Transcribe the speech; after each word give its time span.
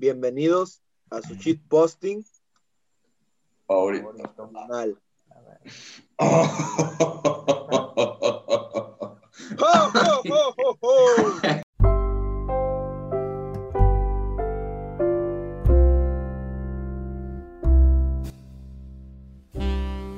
bienvenidos 0.00 0.82
a 1.10 1.20
su 1.20 1.36
cheat 1.36 1.60
posting. 1.68 2.24
Ahorita. 3.68 4.08
Mal. 4.50 4.98
Oh. 6.16 6.16
¡Oh, 9.62 9.92
oh, 9.94 10.22
oh, 10.30 10.54
oh, 10.56 10.78
oh! 10.80 11.40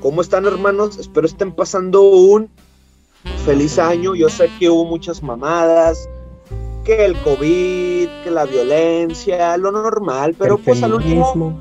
¿Cómo 0.01 0.21
están 0.21 0.45
hermanos? 0.45 0.97
Espero 0.97 1.27
estén 1.27 1.53
pasando 1.53 2.03
un 2.03 2.49
feliz 3.45 3.77
año. 3.77 4.15
Yo 4.15 4.29
sé 4.29 4.49
que 4.59 4.69
hubo 4.69 4.85
muchas 4.85 5.21
mamadas, 5.21 6.07
que 6.83 7.05
el 7.05 7.19
COVID, 7.21 8.07
que 8.23 8.31
la 8.31 8.45
violencia, 8.45 9.57
lo 9.57 9.71
normal, 9.71 10.35
pero 10.37 10.57
El 10.57 10.63
pues 10.63 10.83
al 10.83 10.93
último 10.93 11.57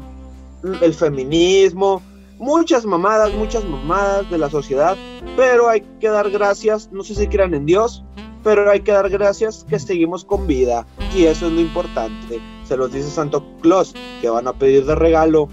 el 0.80 0.94
feminismo, 0.94 2.02
muchas 2.38 2.84
mamadas, 2.84 3.32
muchas 3.34 3.64
mamadas 3.64 4.30
de 4.30 4.38
la 4.38 4.48
sociedad, 4.48 4.96
pero 5.36 5.68
hay 5.68 5.82
que 6.00 6.08
dar 6.08 6.30
gracias, 6.30 6.90
no 6.92 7.02
sé 7.02 7.14
si 7.14 7.26
crean 7.26 7.54
en 7.54 7.66
Dios, 7.66 8.04
pero 8.44 8.70
hay 8.70 8.80
que 8.80 8.92
dar 8.92 9.08
gracias 9.10 9.64
que 9.68 9.78
seguimos 9.78 10.24
con 10.24 10.46
vida 10.46 10.86
y 11.14 11.24
eso 11.24 11.46
es 11.46 11.52
lo 11.52 11.60
importante. 11.60 12.40
Se 12.64 12.76
los 12.76 12.92
dice 12.92 13.10
Santo 13.10 13.44
Claus 13.60 13.94
que 14.20 14.28
van 14.28 14.46
a 14.46 14.52
pedir 14.52 14.84
de 14.86 14.94
regalo. 14.94 15.48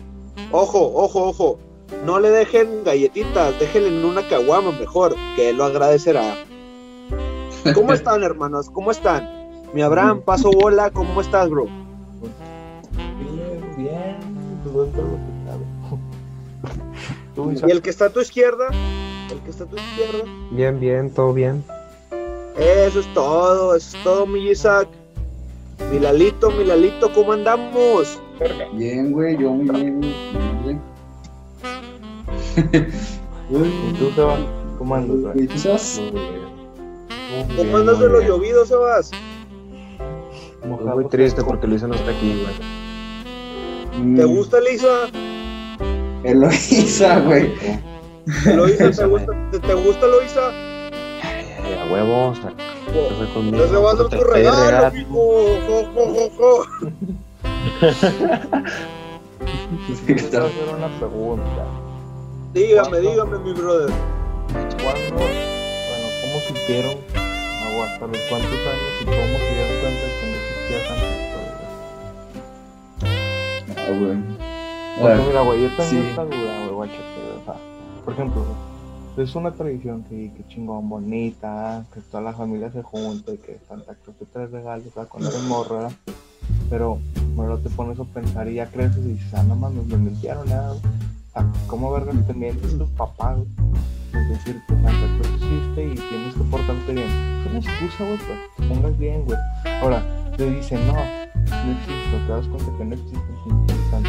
Ojo, 0.52 0.92
ojo, 0.96 1.28
ojo, 1.28 1.60
no 2.06 2.20
le 2.20 2.30
dejen 2.30 2.84
galletitas, 2.84 3.60
déjenle 3.60 3.90
en 3.90 4.06
una 4.06 4.28
caguama 4.28 4.72
mejor, 4.72 5.16
que 5.36 5.50
él 5.50 5.58
lo 5.58 5.66
agradecerá. 5.66 6.36
¿Cómo 7.74 7.94
están, 7.94 8.24
hermanos? 8.24 8.70
¿Cómo 8.70 8.92
están? 8.92 9.39
Mi 9.74 9.82
Abraham, 9.84 10.22
paso 10.22 10.50
bola, 10.52 10.90
¿cómo 10.90 11.22
estás, 11.22 11.50
bro? 11.50 11.68
Bien, 12.96 13.76
bien, 13.78 14.18
lo 14.74 14.86
que. 14.86 15.02
Tú, 17.36 17.52
¿Y 17.52 17.72
el 17.72 17.82
que 17.82 17.92
está 17.92 18.06
a 18.06 18.10
tu 18.10 18.20
izquierda? 18.20 18.68
¿El 19.32 19.40
que 19.42 19.52
está 19.52 19.66
a 19.66 19.68
tu 19.68 19.78
izquierda? 19.78 20.26
Bien, 20.52 20.80
bien, 20.80 21.12
todo 21.12 21.34
bien. 21.34 21.64
Eso 22.58 23.00
es 23.00 23.14
todo, 23.14 23.76
eso 23.76 23.96
es 23.98 24.04
todo, 24.04 24.26
mi 24.26 24.50
Isaac. 24.50 24.88
Milalito, 25.92 26.50
Milalito, 26.52 27.14
¿cómo 27.14 27.34
andamos? 27.34 28.20
Bien, 28.74 29.12
güey, 29.12 29.38
yo 29.38 29.52
muy 29.52 29.70
bien, 29.70 30.02
güey. 30.64 30.78
¿Y 33.90 33.94
tú, 33.94 34.12
Seba? 34.16 34.38
¿Cómo 34.78 34.96
andas, 34.96 35.34
güey? 35.34 35.48
¿Cómo 37.56 37.78
andas 37.78 38.00
de 38.00 38.10
lo 38.10 38.22
llovido, 38.22 38.66
Sebas? 38.66 39.12
Mojado, 40.66 40.96
Muy 40.96 41.06
triste 41.06 41.44
porque 41.44 41.68
Luisa 41.68 41.88
no 41.88 41.96
está 41.96 42.12
aquí, 42.12 42.42
güey. 42.44 44.04
Mm, 44.04 44.16
¿Te 44.18 44.26
gusta, 44.26 44.60
Lisa? 44.60 45.10
Eloisa, 46.24 47.20
güey. 47.22 47.54
¿Loisa, 48.56 48.92
¿te 48.92 49.06
gusta, 49.06 49.50
te, 49.52 49.60
te 49.60 49.74
gusta 49.74 50.08
Loisa? 50.08 50.50
Ay, 51.24 51.74
a 51.74 51.92
huevo, 51.92 52.30
o 52.30 52.36
sea, 52.36 52.54
a 53.90 53.96
dar 53.96 54.10
Te 54.10 54.18
tu 54.18 54.24
regalo, 54.24 54.98
hijo. 54.98 55.60
Jo, 55.68 55.86
jo, 55.94 56.06
jo, 56.14 56.30
jo. 56.38 56.66
Yo 59.88 59.96
te 60.06 60.16
quiero 60.16 60.46
hacer 60.46 60.76
una 60.76 61.00
pregunta. 61.00 61.66
Dígame, 62.54 62.90
¿Cuándo? 62.90 63.10
dígame, 63.12 63.40
mi 63.40 63.54
brother. 63.54 63.92
¿Cuándo, 64.82 65.16
bueno, 65.16 66.08
cómo 66.22 66.40
supieron, 66.48 66.96
los 68.12 68.22
cuántos 68.30 68.60
años 68.66 69.02
y 69.02 69.06
cómo 69.06 69.38
se 69.38 69.79
Ah, 73.78 73.92
güey. 74.00 74.18
Porque 75.00 75.28
mira, 75.28 75.42
güey, 75.42 75.62
yo 75.64 75.70
tengo 75.70 75.90
sí. 75.90 75.98
esta 75.98 76.26
duda, 76.26 76.58
güey, 76.64 76.74
guáchate, 76.76 76.98
güey, 76.98 77.42
o 77.42 77.46
sea, 77.46 77.56
por 78.04 78.14
ejemplo, 78.14 78.46
es 79.18 79.36
una 79.36 79.52
tradición 79.52 80.04
que, 80.04 80.32
que 80.36 80.48
chingón, 80.48 80.90
bonita, 80.90 81.86
que 81.94 82.02
toda 82.02 82.22
la 82.22 82.34
familia 82.34 82.72
se 82.72 82.84
junta 82.84 83.34
y 83.34 83.38
que 83.38 83.60
Santa 83.68 83.96
Claus 83.96 84.18
te 84.18 84.26
trae 84.26 84.48
regalos, 84.48 84.88
o 84.88 84.92
sea, 84.92 85.06
cuando 85.06 85.30
eres 85.30 85.44
morro, 85.44 85.76
¿verdad? 85.76 85.92
Pero, 86.70 87.00
bueno, 87.36 87.58
te 87.58 87.70
pones 87.70 88.00
a 88.00 88.04
pensar 88.06 88.48
y 88.48 88.56
ya 88.56 88.68
creces 88.68 89.04
y 89.06 89.14
dices, 89.14 89.34
ah, 89.34 89.44
no 89.44 89.56
mames, 89.56 89.86
me 89.88 89.98
mintieron, 89.98 90.48
nada. 90.48 90.74
O 90.74 90.80
sea, 91.34 91.46
¿cómo 91.68 91.92
vergas 91.92 92.16
te 92.28 92.34
mientes 92.34 92.78
tus 92.78 92.90
papás, 92.90 93.38
güey? 93.38 93.82
Es 94.14 94.30
decir, 94.30 94.62
que 94.68 94.74
Santa 94.76 94.92
Claus 94.92 95.34
existe 95.34 95.86
y 95.86 96.10
tienes 96.10 96.36
que 96.36 96.44
portarte 96.44 96.94
bien. 96.94 97.08
Es 97.08 97.50
una 97.50 97.60
excusa, 97.60 98.04
güey, 98.06 98.18
pues, 98.18 98.70
pongas 98.70 98.98
bien, 98.98 99.26
güey. 99.26 99.38
Ahora, 99.82 100.04
te 100.40 100.50
dicen, 100.52 100.88
no, 100.88 100.94
no 100.94 101.72
existe, 101.74 102.18
te 102.26 102.32
das 102.32 102.48
cuenta 102.48 102.72
que 102.78 102.86
no 102.86 102.96
existe. 102.96 103.18
O 103.20 103.50
sea, 103.90 104.00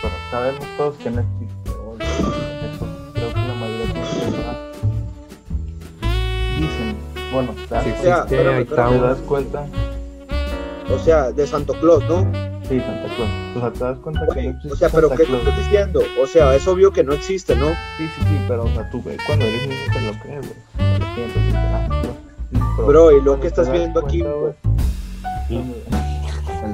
Pero 0.00 0.14
sabemos 0.30 0.64
todos 0.76 0.94
que 0.98 1.10
no 1.10 1.20
existe. 1.20 1.70
Eso 1.70 2.86
creo 3.12 3.28
que 3.34 3.40
la 3.40 3.54
mayoría 3.54 3.94
¿verdad? 4.30 4.58
Dicen, 6.60 6.96
bueno, 7.32 7.52
te 7.68 7.74
das, 7.74 7.84
Sí, 7.84 7.90
O 7.90 8.02
sea, 8.02 8.20
existe, 8.22 8.42
ahí 8.48 8.62
espérame. 8.62 8.66
te 8.66 9.00
das 9.00 9.18
cuenta, 9.18 9.66
O 10.94 10.98
sea, 11.00 11.32
de 11.32 11.46
Santo 11.48 11.72
Claus, 11.80 12.04
¿no? 12.08 12.30
sí, 12.68 12.78
Santa 12.80 13.14
Claus. 13.16 13.30
O 13.56 13.60
sea, 13.60 13.70
te 13.72 13.78
das 13.84 13.98
cuenta 13.98 14.20
que 14.32 14.42
no 14.44 14.50
existe 14.50 14.72
o 14.72 14.76
sea, 14.76 14.88
pero 14.90 15.08
Santa 15.08 15.22
¿qué 15.24 15.28
Claus. 15.28 15.42
estás 15.42 15.58
diciendo? 15.58 16.00
O 16.22 16.26
sea, 16.28 16.54
es 16.54 16.68
obvio 16.68 16.92
que 16.92 17.02
no 17.02 17.14
existe, 17.14 17.56
¿no? 17.56 17.66
Sí, 17.96 18.06
sí, 18.16 18.22
sí, 18.28 18.38
pero 18.46 18.62
o 18.64 18.68
sea, 18.68 18.88
tú, 18.90 19.02
güey, 19.02 19.16
cuando 19.26 19.44
eres 19.44 19.66
niño 19.66 19.80
te 19.92 20.00
lo 20.02 20.12
crees, 20.20 20.46
güey. 20.46 21.47
Bro, 22.86 23.16
¿y 23.16 23.20
lo 23.22 23.38
que 23.40 23.48
estás 23.48 23.70
viendo 23.70 24.00
aquí, 24.00 24.20
Es 24.20 24.26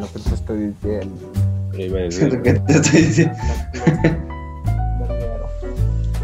lo 0.01 0.07
que 0.13 0.19
te 0.19 0.35
estoy 0.35 0.59
diciendo. 0.59 1.33
A 1.73 1.77
Lo 1.77 2.43
que 2.43 2.53
te 2.55 2.73
estoy 2.73 3.01
diciendo. 3.03 3.37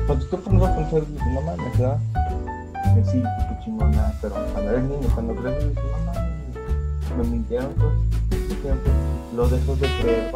Cuando 0.06 0.26
tú 0.26 0.36
pones 0.40 0.62
a 0.62 0.76
pensar, 0.76 1.06
dices, 1.06 1.26
no 1.34 1.40
mames, 1.42 1.78
¿verdad? 1.78 1.98
Que 2.94 3.04
sí, 3.10 3.22
qué 3.22 3.64
chingona, 3.64 4.12
pero 4.20 4.34
cuando 4.52 4.70
eres 4.70 4.82
niño, 4.84 5.08
cuando 5.14 5.34
creces, 5.36 5.68
dices, 5.68 5.84
no 5.84 5.98
mames, 6.06 7.16
me 7.16 7.24
mintieron, 7.24 7.72
pues, 7.74 7.92
siempre 8.62 8.92
lo 9.36 9.48
dejas 9.48 9.80
de 9.80 9.88
creer 10.00 10.32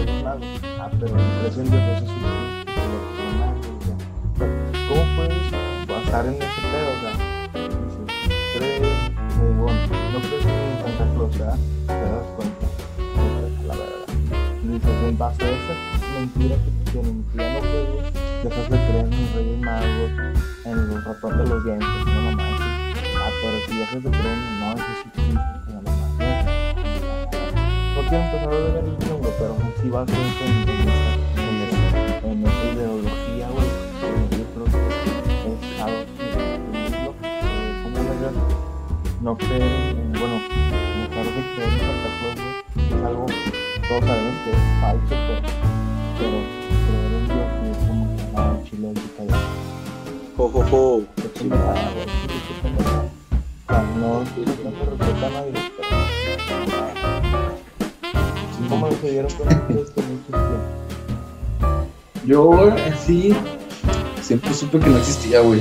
es 0.00 0.24
malo. 0.24 0.40
Ah, 0.78 0.90
pero 0.98 1.14
creciendo 1.42 1.76
eso 1.76 2.06
sí, 2.06 2.12
pero 2.64 2.96
nada, 3.38 3.54
ya. 3.86 3.94
O 4.26 4.38
sea, 4.38 4.48
¿Cómo 4.88 5.02
puedes 5.16 5.59
basar 6.10 6.26
en 6.26 6.34
ese 6.34 6.60
pedo? 6.60 6.90
O 6.90 7.00
sea, 7.00 7.14
crees, 8.54 8.82
eh, 8.82 9.14
bueno, 9.58 9.80
no 10.12 10.18
crees 10.20 10.44
en 10.44 10.50
Santa 10.82 11.14
Claus, 11.14 11.38
¿verdad? 11.38 11.58
Te 11.86 11.92
das 11.94 12.26
cuenta, 12.36 12.66
no 13.16 13.66
la 13.66 13.74
verdad. 13.74 14.06
Dices, 14.62 14.96
en 15.08 15.18
base 15.18 15.44
a 15.44 15.50
esa 15.50 15.74
mentira 16.18 16.56
que 16.56 16.70
te 16.70 16.90
tienen, 16.90 17.24
ya 17.34 17.52
no 17.54 17.60
crees, 17.60 17.88
dejas 18.44 18.70
de 18.70 18.76
creer 18.76 19.04
en 19.04 19.10
los 19.10 19.34
Reyes 19.34 19.60
Magos, 19.60 20.10
en 20.64 20.88
los 20.88 21.04
ratones 21.04 21.38
de 21.38 21.44
los 21.48 21.64
dientes, 21.64 21.88
no 22.06 22.22
mamá. 22.22 22.42
Ah, 23.22 23.30
pero 23.42 23.56
si 23.68 23.76
dejas 23.76 24.02
de 24.04 24.10
creer, 24.10 24.38
no, 24.60 24.72
eso 24.72 24.84
sí 25.02 25.08
que 25.14 25.22
no 25.32 25.82
mamá. 25.82 26.06
No 27.94 28.00
quiero 28.08 28.24
empezar 28.24 28.48
a 28.48 28.50
ver 28.50 28.84
el 28.84 28.98
chungo, 28.98 29.28
pero 29.38 29.52
así 29.78 29.88
va 29.90 30.02
a 30.02 30.06
ser 30.06 30.16
en, 30.16 30.22
en, 30.68 31.56
esa- 31.68 32.26
en, 32.26 32.46
esa- 32.46 32.99
no 39.22 39.36
creer 39.36 39.62
en, 39.62 40.12
bueno, 40.12 40.36
dejar 41.08 41.26
de 41.26 41.30
creer 41.54 41.72
en 41.72 41.78
Santa 41.80 42.08
Claus, 42.18 42.38
güey, 42.74 42.86
es 42.86 43.02
algo, 43.04 43.26
todos 43.88 44.04
sabemos 44.04 44.36
que 44.44 44.50
es 44.50 44.56
falso, 44.80 45.08
pero, 45.08 45.40
pero 46.18 46.36
creer 46.86 47.12
en 47.12 47.24
Dios 47.26 47.48
sí 47.60 47.66
es 47.70 47.78
como 47.86 48.04
que 48.16 48.22
nada, 48.32 48.54
chile 48.64 48.88
y 48.92 48.96
callado. 49.16 49.48
Jo, 50.36 50.44
jo, 50.48 50.60
jo. 50.70 51.02
Qué 51.16 51.28
pendejada, 51.28 51.86
güey, 51.92 52.06
sí, 52.06 52.10
qué 52.48 52.54
pendejada. 52.62 53.04
O 53.04 53.72
sea, 53.72 53.82
no, 53.96 54.08
no 54.20 54.24
se 54.24 54.84
respeta 54.90 55.26
a 55.26 55.30
nadie, 55.30 55.52
pero... 55.76 55.90
¿Cómo 58.68 58.86
se 58.92 59.10
dieron 59.10 59.32
cuenta 59.32 59.56
ustedes 59.68 59.90
que 59.90 60.00
no 60.00 60.06
existía? 60.14 60.60
Yo, 62.24 62.42
en 62.76 62.96
sí, 62.98 63.34
siempre 64.22 64.54
supe 64.54 64.78
que 64.78 64.90
no 64.90 64.98
existía, 64.98 65.40
güey. 65.40 65.60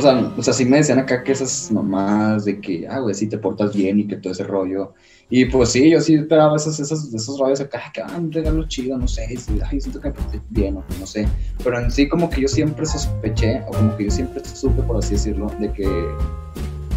O 0.00 0.02
sea, 0.02 0.32
o 0.34 0.42
sea, 0.42 0.54
sí 0.54 0.64
me 0.64 0.78
decían 0.78 0.98
acá 0.98 1.22
que 1.22 1.32
esas 1.32 1.70
mamás 1.70 2.46
de 2.46 2.58
que, 2.58 2.88
ah, 2.88 3.00
güey, 3.00 3.14
sí 3.14 3.26
te 3.26 3.36
portas 3.36 3.74
bien 3.76 4.00
y 4.00 4.06
que 4.06 4.16
todo 4.16 4.32
ese 4.32 4.44
rollo. 4.44 4.94
Y 5.28 5.44
pues 5.44 5.72
sí, 5.72 5.90
yo 5.90 6.00
sí 6.00 6.14
esperaba 6.14 6.56
esas, 6.56 6.80
esas, 6.80 7.12
esos 7.12 7.38
rollos 7.38 7.60
acá, 7.60 7.82
que, 7.92 8.00
ah, 8.00 8.16
un 8.16 8.32
regalo 8.32 8.66
chido, 8.66 8.96
no 8.96 9.06
sé, 9.06 9.26
sí, 9.36 9.60
ay, 9.62 9.78
siento 9.78 10.00
que 10.00 10.08
me 10.08 10.14
porté 10.14 10.40
bien, 10.48 10.78
o 10.78 10.84
no 10.98 11.06
sé. 11.06 11.28
Pero 11.62 11.78
en 11.78 11.90
sí, 11.90 12.08
como 12.08 12.30
que 12.30 12.40
yo 12.40 12.48
siempre 12.48 12.86
sospeché, 12.86 13.62
o 13.68 13.72
como 13.72 13.94
que 13.98 14.04
yo 14.04 14.10
siempre 14.10 14.42
supe, 14.42 14.80
por 14.84 14.96
así 14.96 15.12
decirlo, 15.12 15.52
de 15.60 15.70
que, 15.70 15.86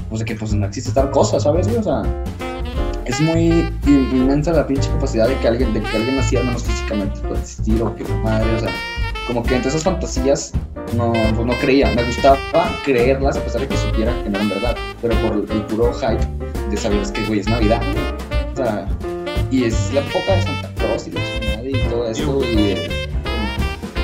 pues 0.07 0.19
de 0.19 0.25
que 0.25 0.35
pues 0.35 0.53
no 0.53 0.65
existe 0.65 0.93
tal 0.93 1.11
cosa, 1.11 1.41
¿sabes? 1.41 1.67
O 1.67 1.83
sea, 1.83 2.03
es 3.03 3.19
muy 3.19 3.69
inmensa 3.85 4.53
la 4.53 4.65
pinche 4.65 4.89
capacidad 4.91 5.27
de 5.27 5.37
que 5.39 5.47
alguien, 5.49 5.73
de 5.73 5.81
que 5.81 5.97
alguien 5.97 6.17
al 6.17 6.45
menos 6.45 6.63
físicamente, 6.63 7.19
pueda 7.19 7.41
existir, 7.41 7.83
o 7.83 7.93
que 7.97 8.05
madre, 8.23 8.55
o 8.55 8.59
sea, 8.61 8.71
como 9.27 9.43
que 9.43 9.55
entre 9.55 9.69
esas 9.69 9.83
fantasías 9.83 10.53
no, 10.95 11.11
pues 11.11 11.45
no 11.45 11.53
creía. 11.59 11.89
Me 11.91 12.03
gustaba 12.03 12.37
creerlas 12.83 13.37
a 13.37 13.43
pesar 13.43 13.61
de 13.61 13.67
que 13.67 13.77
supiera 13.77 14.11
que 14.23 14.29
no 14.29 14.37
eran 14.37 14.49
verdad. 14.49 14.75
Pero 15.01 15.15
por 15.21 15.33
el, 15.33 15.61
puro 15.63 15.93
hype 15.93 16.27
de 16.69 16.77
saber 16.77 17.01
es 17.01 17.11
que, 17.11 17.23
güey, 17.25 17.39
es 17.39 17.47
Navidad. 17.47 17.81
O 18.53 18.55
sea, 18.55 18.87
y 19.51 19.65
es 19.65 19.93
la 19.93 20.01
época 20.01 20.35
de 20.35 20.41
Santa 20.41 20.69
Claus 20.75 21.07
y 21.07 21.11
la 21.11 21.21
chingada 21.23 21.63
y 21.63 21.89
todo 21.89 22.09
eso. 22.09 22.41
Y 22.43 22.71
eh, 22.71 23.09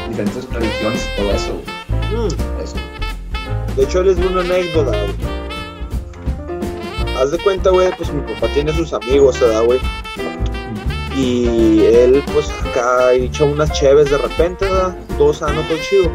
diferentes 0.10 0.50
religiones 0.52 1.10
y 1.14 1.22
todo 1.22 1.32
eso. 1.32 1.62
Mm. 2.12 3.76
De 3.76 3.84
hecho, 3.84 4.04
les 4.04 4.18
una 4.18 4.42
anécdota, 4.42 4.92
güey. 4.92 5.40
Haz 7.18 7.32
de 7.32 7.38
cuenta, 7.40 7.70
güey, 7.70 7.92
pues 7.98 8.12
mi 8.14 8.22
papá 8.22 8.48
tiene 8.54 8.74
sus 8.74 8.94
amigos, 8.94 9.40
¿verdad, 9.40 9.66
güey? 9.66 9.80
Y 11.16 11.82
él, 11.86 12.24
pues 12.34 12.52
acá 12.52 13.14
echó 13.14 13.46
unas 13.46 13.72
cheves 13.72 14.10
de 14.10 14.18
repente, 14.18 14.66
¿verdad? 14.66 14.98
Todo 15.18 15.34
sano, 15.34 15.62
todo 15.64 15.78
chido. 15.90 16.10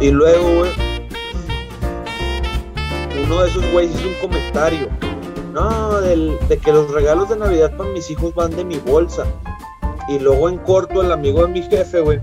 Y 0.00 0.10
luego, 0.10 0.54
güey, 0.54 0.70
uno 3.24 3.42
de 3.42 3.48
esos 3.48 3.70
güeyes 3.70 3.94
hizo 3.94 4.08
un 4.08 4.14
comentario. 4.14 4.88
No, 5.52 6.00
de 6.00 6.58
que 6.62 6.72
los 6.72 6.90
regalos 6.90 7.28
de 7.28 7.36
Navidad 7.36 7.76
para 7.76 7.90
mis 7.90 8.10
hijos 8.10 8.34
van 8.34 8.54
de 8.56 8.64
mi 8.64 8.78
bolsa. 8.78 9.24
Y 10.08 10.18
luego 10.18 10.48
en 10.48 10.58
corto 10.58 11.02
el 11.02 11.12
amigo 11.12 11.42
de 11.42 11.48
mi 11.48 11.62
jefe, 11.62 12.00
güey, 12.00 12.20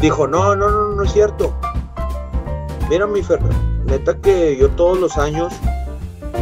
dijo, 0.00 0.26
no, 0.26 0.56
no, 0.56 0.68
no, 0.70 0.88
no 0.94 1.02
es 1.02 1.12
cierto. 1.12 1.54
Mira, 2.88 3.06
mi 3.06 3.22
Fer, 3.22 3.40
neta 3.84 4.16
que 4.20 4.56
yo 4.56 4.70
todos 4.70 4.98
los 4.98 5.18
años 5.18 5.52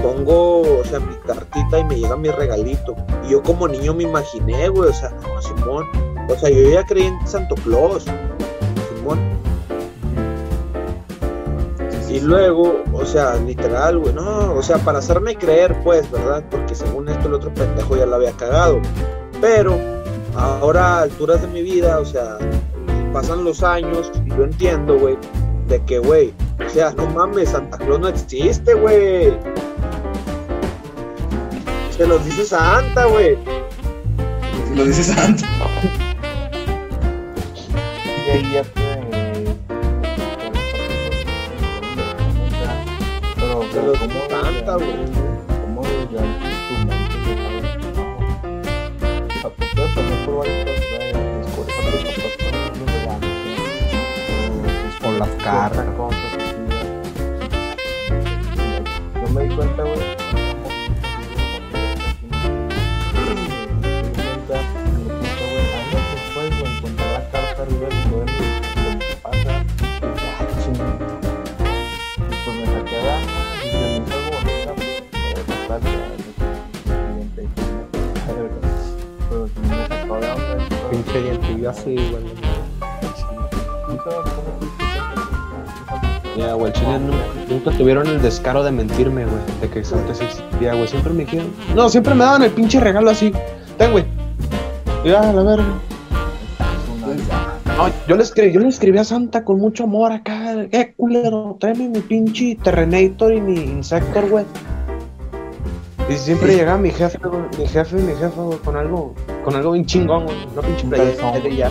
pongo, 0.07 0.61
o 0.79 0.85
sea, 0.85 1.01
mi 1.01 1.17
cartita 1.27 1.81
y 1.81 1.85
me 1.85 1.97
llega 1.97 2.17
mi 2.17 2.31
regalito. 2.31 2.95
Y 3.27 3.33
yo 3.33 3.43
como 3.43 3.67
niño 3.67 3.93
me 3.93 4.05
imaginé, 4.05 4.69
güey, 4.69 4.91
o 4.91 4.93
sea, 4.93 5.11
no, 5.11 5.43
Simón. 5.43 5.85
O 6.29 6.37
sea, 6.37 6.49
yo 6.49 6.71
ya 6.71 6.85
creí 6.85 7.07
en 7.07 7.27
Santo 7.27 7.57
Claus. 7.57 8.05
Simón. 8.95 9.19
Y 12.09 12.21
luego, 12.21 12.85
o 12.93 13.05
sea, 13.05 13.35
literal, 13.35 13.99
güey, 13.99 14.15
no, 14.15 14.55
o 14.55 14.63
sea, 14.63 14.79
para 14.79 15.01
hacerme 15.01 15.37
creer, 15.37 15.77
pues, 15.83 16.09
¿verdad? 16.11 16.45
Porque 16.51 16.77
según 16.77 17.09
esto 17.09 17.27
el 17.27 17.35
otro 17.35 17.53
pendejo 17.53 17.97
ya 17.97 18.07
lo 18.07 18.15
había 18.15 18.31
cagado. 18.31 18.81
Pero, 19.41 19.77
ahora 20.37 20.99
a 20.99 21.03
alturas 21.03 21.43
de 21.43 21.49
mi 21.49 21.63
vida, 21.63 21.99
o 21.99 22.05
sea, 22.05 22.39
pasan 23.13 23.43
los 23.43 23.65
años 23.65 24.13
y 24.25 24.29
yo 24.29 24.45
entiendo, 24.45 24.99
güey, 24.99 25.19
de 25.67 25.83
que, 25.85 25.99
güey, 25.99 26.33
o 26.65 26.71
sea, 26.71 26.93
no 26.93 27.07
mames, 27.07 27.51
Santa 27.51 27.77
Claus 27.77 27.99
no 27.99 28.09
existe, 28.09 28.73
güey. 28.75 29.37
Se 31.97 32.07
los 32.07 32.23
dice 32.27 32.45
Santa, 32.45 33.07
güey. 33.07 33.39
Lo 34.75 34.85
dice 34.85 35.03
Santo. 35.03 35.45
Y 38.27 38.31
ahí 38.31 38.53
ya 38.53 38.63
te. 38.63 38.97
Pero, 43.35 43.63
Se 43.73 43.83
los 43.83 43.99
¿cómo 43.99 44.29
canta, 44.29 44.75
güey. 44.77 45.07
¿Cómo 45.63 45.83
ya 46.13 46.21
tu 46.69 46.75
mente 46.87 47.17
se 47.25 47.35
por 49.41 49.47
a 49.47 49.89
con 49.95 50.05
los 50.05 50.21
¿no? 54.63 54.99
Con 55.01 55.19
las 55.19 55.31
¿verdad? 55.39 56.11
Yo 59.15 59.29
me 59.33 59.41
di 59.45 59.55
cuenta, 59.55 59.83
güey. 59.83 59.96
Y 81.19 81.23
todo. 81.23 81.31
Pinche 81.31 81.47
dientillo 81.47 81.71
así, 81.71 81.95
güey. 81.95 82.25
Nunca- 83.89 84.05
¿cómo 84.11 84.59
fuiste 84.59 84.85
siempre? 84.93 86.37
Ya, 86.37 86.53
güey, 86.55 86.73
chile 86.73 86.99
nu- 86.99 87.55
nunca 87.55 87.71
tuvieron 87.73 88.07
el 88.09 88.21
descaro 88.21 88.63
de 88.63 88.71
mentirme, 88.73 89.25
güey, 89.25 89.41
de 89.61 89.69
que 89.71 89.85
Santa 89.85 90.15
sí 90.15 90.25
existía, 90.25 90.75
güey. 90.75 90.87
Siempre 90.89 91.13
me 91.13 91.25
dijeron. 91.25 91.47
No, 91.75 91.89
siempre 91.89 92.15
me 92.15 92.25
daban 92.25 92.43
el 92.43 92.51
pinche 92.51 92.79
regalo 92.81 93.11
así. 93.11 93.33
Ten, 93.79 93.93
güey. 93.93 94.05
Ya, 95.05 95.31
a 95.31 95.33
la 95.33 95.43
verga. 95.43 95.65
No, 97.77 97.89
yo 98.09 98.17
le, 98.17 98.23
escribí, 98.23 98.53
yo 98.53 98.61
le 98.61 98.69
escribí 98.69 98.97
a 98.99 99.05
Santa 99.05 99.45
con 99.45 99.59
mucho 99.61 99.85
amor 99.85 100.11
acá. 100.13 100.55
Eh, 100.73 100.95
culero, 100.97 101.57
tráeme 101.61 101.89
mi 101.91 102.01
pinche 102.01 102.57
Terrenator 102.63 103.33
y 103.35 103.41
mi 103.41 103.55
Insector, 103.61 104.29
güey. 104.31 104.45
Y 106.09 106.15
siempre 106.15 106.55
llegaba 106.57 106.79
mi 106.79 106.91
jefe, 106.91 107.19
güey, 107.19 107.43
mi 107.59 107.67
jefe 107.67 107.99
y 107.99 108.03
mi 108.03 108.15
jefa, 108.15 108.41
güey, 108.43 108.59
con 108.61 108.77
algo, 108.77 109.15
con 109.47 109.55
algo 109.55 109.71
bien 109.73 109.87
chingón, 109.87 110.25
güey. 110.25 110.37
Una 110.53 110.63
pinche 110.63 110.87
playera 110.89 111.49
ya. 111.49 111.71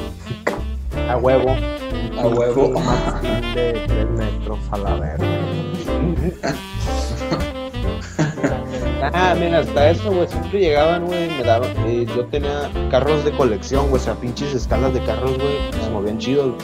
A 1.12 1.18
huevo. 1.18 1.50
A 2.18 2.28
huevo. 2.28 2.74
De 3.54 3.74
tres 3.86 4.10
metros 4.12 4.60
a 4.72 4.78
la 4.78 4.96
verga. 4.96 5.28
Ah, 9.14 9.36
mira, 9.38 9.60
hasta 9.60 9.90
eso, 9.92 10.12
güey, 10.12 10.28
siempre 10.28 10.60
llegaban, 10.60 11.06
güey, 11.06 11.30
me 11.30 11.44
daban, 11.44 11.70
eh, 11.86 12.08
yo 12.16 12.26
tenía 12.26 12.72
carros 12.90 13.24
de 13.24 13.32
colección, 13.32 13.90
güey, 13.90 14.02
o 14.02 14.04
sea, 14.04 14.16
pinches 14.16 14.54
escalas 14.56 14.94
de 14.94 15.02
carros, 15.04 15.38
güey, 15.38 15.84
se 15.84 15.90
movían 15.92 16.18
chidos, 16.18 16.56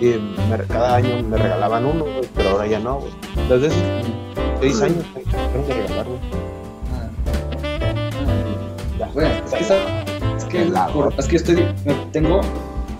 y 0.00 0.06
me- 0.50 0.58
cada 0.68 0.96
año 0.96 1.22
me 1.22 1.38
regalaban 1.38 1.86
uno, 1.86 2.04
güey, 2.04 2.28
pero 2.34 2.50
ahora 2.50 2.66
ya 2.66 2.78
no, 2.78 2.98
güey. 3.00 3.12
Desde 3.48 3.68
esos 3.68 3.82
seis 4.60 4.82
años 4.82 5.04
me 5.14 5.20
dejaron 5.22 5.66
de 5.68 5.74
regalar, 5.74 6.06
güey. 6.06 6.20
Ya. 8.98 9.06
Güey, 9.14 9.26
es 9.46 9.52
que, 9.54 9.64
¿sabes? 9.64 9.82
Es 10.58 10.66
que, 10.70 10.92
por- 10.92 11.14
es 11.18 11.26
que 11.26 11.36
estoy, 11.36 11.56
me- 11.84 11.94
tengo 12.12 12.40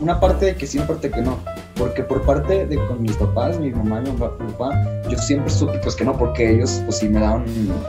una 0.00 0.18
parte 0.18 0.46
de 0.46 0.56
que 0.56 0.66
sí, 0.66 0.78
una 0.78 0.86
parte 0.86 1.10
que 1.10 1.20
no. 1.22 1.36
Porque 1.76 2.02
por 2.02 2.22
parte 2.22 2.66
de 2.66 2.76
con 2.86 3.00
mis 3.00 3.16
papás, 3.16 3.58
mi 3.58 3.70
mamá 3.70 4.02
y 4.04 4.10
mi 4.10 4.16
papá, 4.16 4.44
mi 4.44 4.52
papá, 4.52 4.70
yo 5.08 5.16
siempre 5.18 5.50
supe 5.50 5.78
pues 5.82 5.96
que 5.96 6.04
no, 6.04 6.12
porque 6.16 6.50
ellos 6.54 6.82
pues 6.84 6.98
sí 6.98 7.08
me 7.08 7.18
daban, 7.18 7.44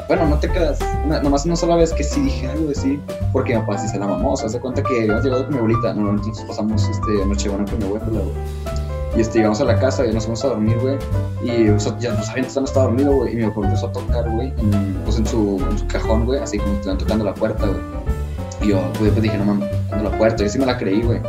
bueno, 0.07 0.25
no 0.27 0.39
te 0.39 0.49
quedas, 0.49 0.79
una- 1.05 1.21
nomás 1.21 1.45
una 1.45 1.55
sola 1.57 1.75
vez 1.75 1.91
que 1.93 2.03
sí 2.03 2.21
dije 2.21 2.47
algo 2.47 2.67
de 2.69 2.75
sí, 2.75 2.99
porque 3.33 3.53
mi 3.53 3.59
papá 3.61 3.77
sí 3.77 3.87
se 3.89 3.99
la 3.99 4.07
mamó, 4.07 4.31
o 4.33 4.37
sea, 4.37 4.47
se 4.49 4.59
cuenta 4.59 4.81
que 4.83 5.01
habíamos 5.01 5.23
llegado 5.25 5.43
con 5.43 5.53
mi 5.53 5.57
abuelita, 5.59 5.93
normalmente 5.93 6.29
nos 6.29 6.41
pasamos 6.43 6.89
este, 6.89 7.25
Nochebuena 7.27 7.65
con 7.69 7.77
mi 7.79 7.85
abuela, 7.85 8.05
güey. 8.07 8.23
Y 9.17 9.21
este, 9.21 9.39
llegamos 9.39 9.61
a 9.61 9.65
la 9.65 9.77
casa 9.77 10.05
y 10.07 10.13
nos 10.13 10.23
fuimos 10.23 10.43
a 10.43 10.47
dormir, 10.47 10.77
güey. 10.81 10.97
Y 11.43 11.69
o 11.69 11.79
sea, 11.79 11.95
ya 11.99 12.13
no 12.13 12.23
sabían, 12.23 12.47
no 12.55 12.63
estaba 12.63 12.85
dormido, 12.85 13.13
güey. 13.13 13.33
Y 13.33 13.35
mi 13.35 13.45
papá 13.49 13.65
empezó 13.65 13.87
a 13.87 13.91
tocar, 13.91 14.27
güey, 14.31 14.47
en, 14.57 14.93
pues, 15.03 15.17
en, 15.19 15.27
su, 15.27 15.61
en 15.69 15.77
su 15.77 15.85
cajón, 15.87 16.25
güey, 16.25 16.39
así 16.39 16.57
como 16.57 16.73
estaban 16.75 16.97
tocando 16.97 17.25
la 17.25 17.33
puerta, 17.35 17.67
güey. 17.67 17.79
Y 18.63 18.67
yo, 18.69 18.79
güey, 18.99 19.11
pues 19.11 19.21
dije, 19.21 19.37
no 19.37 19.45
mames, 19.45 19.69
tocando 19.85 20.09
la 20.09 20.17
puerta. 20.17 20.43
Yo 20.43 20.49
sí 20.49 20.57
me 20.59 20.65
la 20.65 20.77
creí, 20.77 21.01
güey. 21.01 21.19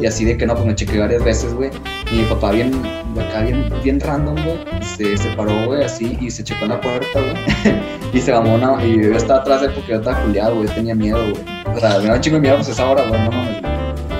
Y 0.00 0.06
así 0.06 0.24
de 0.24 0.36
que 0.36 0.46
no, 0.46 0.54
pues 0.54 0.66
me 0.66 0.74
chequé 0.74 0.98
varias 0.98 1.24
veces, 1.24 1.54
güey. 1.54 1.70
Y 2.12 2.16
mi 2.16 2.24
papá, 2.24 2.52
bien, 2.52 2.72
acá, 3.18 3.40
bien, 3.42 3.68
bien 3.82 3.98
random, 3.98 4.34
güey, 4.34 4.58
se, 4.82 5.16
se 5.16 5.30
paró, 5.30 5.52
güey, 5.66 5.82
así 5.82 6.16
y 6.20 6.30
se 6.30 6.44
checó 6.44 6.64
en 6.64 6.70
la 6.70 6.80
puerta, 6.80 7.06
güey. 7.14 7.74
y 8.12 8.20
se 8.20 8.32
mamó 8.32 8.54
una. 8.54 8.84
Y 8.84 9.02
yo 9.02 9.16
estaba 9.16 9.40
atrás 9.40 9.62
de 9.62 9.70
porque 9.70 9.92
yo 9.92 9.98
estaba 9.98 10.20
culiado, 10.22 10.56
güey, 10.56 10.68
tenía 10.68 10.94
miedo, 10.94 11.18
güey. 11.18 11.76
O 11.76 11.80
sea, 11.80 11.98
me 11.98 12.08
da 12.08 12.14
un 12.14 12.20
chingo 12.20 12.36
de 12.36 12.42
miedo, 12.42 12.56
pues 12.56 12.68
esa 12.68 12.88
hora, 12.88 13.02
güey, 13.08 13.20
no 13.22 13.30
mames. 13.32 13.56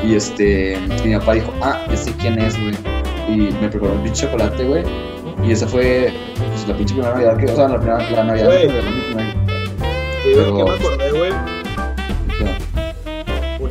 Y 0.05 0.15
este, 0.15 0.79
y 1.05 1.09
mi 1.09 1.17
papá 1.19 1.35
dijo, 1.35 1.53
ah, 1.63 1.79
ya 1.91 1.97
sé 1.97 2.13
quién 2.21 2.39
es, 2.39 2.55
güey. 2.59 2.75
Y 3.29 3.53
me 3.61 3.69
preparó 3.69 3.93
un 3.93 4.03
pinche 4.03 4.27
chocolate, 4.27 4.65
güey. 4.65 4.83
Y 5.47 5.53
esa 5.53 5.67
fue, 5.67 6.11
pues, 6.37 6.67
la 6.67 6.77
pinche 6.77 6.95
primera 6.95 7.15
Navidad 7.15 7.37
que, 7.37 7.53
o 7.53 7.57
sea, 7.57 7.69
la 7.69 7.79
primera, 7.79 8.11
la 8.11 8.25
Navidad 8.25 8.51
que 8.51 8.67
me 8.69 8.73
regaló 8.73 8.91
mi 8.91 9.03
primer- 9.03 9.35
Te 10.23 10.29
digo 10.29 10.67
Pero-. 10.67 11.26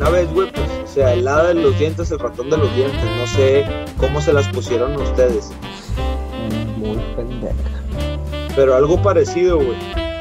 Una 0.05 0.17
vez, 0.19 0.31
güey, 0.31 0.51
pues, 0.51 0.69
o 0.83 0.87
sea, 0.87 1.13
el 1.13 1.27
hada 1.27 1.47
de 1.47 1.55
los 1.55 1.79
dientes, 1.79 2.11
el 2.11 2.19
ratón 2.19 2.51
de 2.51 2.57
los 2.57 2.75
dientes. 2.75 3.03
No 3.17 3.25
sé 3.25 3.65
cómo 3.97 4.21
se 4.21 4.33
las 4.33 4.47
pusieron 4.49 4.95
ustedes. 5.01 5.49
Muy 6.77 6.99
pendeja. 7.15 7.55
Pero 8.55 8.75
algo 8.75 9.01
parecido, 9.01 9.57
güey. 9.57 9.75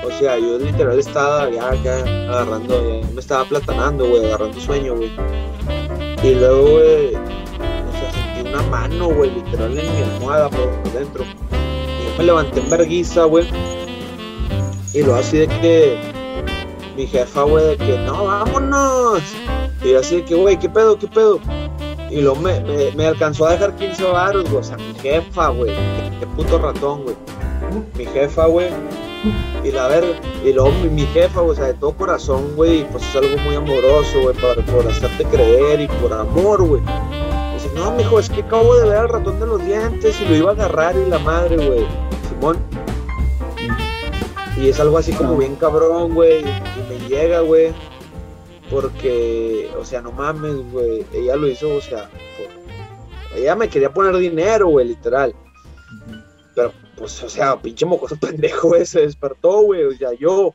O 0.07 0.11
sea, 0.19 0.39
yo 0.39 0.59
literal 0.59 0.99
estaba 0.99 1.51
ya 1.51 1.69
acá 1.69 1.99
agarrando, 1.99 3.03
ya 3.03 3.07
me 3.13 3.21
estaba 3.21 3.45
platanando, 3.45 4.09
güey, 4.09 4.25
agarrando 4.25 4.59
sueño, 4.59 4.97
güey. 4.97 5.11
Y 6.23 6.35
luego, 6.35 6.63
güey, 6.63 7.09
o 7.09 7.93
sea, 7.93 8.13
sentí 8.13 8.49
una 8.49 8.63
mano, 8.63 9.09
güey, 9.09 9.33
literal 9.33 9.79
en 9.79 9.95
mi 9.95 10.03
almohada 10.03 10.49
por 10.49 10.93
dentro. 10.95 11.25
Y 11.25 12.09
yo 12.09 12.17
me 12.17 12.25
levanté 12.25 12.61
en 12.61 12.71
verguiza, 12.71 13.25
güey. 13.25 13.47
Y 14.95 15.03
lo 15.03 15.15
así 15.15 15.41
de 15.41 15.49
que 15.49 15.99
mi 16.97 17.07
jefa, 17.07 17.43
güey, 17.43 17.67
de 17.67 17.77
que 17.77 17.99
no, 17.99 18.25
vámonos. 18.25 19.23
Y 19.85 19.91
yo 19.91 20.01
así 20.01 20.17
de 20.17 20.25
que, 20.25 20.35
güey, 20.35 20.59
¿qué 20.59 20.69
pedo, 20.69 20.99
qué 20.99 21.07
pedo? 21.07 21.39
Y 22.11 22.21
luego 22.21 22.37
me, 22.37 22.61
me, 22.61 22.91
me 22.93 23.07
alcanzó 23.07 23.47
a 23.47 23.53
dejar 23.53 23.77
15 23.77 24.05
varos, 24.05 24.45
güey. 24.45 24.57
O 24.57 24.63
sea, 24.65 24.77
mi 24.77 24.95
jefa, 24.95 25.49
güey. 25.49 25.73
Qué, 25.75 26.19
qué 26.21 26.27
puto 26.27 26.59
ratón, 26.59 27.03
güey. 27.03 27.17
Mi 27.99 28.07
jefa, 28.07 28.47
güey. 28.47 28.69
Y 29.63 29.71
la 29.73 29.89
verga. 29.89 30.19
Y 30.45 30.53
luego 30.53 30.71
mi, 30.83 30.89
mi 30.89 31.07
jefa, 31.07 31.41
güey, 31.41 31.53
o 31.53 31.55
sea, 31.55 31.67
de 31.67 31.75
todo 31.75 31.93
corazón, 31.93 32.55
güey. 32.57 32.81
y 32.81 32.85
Pues 32.85 33.03
es 33.05 33.17
algo 33.17 33.37
muy 33.39 33.57
amoroso, 33.57 34.21
güey, 34.23 34.35
por, 34.37 34.65
por 34.65 34.87
hacerte 34.91 35.25
creer 35.25 35.81
y 35.81 35.89
por 35.89 36.13
amor, 36.13 36.63
güey. 36.63 36.83
Así 37.55 37.69
no, 37.75 37.91
mijo, 37.93 38.19
es 38.19 38.31
que 38.31 38.43
acabo 38.43 38.77
de 38.77 38.89
ver 38.89 38.99
al 38.99 39.09
ratón 39.09 39.39
de 39.41 39.47
los 39.47 39.65
dientes 39.65 40.19
y 40.21 40.29
lo 40.29 40.35
iba 40.37 40.51
a 40.51 40.55
agarrar 40.55 40.95
y 40.97 41.09
la 41.11 41.19
madre, 41.19 41.57
güey. 41.57 41.87
Simón. 42.29 42.59
Y 44.57 44.69
es 44.69 44.79
algo 44.79 44.99
así 44.99 45.13
como 45.13 45.37
bien 45.37 45.57
cabrón, 45.57 46.15
güey. 46.15 46.41
Y 46.41 46.89
me 46.89 47.09
llega, 47.09 47.41
güey. 47.41 47.73
Porque, 48.75 49.71
o 49.79 49.85
sea, 49.85 50.03
no 50.03 50.11
mames, 50.11 50.57
güey. 50.73 51.07
Ella 51.15 51.37
lo 51.37 51.47
hizo, 51.47 51.77
o 51.77 51.81
sea, 51.81 52.11
por- 52.11 53.39
ella 53.39 53.55
me 53.55 53.69
quería 53.69 53.95
poner 53.95 54.17
dinero, 54.17 54.67
güey, 54.67 54.89
literal. 54.89 55.33
Pero, 56.57 56.73
pues, 56.97 57.23
o 57.23 57.29
sea, 57.29 57.57
pinche 57.57 57.87
mocoso 57.87 58.17
pendejo, 58.21 58.67
güey, 58.69 58.85
se 58.85 59.03
despertó, 59.03 59.63
güey. 59.63 59.85
O 59.85 59.97
sea, 59.97 60.13
yo. 60.15 60.53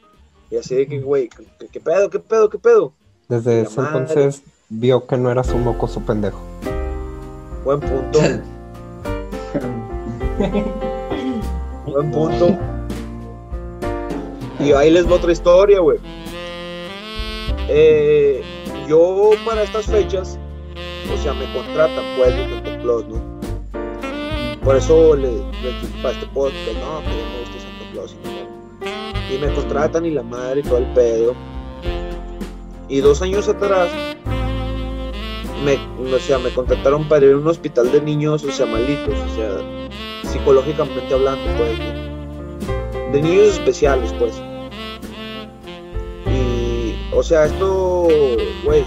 Y 0.52 0.58
así 0.58 0.76
de 0.76 0.88
que, 0.88 1.00
güey, 1.00 1.30
¿qué, 1.30 1.68
qué 1.68 1.80
pedo, 1.80 2.10
qué 2.10 2.20
pedo, 2.20 2.50
qué 2.50 2.60
pedo? 2.60 2.92
Desde 3.30 3.62
ese 3.62 3.80
madre. 3.80 4.00
entonces 4.00 4.44
vio 4.68 5.08
que 5.08 5.16
no 5.16 5.32
eras 5.32 5.54
un 5.54 5.64
mocoso 5.64 6.02
pendejo. 6.02 6.42
Buen 7.64 7.80
punto. 7.80 8.20
Buen 11.86 12.12
punto. 12.12 12.58
Y 14.60 14.74
ahí 14.74 14.92
les 14.92 15.10
va 15.10 15.16
otra 15.16 15.32
historia, 15.32 15.80
güey. 15.80 16.00
Eh, 17.72 18.42
yo 18.88 19.30
para 19.46 19.62
estas 19.62 19.86
fechas, 19.86 20.40
o 21.14 21.18
sea, 21.22 21.34
me 21.34 21.52
contratan, 21.54 22.04
pues, 22.18 22.36
de 22.36 22.50
Santa 22.50 22.82
Claus, 22.82 23.06
¿no? 23.08 23.40
Por 24.64 24.76
eso 24.76 25.16
le, 25.16 25.30
dije 25.30 25.88
para 26.02 26.16
este 26.16 26.26
podcast, 26.34 26.58
no, 26.80 27.02
que 27.02 27.12
yo 27.12 27.26
me 27.26 27.40
gusta 27.40 27.60
Santa 27.60 27.92
Claus. 27.94 28.16
Y, 28.24 28.28
no. 28.28 29.36
y 29.36 29.38
me 29.38 29.54
contratan 29.54 30.06
y 30.06 30.12
la 30.12 30.24
madre 30.24 30.62
y 30.62 30.64
todo 30.64 30.80
el 30.80 30.88
pedo. 30.94 31.36
Y 32.88 33.02
dos 33.02 33.22
años 33.22 33.48
atrás, 33.48 33.90
me, 35.64 35.76
o 36.12 36.20
sea, 36.20 36.40
me 36.40 36.50
contrataron 36.50 37.08
para 37.08 37.28
ir 37.28 37.34
a 37.34 37.38
un 37.38 37.48
hospital 37.48 37.92
de 37.92 38.02
niños, 38.02 38.44
o 38.44 38.52
sea, 38.52 38.66
malitos, 38.66 39.14
o 39.14 39.36
sea, 39.36 40.32
psicológicamente 40.32 41.14
hablando, 41.14 41.44
pues, 41.56 41.78
de 43.12 43.22
niños 43.22 43.50
especiales, 43.50 44.12
pues. 44.18 44.42
O 47.20 47.24
sea, 47.24 47.48
esto, 47.48 48.08
güey, 48.64 48.82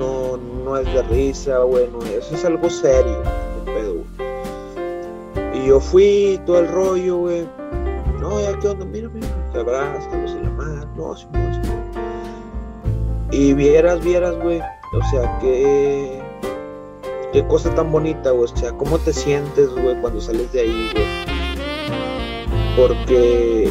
no, 0.00 0.36
no 0.36 0.78
es 0.78 0.92
de 0.92 1.02
risa, 1.04 1.60
güey, 1.60 1.88
no, 1.92 2.02
eso 2.02 2.34
es 2.34 2.44
algo 2.44 2.68
serio, 2.68 3.22
este 3.22 3.72
pedo, 3.72 3.94
güey. 3.94 5.62
Y 5.62 5.68
yo 5.68 5.78
fui, 5.78 6.40
todo 6.44 6.58
el 6.58 6.66
rollo, 6.66 7.18
güey. 7.18 7.48
No, 8.18 8.40
ya, 8.40 8.58
¿qué 8.58 8.66
onda? 8.66 8.84
Mira, 8.84 9.08
mira, 9.10 9.28
te 9.52 9.60
abrazan, 9.60 10.22
los 10.22 10.32
y 10.32 10.42
la 10.42 10.50
madre, 10.50 10.88
no, 10.96 11.16
Simón, 11.16 11.62
Simón. 11.62 11.84
Y 13.30 13.54
vieras, 13.54 14.02
vieras, 14.02 14.34
güey, 14.42 14.58
o 14.58 15.10
sea, 15.12 15.38
qué, 15.38 16.20
qué 17.32 17.46
cosa 17.46 17.72
tan 17.76 17.92
bonita, 17.92 18.32
güey, 18.32 18.50
o 18.52 18.56
sea, 18.56 18.72
cómo 18.72 18.98
te 18.98 19.12
sientes, 19.12 19.68
güey, 19.70 20.00
cuando 20.00 20.20
sales 20.20 20.50
de 20.50 20.62
ahí, 20.62 20.90
güey. 20.92 21.06
Porque, 22.76 23.70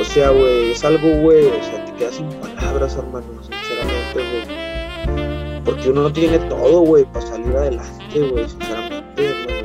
o 0.00 0.04
sea, 0.04 0.30
güey, 0.30 0.72
es 0.72 0.84
algo, 0.84 1.08
güey, 1.22 1.46
o 1.46 1.62
sea, 1.62 1.84
te 1.84 1.92
quedas 1.94 2.16
sin 2.16 2.28
palabras, 2.34 2.96
hermano, 2.96 3.26
sinceramente, 3.42 4.14
güey. 4.14 5.64
Porque 5.64 5.90
uno 5.90 6.12
tiene 6.12 6.38
todo, 6.40 6.80
güey, 6.80 7.04
para 7.04 7.26
salir 7.26 7.56
adelante, 7.56 8.20
güey, 8.20 8.48
sinceramente, 8.48 9.24
hermano. 9.24 9.58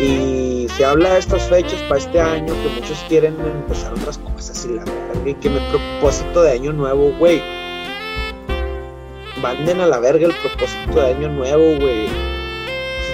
Y 0.00 0.66
se 0.76 0.84
habla 0.84 1.14
de 1.14 1.18
estas 1.18 1.42
fechas 1.48 1.80
para 1.82 1.98
este 1.98 2.20
año, 2.20 2.46
que 2.46 2.80
muchos 2.80 2.98
quieren 3.08 3.36
empezar 3.40 3.92
otras 3.92 4.18
cosas 4.18 4.64
y 4.64 4.74
la 4.74 4.84
verga, 4.84 5.30
y 5.30 5.34
que 5.34 5.50
mi 5.50 5.60
propósito 5.70 6.42
de 6.42 6.52
año 6.52 6.72
nuevo, 6.72 7.12
güey. 7.18 7.42
Manden 9.42 9.80
a 9.80 9.86
la 9.86 9.98
verga 10.00 10.26
el 10.26 10.34
propósito 10.34 11.00
de 11.00 11.14
año 11.14 11.28
nuevo, 11.28 11.78
güey. 11.80 12.29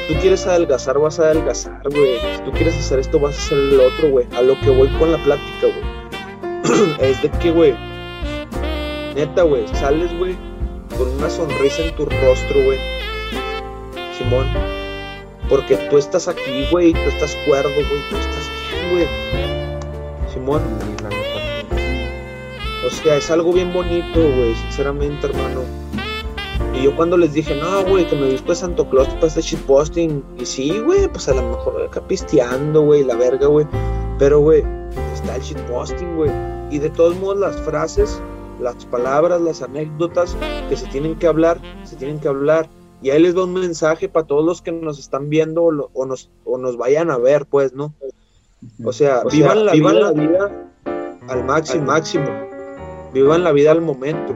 Si 0.07 0.15
tú 0.15 0.21
quieres 0.21 0.47
adelgazar, 0.47 0.99
vas 1.01 1.19
a 1.19 1.25
adelgazar, 1.25 1.83
güey. 1.91 2.19
Si 2.37 2.43
tú 2.45 2.53
quieres 2.53 2.77
hacer 2.77 3.01
esto, 3.01 3.19
vas 3.19 3.37
a 3.37 3.41
hacer 3.41 3.59
el 3.59 3.81
otro, 3.81 4.11
güey. 4.11 4.27
A 4.37 4.43
lo 4.43 4.59
que 4.61 4.71
voy 4.71 4.89
con 4.99 5.11
la 5.11 5.19
plática, 5.19 5.63
güey. 5.63 6.95
es 7.11 7.23
de 7.23 7.31
que, 7.31 7.51
güey. 7.51 7.75
Neta, 9.17 9.43
güey. 9.43 9.67
Sales, 9.75 10.17
güey. 10.17 10.37
Con 10.97 11.09
una 11.09 11.29
sonrisa 11.29 11.83
en 11.83 11.97
tu 11.97 12.05
rostro, 12.05 12.63
güey. 12.65 12.79
Simón. 14.17 14.47
Porque 15.49 15.77
tú 15.91 15.99
estás 15.99 16.29
aquí, 16.29 16.67
güey. 16.71 16.93
Tú 16.93 17.09
estás 17.09 17.37
cuerdo, 17.47 17.71
güey. 17.75 18.01
Tú 18.09 18.17
estás 18.17 18.51
bien, 18.71 18.91
güey. 18.93 19.09
Simón. 20.33 20.63
O 22.87 22.91
sea, 22.91 23.17
es 23.17 23.29
algo 23.33 23.53
bien 23.53 23.73
bonito, 23.73 24.21
güey, 24.21 24.55
sinceramente, 24.55 25.27
hermano. 25.27 25.86
Y 26.75 26.83
yo 26.85 26.95
cuando 26.97 27.17
les 27.17 27.33
dije, 27.33 27.55
no, 27.57 27.85
güey, 27.85 28.07
que 28.07 28.17
me 28.17 28.29
visto 28.29 28.49
de 28.51 28.55
Santo 28.57 28.89
Claus 28.89 29.09
para 29.15 29.27
este 29.29 29.41
shitposting. 29.41 30.23
Y 30.39 30.45
sí, 30.47 30.79
güey, 30.81 31.09
pues 31.09 31.29
a 31.29 31.35
lo 31.35 31.43
mejor 31.43 31.83
acá 31.83 32.01
pisteando, 32.07 32.83
güey, 32.83 33.03
la 33.05 33.17
verga, 33.17 33.47
güey. 33.47 33.67
Pero, 34.19 34.41
güey, 34.41 34.63
está 35.15 35.37
el 35.37 35.43
shitposting, 35.43 36.17
güey. 36.17 36.31
Y 36.71 36.79
de 36.79 36.91
todos 36.91 37.17
modos, 37.17 37.39
las 37.39 37.57
frases, 37.63 38.21
las 38.61 38.85
palabras, 38.87 39.41
las 39.41 39.63
anécdotas 39.63 40.37
que 40.69 40.77
se 40.77 40.87
tienen 40.89 41.15
que 41.17 41.27
hablar, 41.27 41.61
se 41.85 41.97
tienen 41.97 42.19
que 42.19 42.29
hablar. 42.29 42.69
Y 43.03 43.11
ahí 43.11 43.21
les 43.23 43.37
va 43.37 43.45
un 43.45 43.55
mensaje 43.55 44.09
para 44.09 44.27
todos 44.27 44.45
los 44.45 44.63
que 44.63 44.73
nos 44.73 44.99
están 44.99 45.29
viendo 45.29 45.65
o, 45.65 45.71
lo- 45.71 45.91
o 45.95 46.07
nos, 46.07 46.31
o 46.45 46.57
nos 46.59 46.77
vayan 46.77 47.11
a 47.11 47.19
ver, 47.19 47.47
pues, 47.47 47.73
¿no? 47.75 47.95
O 48.85 48.93
sea, 48.93 49.21
O 49.25 49.31
sea, 49.31 49.39
vivan, 49.39 49.67
la, 49.67 49.73
vivan 49.73 49.95
vida, 49.95 50.11
la 50.11 50.13
vida 50.13 50.71
al 51.29 51.45
máximo, 51.45 51.85
máximo. 51.85 52.27
Vivan 53.13 53.45
la 53.45 53.53
vida 53.53 53.71
al 53.71 53.81
momento, 53.83 54.35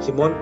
Simón. 0.00 0.32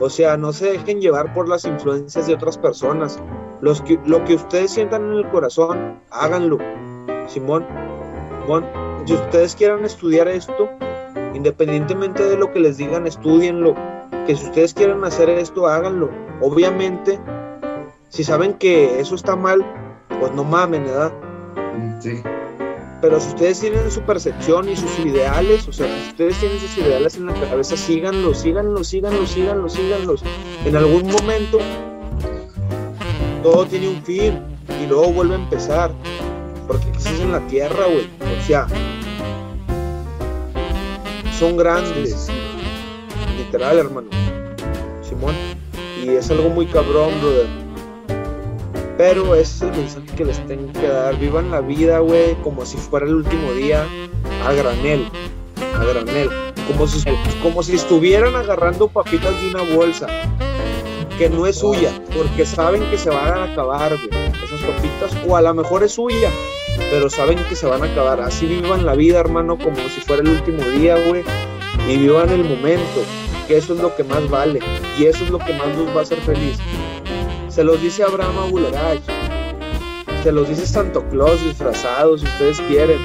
O 0.00 0.10
sea, 0.10 0.36
no 0.36 0.52
se 0.52 0.72
dejen 0.72 1.00
llevar 1.00 1.32
por 1.32 1.48
las 1.48 1.64
influencias 1.64 2.26
de 2.26 2.34
otras 2.34 2.58
personas. 2.58 3.20
Los 3.60 3.80
que, 3.82 3.98
lo 4.04 4.24
que 4.24 4.34
ustedes 4.34 4.72
sientan 4.72 5.04
en 5.04 5.18
el 5.18 5.28
corazón, 5.30 6.00
háganlo, 6.10 6.58
Simón. 7.28 7.66
Simón, 8.42 8.66
si 9.06 9.14
ustedes 9.14 9.54
quieran 9.54 9.84
estudiar 9.84 10.28
esto, 10.28 10.68
independientemente 11.34 12.24
de 12.24 12.36
lo 12.36 12.52
que 12.52 12.60
les 12.60 12.76
digan, 12.76 13.06
estudienlo. 13.06 13.74
Que 14.26 14.36
si 14.36 14.44
ustedes 14.46 14.74
quieren 14.74 15.02
hacer 15.04 15.28
esto, 15.28 15.66
háganlo. 15.66 16.10
Obviamente, 16.40 17.18
si 18.08 18.24
saben 18.24 18.54
que 18.54 19.00
eso 19.00 19.14
está 19.14 19.36
mal, 19.36 19.64
pues 20.20 20.32
no 20.32 20.44
mamen, 20.44 20.84
¿verdad? 20.84 21.12
Sí. 22.00 22.22
Pero 23.02 23.18
si 23.18 23.30
ustedes 23.30 23.58
tienen 23.58 23.90
su 23.90 24.00
percepción 24.02 24.68
y 24.68 24.76
sus 24.76 24.96
ideales, 25.00 25.66
o 25.66 25.72
sea, 25.72 25.88
si 25.88 26.10
ustedes 26.10 26.38
tienen 26.38 26.60
sus 26.60 26.78
ideales 26.78 27.16
en 27.16 27.26
la 27.26 27.34
cabeza, 27.34 27.76
síganlos, 27.76 28.38
síganlos, 28.38 28.86
síganlos, 28.86 29.28
síganlos, 29.28 29.72
síganlos. 29.72 30.22
En 30.64 30.76
algún 30.76 31.10
momento, 31.10 31.58
todo 33.42 33.66
tiene 33.66 33.88
un 33.88 34.04
fin 34.04 34.38
y 34.80 34.86
luego 34.86 35.12
vuelve 35.12 35.34
a 35.34 35.38
empezar. 35.38 35.90
Porque 36.68 36.88
estás 36.96 37.18
en 37.18 37.32
la 37.32 37.44
tierra, 37.48 37.86
güey. 37.86 38.08
O 38.38 38.46
sea, 38.46 38.68
son 41.36 41.56
grandes. 41.56 42.28
Literal, 43.36 43.78
hermano. 43.78 44.10
Simón. 45.02 45.34
Y 46.00 46.08
es 46.10 46.30
algo 46.30 46.50
muy 46.50 46.66
cabrón, 46.66 47.10
brother. 47.20 47.48
Pero 48.98 49.34
ese 49.34 49.54
es 49.54 49.62
el 49.62 49.70
mensaje 49.70 50.16
que 50.16 50.24
les 50.24 50.46
tengo 50.46 50.72
que 50.72 50.86
dar. 50.86 51.18
Vivan 51.18 51.50
la 51.50 51.60
vida, 51.60 51.98
güey, 52.00 52.34
como 52.42 52.64
si 52.66 52.76
fuera 52.76 53.06
el 53.06 53.14
último 53.14 53.52
día 53.52 53.86
a 54.46 54.52
granel. 54.52 55.08
A 55.78 55.84
granel. 55.84 56.28
Como 56.66 56.86
si, 56.86 57.02
como 57.42 57.62
si 57.62 57.74
estuvieran 57.74 58.34
agarrando 58.34 58.88
papitas 58.88 59.40
de 59.40 59.48
una 59.48 59.62
bolsa. 59.74 60.06
Que 61.18 61.28
no 61.30 61.46
es 61.46 61.56
suya. 61.56 61.90
Porque 62.16 62.44
saben 62.44 62.82
que 62.90 62.98
se 62.98 63.10
van 63.10 63.28
a 63.28 63.44
acabar, 63.44 63.96
güey. 63.96 64.26
Esas 64.44 64.60
papitas. 64.60 65.26
O 65.26 65.36
a 65.36 65.42
lo 65.42 65.54
mejor 65.54 65.82
es 65.82 65.92
suya. 65.92 66.30
Pero 66.90 67.08
saben 67.08 67.38
que 67.48 67.56
se 67.56 67.66
van 67.66 67.82
a 67.82 67.86
acabar. 67.86 68.20
Así 68.20 68.46
vivan 68.46 68.84
la 68.84 68.94
vida, 68.94 69.20
hermano, 69.20 69.58
como 69.58 69.76
si 69.76 70.00
fuera 70.00 70.22
el 70.22 70.28
último 70.28 70.62
día, 70.70 70.96
güey. 71.08 71.24
Y 71.88 71.96
vivan 71.96 72.30
el 72.30 72.44
momento. 72.44 73.02
Que 73.48 73.56
eso 73.56 73.74
es 73.74 73.80
lo 73.80 73.96
que 73.96 74.04
más 74.04 74.28
vale. 74.28 74.60
Y 74.98 75.06
eso 75.06 75.24
es 75.24 75.30
lo 75.30 75.38
que 75.38 75.54
más 75.54 75.68
los 75.76 75.88
va 75.88 76.00
a 76.00 76.02
hacer 76.02 76.18
feliz. 76.20 76.58
Se 77.54 77.64
los 77.64 77.80
dice 77.82 78.02
Abraham 78.02 78.38
Abularach. 78.38 79.02
Se 80.22 80.32
los 80.32 80.48
dice 80.48 80.66
Santo 80.66 81.04
Claus 81.10 81.42
disfrazado, 81.44 82.16
si 82.16 82.24
ustedes 82.24 82.60
quieren. 82.62 82.98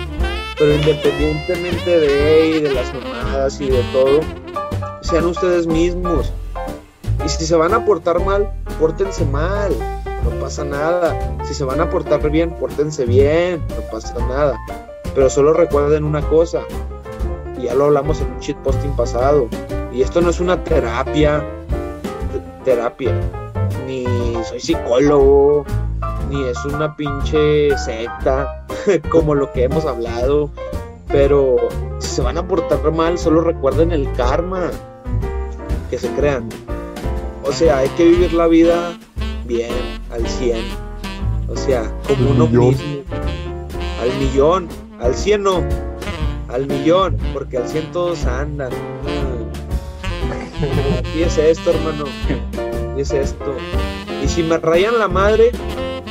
Pero 0.58 0.74
independientemente 0.74 2.00
de 2.00 2.48
y 2.48 2.60
de 2.62 2.72
las 2.74 2.94
mamadas 2.94 3.60
y 3.60 3.70
de 3.70 3.84
todo, 3.92 4.22
sean 5.01 5.25
ustedes 5.25 5.68
mismos. 5.68 6.32
Y 7.25 7.30
si 7.30 7.46
se 7.46 7.56
van 7.56 7.74
a 7.74 7.84
portar 7.86 8.24
mal, 8.24 8.50
pórtense 8.80 9.25
mal. 9.25 9.74
No 10.24 10.30
pasa 10.39 10.63
nada. 10.63 11.38
Si 11.44 11.54
se 11.54 11.63
van 11.63 11.82
a 11.82 11.89
portar 11.89 12.30
bien, 12.30 12.51
pórtense 12.51 13.06
bien. 13.06 13.62
No 13.70 13.82
pasa 13.92 14.16
nada. 14.27 14.58
Pero 15.13 15.30
solo 15.30 15.54
recuerden 15.54 16.04
una 16.06 16.22
cosa. 16.22 16.62
Y 17.60 17.63
ya 17.63 17.74
lo 17.75 17.86
hablamos 17.86 18.22
en 18.22 18.27
un 18.32 18.39
shitposting 18.39 18.96
pasado. 18.96 19.50
Y 19.92 20.01
esto 20.04 20.22
no 20.22 20.30
es 20.30 20.39
una 20.39 20.63
terapia. 20.63 21.44
te- 22.32 22.72
terapia 22.72 23.13
soy 24.48 24.60
psicólogo, 24.60 25.66
ni 26.30 26.44
es 26.46 26.63
una 26.66 26.96
pinche 26.96 27.77
secta, 27.77 28.66
como 29.10 29.36
lo 29.36 29.51
que 29.51 29.63
hemos 29.63 29.86
hablado. 29.86 30.50
Pero 31.08 31.58
si 32.00 32.10
se 32.10 32.22
van 32.22 32.38
a 32.38 32.48
portar 32.48 32.92
mal, 32.92 33.18
solo 33.18 33.42
recuerden 33.42 33.92
el 33.92 34.12
karma 34.13 34.70
que 35.89 35.98
se 35.98 36.10
crean. 36.12 36.50
O 37.44 37.51
sea, 37.51 37.80
hay 37.80 37.89
que 37.89 38.06
vivir 38.06 38.34
la 38.34 38.48
vida 38.48 38.98
bien, 39.46 39.72
al 40.12 40.27
100. 40.27 40.60
O 41.50 41.56
sea, 41.56 41.84
como 42.08 42.32
uno 42.32 42.48
millón. 42.48 42.70
mismo. 42.70 43.04
Al 44.01 44.18
millón, 44.20 44.68
al 45.00 45.16
100 45.16 45.44
no, 45.44 45.63
al 46.50 46.68
millón, 46.68 47.18
porque 47.34 47.58
al 47.58 47.68
100 47.68 47.92
todos 47.92 48.25
andan. 48.25 48.72
Y 51.16 51.22
es 51.22 51.38
esto, 51.38 51.70
hermano. 51.70 52.06
Y 52.98 53.01
es 53.01 53.12
esto. 53.12 53.54
Y 54.27 54.29
si 54.29 54.43
me 54.43 54.57
rayan 54.57 55.00
la 55.00 55.07
madre, 55.07 55.53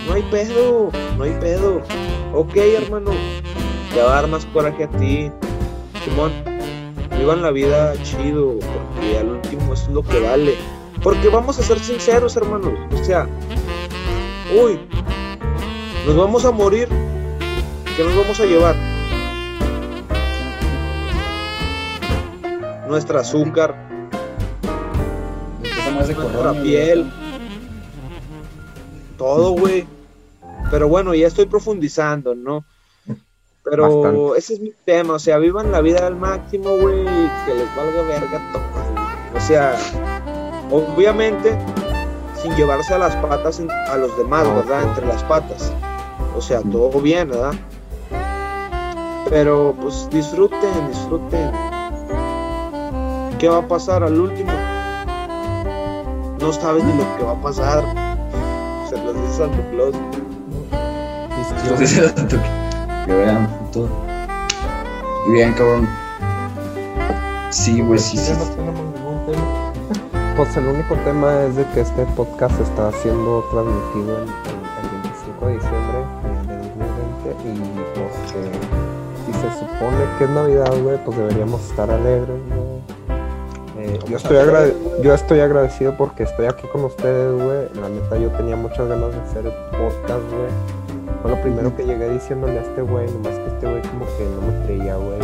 no 0.07 0.15
hay 0.15 0.23
pedo, 0.31 0.91
no 1.19 1.25
hay 1.25 1.33
pedo. 1.33 1.83
Ok, 2.33 2.57
hermano, 2.57 3.11
te 3.93 4.01
va 4.01 4.13
a 4.13 4.23
dar 4.23 4.31
más 4.31 4.47
coraje 4.47 4.85
a 4.85 4.89
ti. 4.89 5.31
Simón, 6.03 6.33
vivan 7.19 7.43
la 7.43 7.51
vida 7.51 7.93
chido, 8.05 8.55
porque 8.59 9.19
al 9.19 9.29
último 9.29 9.75
es 9.75 9.87
lo 9.89 10.03
que 10.03 10.19
vale. 10.19 10.55
Porque 11.03 11.29
vamos 11.29 11.59
a 11.59 11.63
ser 11.63 11.79
sinceros, 11.79 12.35
hermanos. 12.39 12.73
O 12.99 13.05
sea, 13.05 13.29
uy, 14.59 14.81
nos 16.07 16.17
vamos 16.17 16.47
a 16.47 16.53
morir. 16.53 16.89
¿Qué 17.99 18.03
nos 18.03 18.17
vamos 18.17 18.41
a 18.41 18.47
llevar? 18.47 18.77
Nuestra 22.89 23.21
azúcar, 23.21 23.75
nuestra 25.93 26.55
piel, 26.63 27.13
todo, 29.17 29.51
güey. 29.53 29.87
Pero 30.71 30.89
bueno, 30.89 31.15
ya 31.15 31.27
estoy 31.27 31.47
profundizando, 31.47 32.35
¿no? 32.35 32.65
Pero 33.65 34.03
Bastante. 34.03 34.39
ese 34.39 34.55
es 34.55 34.61
mi 34.61 34.73
tema, 34.85 35.15
o 35.15 35.19
sea, 35.19 35.39
vivan 35.39 35.73
la 35.73 35.81
vida 35.81 36.07
al 36.07 36.15
máximo, 36.17 36.71
güey, 36.77 37.05
que 37.05 37.55
les 37.55 37.77
valga 37.77 38.03
verga 38.03 38.53
todo. 38.53 38.63
O 39.37 39.41
sea, 39.41 39.77
obviamente, 40.71 41.57
sin 42.41 42.55
llevarse 42.55 42.95
a 42.95 42.99
las 42.99 43.17
patas 43.17 43.59
en- 43.59 43.71
a 43.71 43.97
los 43.97 44.17
demás, 44.17 44.45
¿verdad? 44.55 44.83
Entre 44.85 45.05
las 45.07 45.23
patas. 45.25 45.73
O 46.37 46.41
sea, 46.41 46.61
todo 46.63 47.01
bien, 47.01 47.29
¿verdad? 47.31 47.55
Pero 49.29 49.75
pues 49.81 50.09
disfruten, 50.11 50.89
disfruten. 50.89 51.51
¿Qué 53.39 53.49
va 53.49 53.59
a 53.59 53.69
pasar 53.69 54.05
al 54.05 54.19
último? 54.21 54.53
No 56.41 56.53
sabes 56.53 56.85
ni 56.85 56.93
lo 56.93 57.17
que 57.17 57.25
va 57.25 57.33
a 57.33 57.43
pasar. 57.43 57.85
Santa 59.37 59.71
Claus. 59.71 59.95
Entonces, 61.65 62.15
tanto 62.15 62.37
que- 63.07 63.13
vean 63.13 63.49
todo. 63.73 63.89
Y 65.29 65.33
bien, 65.33 65.53
cabrón. 65.55 65.89
Sí, 67.51 67.81
güey, 67.81 67.99
sí, 67.99 68.17
sí. 68.19 68.33
Pues 70.37 70.57
el 70.57 70.67
único 70.67 70.95
tema 71.05 71.43
es 71.45 71.57
de 71.57 71.65
que 71.73 71.81
este 71.81 72.05
podcast 72.15 72.61
está 72.61 72.93
siendo 72.93 73.43
transmitido 73.51 74.17
el, 74.19 74.23
el- 74.25 74.29
el 74.83 75.03
25 75.03 75.47
de 75.47 75.53
diciembre 75.55 75.99
de 76.47 76.57
2020 76.59 77.49
y 77.49 77.55
pues 77.95 78.35
eh, 78.35 78.53
si 79.25 79.33
se 79.33 79.49
supone 79.59 79.97
que 80.19 80.25
es 80.25 80.31
Navidad, 80.31 80.73
güey, 80.83 80.99
pues 81.05 81.17
deberíamos 81.17 81.63
estar 81.71 81.91
alegres. 81.91 82.37
Eh, 83.87 83.99
yo, 84.09 84.17
estoy 84.17 84.37
agrade- 84.39 84.75
yo 85.03 85.15
estoy 85.15 85.41
agradecido 85.41 85.97
porque 85.97 86.25
estoy 86.25 86.47
aquí 86.47 86.67
con 86.69 86.85
ustedes, 86.85 87.33
güey. 87.35 87.69
La 87.81 87.89
neta, 87.89 88.19
yo 88.19 88.31
tenía 88.31 88.57
muchas 88.57 88.89
ganas 88.89 89.13
de 89.13 89.21
hacer 89.21 89.47
el 89.47 89.53
podcast, 89.79 90.23
güey. 90.31 90.51
Fue 91.23 91.31
lo 91.31 91.41
primero 91.41 91.75
que 91.77 91.85
llegué 91.85 92.09
diciéndole 92.11 92.59
a 92.59 92.63
este 92.63 92.83
güey, 92.83 93.07
nomás 93.11 93.33
que 93.39 93.47
este 93.47 93.67
güey 93.69 93.83
como 93.83 94.05
que 94.17 94.25
no 94.35 94.43
me 94.43 94.65
creía, 94.67 94.97
güey. 94.97 95.19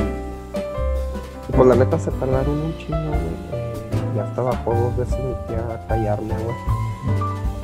Y 1.48 1.52
pues 1.52 1.66
la 1.68 1.74
neta 1.74 1.98
se 1.98 2.10
tardaron 2.12 2.50
un 2.58 2.76
chingo, 2.78 2.96
güey. 2.98 3.36
Eh, 3.52 3.72
ya 4.16 4.24
hasta 4.24 4.42
bajó 4.42 4.74
dos 4.74 4.96
veces 4.96 5.18
mi 5.18 5.34
tía 5.48 5.64
a 5.74 5.86
callarme, 5.88 6.34
güey. 6.34 6.56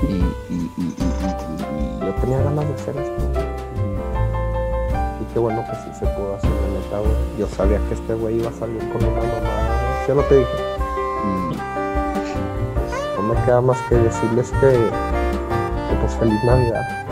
Y, 0.03 0.15
y, 0.53 0.73
y, 0.77 0.95
y, 0.97 2.07
yo 2.07 2.15
tenía 2.21 2.39
ganas 2.43 2.67
de 2.69 2.75
hacer 2.75 2.97
esto. 2.97 3.23
Y, 5.21 5.33
qué 5.33 5.39
bueno 5.39 5.65
que 5.65 5.77
sí 5.77 5.99
se 5.99 6.07
pudo 6.07 6.35
hacer, 6.37 6.51
la 6.51 6.81
neta, 6.81 6.99
güey. 6.99 7.13
Yo 7.39 7.47
sabía 7.49 7.79
que 7.89 7.95
este 7.95 8.15
güey 8.15 8.39
iba 8.41 8.51
a 8.51 8.53
salir 8.53 8.79
con 8.91 9.03
una 9.05 9.21
mamá, 9.21 10.03
¿sí 10.07 10.13
o 10.13 10.15
no 10.17 10.23
te 10.23 10.37
dije? 10.39 10.68
No 13.29 13.35
me 13.35 13.45
queda 13.45 13.61
más 13.61 13.79
que 13.91 13.95
decirles 13.95 14.51
que, 14.53 14.71
que 14.71 15.97
pues 16.01 16.15
feliz 16.15 16.43
Navidad. 16.45 17.07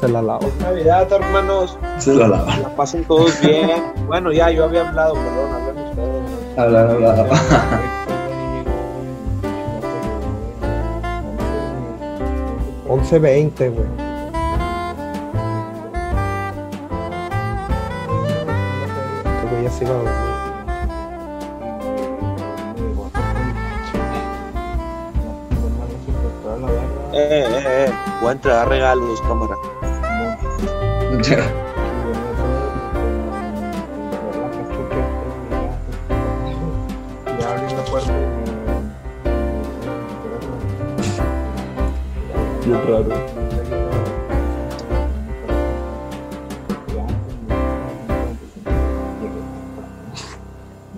Se 0.00 0.08
la 0.08 0.20
lavo. 0.20 0.50
Navidad, 0.60 1.06
hermanos. 1.12 1.78
Se 1.98 2.14
lo 2.14 2.26
lava. 2.26 2.56
La 2.56 2.68
pasen 2.74 3.04
todos 3.04 3.40
bien. 3.40 3.92
bueno, 4.08 4.32
ya, 4.32 4.50
yo 4.50 4.64
había 4.64 4.88
hablado, 4.88 5.14
perdón, 5.14 5.54
hablen 5.54 5.84
ustedes. 5.84 6.58
Habla, 6.58 6.80
habla. 6.80 7.38
11.20, 12.88 13.70
güey. 13.72 13.86
Este 19.24 19.46
güey 19.48 19.62
ya 19.62 19.70
se 19.70 19.84
eh. 28.26 28.28
Voy 28.28 28.32
a 28.32 28.34
entregar 28.34 28.68
regalos, 28.68 29.22
cámara. 29.22 29.56
Ya 37.38 37.52
abrí 37.52 37.72
la 37.72 37.84
puerta 37.84 38.12
y 38.12 38.24
Bien 42.66 42.80
raro. 42.88 43.10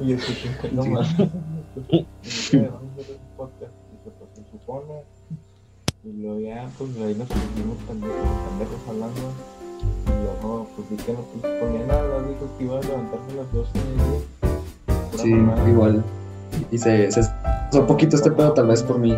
Y 0.01 0.07
yo 0.07 0.17
escuché, 0.17 0.73
no 0.73 0.87
más. 0.87 1.09
Se 2.23 2.71
supone. 4.51 5.05
Y 6.69 6.79
pues 6.79 6.91
ahí 7.07 7.15
nos 7.15 7.29
pusimos 7.29 7.77
pendejos, 7.87 8.17
pendejos 8.49 8.81
hablando. 8.89 9.21
Y 10.07 10.11
luego, 10.23 10.67
pues 10.77 10.91
vi 10.91 10.97
que 10.97 11.13
no 11.13 11.19
pues, 11.41 11.61
ponían 11.61 11.91
a 11.91 12.03
las 12.03 12.29
dijo 12.29 12.49
que 12.59 12.65
iban 12.65 12.79
a 12.79 12.81
levantarse 12.83 13.33
a 13.33 13.37
las 13.37 13.53
12 13.53 13.71
de 13.73 13.95
día. 13.95 14.21
Pura 15.11 15.23
Sí, 15.23 15.29
mamada. 15.35 15.69
igual. 15.71 16.05
Y 16.71 16.79
se, 16.79 17.11
se 17.13 17.21
un 17.73 17.87
poquito 17.87 18.17
este 18.17 18.31
pedo, 18.31 18.53
tal 18.53 18.67
vez 18.67 18.83
por 18.83 18.99
mí. 18.99 19.15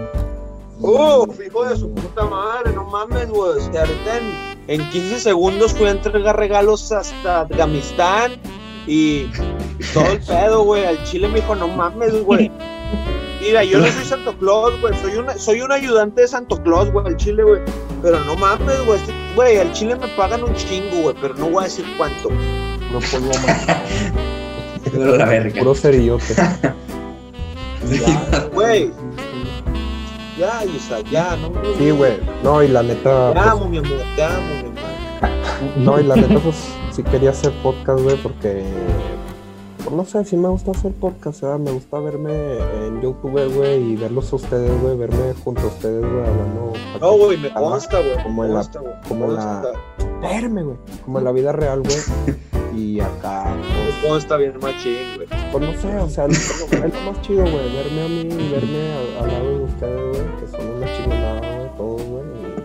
Uf, 0.81 1.39
hijo 1.47 1.65
de 1.65 1.77
su 1.77 1.91
puta 1.95 2.25
madre, 2.25 2.73
no 2.75 2.85
mames, 2.85 3.29
güey. 3.31 3.51
O 3.59 3.61
sea, 3.61 3.83
ahorita 3.83 4.19
en, 4.67 4.81
en 4.81 4.91
15 4.91 5.21
segundos 5.21 5.73
fui 5.75 5.87
a 5.87 5.91
entregar 5.91 6.37
regalos 6.37 6.91
hasta 6.93 7.43
Afganistán 7.43 8.33
y, 8.87 9.27
y 9.79 9.85
todo 9.93 10.07
el 10.13 10.21
pedo, 10.21 10.65
güey. 10.65 10.85
Al 10.87 11.03
chile 11.05 11.29
me 11.29 11.37
dijo, 11.41 11.55
no 11.55 11.69
mames, 11.69 12.25
güey. 12.25 12.51
Mira, 13.41 13.65
yo 13.65 13.79
no 13.79 13.87
soy 13.87 14.05
Santo 14.05 14.37
Claus, 14.39 14.79
güey. 14.81 14.95
Soy, 15.01 15.17
una, 15.17 15.39
soy 15.39 15.61
un 15.63 15.73
ayudante 15.73 16.23
de 16.23 16.29
Santo 16.29 16.63
Claus, 16.63 16.93
güey, 16.93 17.07
al 17.07 17.17
chile, 17.17 17.43
güey. 17.43 17.61
Pero 18.03 18.21
no 18.21 18.37
mames, 18.37 18.85
güey. 18.85 19.01
Güey, 19.35 19.59
al 19.59 19.73
chile 19.73 19.97
me 19.97 20.09
pagan 20.09 20.45
un 20.45 20.55
chingo, 20.55 21.03
güey. 21.03 21.17
Pero 21.21 21.35
no 21.35 21.49
voy 21.49 21.63
a 21.63 21.65
decir 21.65 21.87
cuánto. 21.97 22.29
No 22.31 23.01
polvo 23.01 23.33
más. 23.47 23.67
Pero 24.93 25.17
la 25.17 25.25
verga. 25.25 25.59
Puro 25.59 25.75
cerillote. 25.75 26.35
Güey. 28.53 28.91
Ya, 30.39 30.65
Isa, 30.65 31.01
ya, 31.11 31.37
no 31.37 31.51
me 31.51 31.75
Sí, 31.77 31.91
güey. 31.91 32.19
No, 32.43 32.63
y 32.63 32.69
la 32.69 32.83
neta. 32.83 33.29
Te 33.29 33.35
pues, 33.35 33.47
amo, 33.47 33.69
mi 33.69 33.79
amor, 33.79 33.99
te 34.17 34.23
amo, 34.23 34.55
mi 34.55 34.69
amor. 34.69 35.77
No, 35.77 36.01
y 36.01 36.05
la 36.05 36.17
neta, 36.17 36.39
pues 36.41 36.57
sí 36.93 37.03
quería 37.03 37.31
hacer 37.31 37.53
podcast, 37.63 38.03
güey, 38.03 38.17
porque. 38.17 38.65
Pues 39.85 39.97
no 39.97 40.05
sé, 40.05 40.25
sí 40.25 40.37
me 40.37 40.49
gusta 40.49 40.73
hacer 40.73 40.93
podcast, 40.93 41.41
¿verdad? 41.41 41.59
Me 41.59 41.73
gusta 41.73 41.99
verme 42.01 42.33
en 42.87 43.01
YouTube, 43.01 43.31
güey, 43.55 43.93
y 43.93 43.97
verlos 43.97 44.33
a 44.33 44.37
ustedes, 44.37 44.83
güey, 44.83 44.97
verme 44.97 45.35
junto 45.43 45.63
a 45.63 45.67
ustedes, 45.67 46.01
güey, 46.01 46.27
hablando. 46.27 46.73
No, 47.01 47.13
güey, 47.17 47.39
me 47.39 47.53
consta, 47.53 47.99
güey. 47.99 48.23
Como 48.23 48.45
en 48.45 48.55
la- 48.55 48.71
como 49.09 49.25
en 49.27 49.35
la-. 49.35 49.73
Verme, 50.21 50.63
güey. 50.63 50.77
Como 51.05 51.19
en 51.19 51.25
la 51.25 51.33
vida 51.33 51.53
real, 51.53 51.83
güey. 51.83 51.97
Y 52.73 53.01
acá, 53.01 53.53
pues, 53.57 54.03
Me 54.03 54.09
consta 54.09 54.37
bien 54.37 54.55
machín, 54.63 55.17
güey. 55.17 55.29
pues 55.51 55.65
no 55.65 55.81
sé, 55.83 55.97
o 55.99 56.09
sea, 56.09 56.27
es 56.27 56.71
lo, 56.71 56.79
más 57.11 57.21
chido, 57.21 57.43
güey, 57.43 57.75
verme 57.75 58.03
a 58.05 58.09
mí 58.09 58.21
y 58.21 58.49
verme 58.53 58.93
al, 59.19 59.27
lado 59.27 59.59
de 59.59 59.65
ustedes, 59.65 60.17
güey, 60.17 60.37
que 60.37 60.47
son 60.47 60.77
una 60.77 60.97
chingonada, 60.97 61.41
güey, 61.57 61.77
todos, 61.77 62.03
güey. 62.05 62.23
Y, 62.23 62.61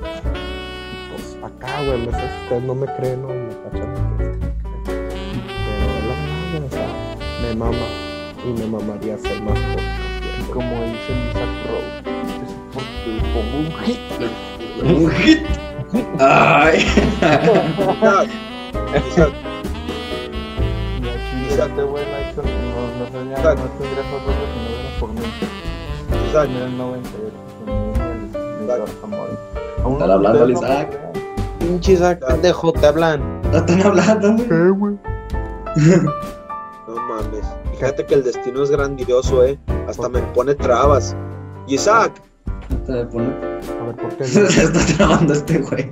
pues 1.10 1.38
acá, 1.44 1.84
güey, 1.86 2.08
ustedes 2.08 2.64
no 2.64 2.76
me 2.76 2.86
creen, 2.96 3.22
no 3.24 3.30
me 3.30 3.50
cachan. 3.64 4.05
Mama 7.56 7.88
y 8.46 8.50
me 8.60 8.68
mamaría 8.68 9.16
hacer 9.16 9.42
más 9.42 9.58
podcast, 9.58 10.38
güey. 10.38 10.52
Como 10.54 10.76
dice 10.84 11.12
Lisa 11.26 11.46
Crow, 11.64 11.84
es 12.44 12.52
porque 12.74 13.10
le 13.12 13.22
pongo 13.34 13.56
un 13.60 13.70
hit. 13.84 14.04
Un 14.84 15.10
hit. 15.12 15.42
Ay. 16.20 16.78
Güey 17.46 18.30
no 21.56 21.88
hecho, 21.88 22.42
no, 22.44 22.82
no 23.00 23.06
sería, 23.12 23.38
no 23.56 23.66
por 25.00 25.10
mí. 25.14 25.22
Isaac, 26.30 26.50
En 26.50 26.56
el 26.58 26.78
90, 26.78 27.10
yo 27.10 27.18
creo 27.18 27.32
que 27.32 27.38
con 27.60 27.70
el, 27.70 27.76
el 28.46 28.64
Exacto. 28.64 28.76
George 28.76 28.94
Amor. 29.04 29.30
Aún 29.84 29.94
Están 29.94 30.12
hablando 30.12 30.44
al 30.44 30.52
Isaac. 30.52 30.90
Pinche 31.60 31.92
Isaac, 31.94 32.20
pendejo, 32.28 32.72
te 32.74 32.86
hablan. 32.88 33.42
No 33.52 33.58
están 33.58 33.82
hablando, 33.82 34.36
güey. 34.76 34.96
No 36.88 36.96
mames. 36.96 37.46
Fíjate 37.72 38.06
que 38.06 38.14
el 38.16 38.24
destino 38.24 38.64
es 38.64 38.70
grandioso, 38.72 39.44
eh. 39.46 39.58
Hasta 39.88 40.08
me 40.10 40.22
pone 40.22 40.56
trabas. 40.56 41.16
Isaac, 41.68 42.14
Se 42.86 43.06
pone- 43.06 43.34
A 43.80 43.84
ver, 43.86 43.96
¿por 43.96 44.10
qué? 44.18 44.24
Se 44.26 44.64
está 44.64 44.86
trabando 44.98 45.34
este 45.34 45.60
güey. 45.60 45.92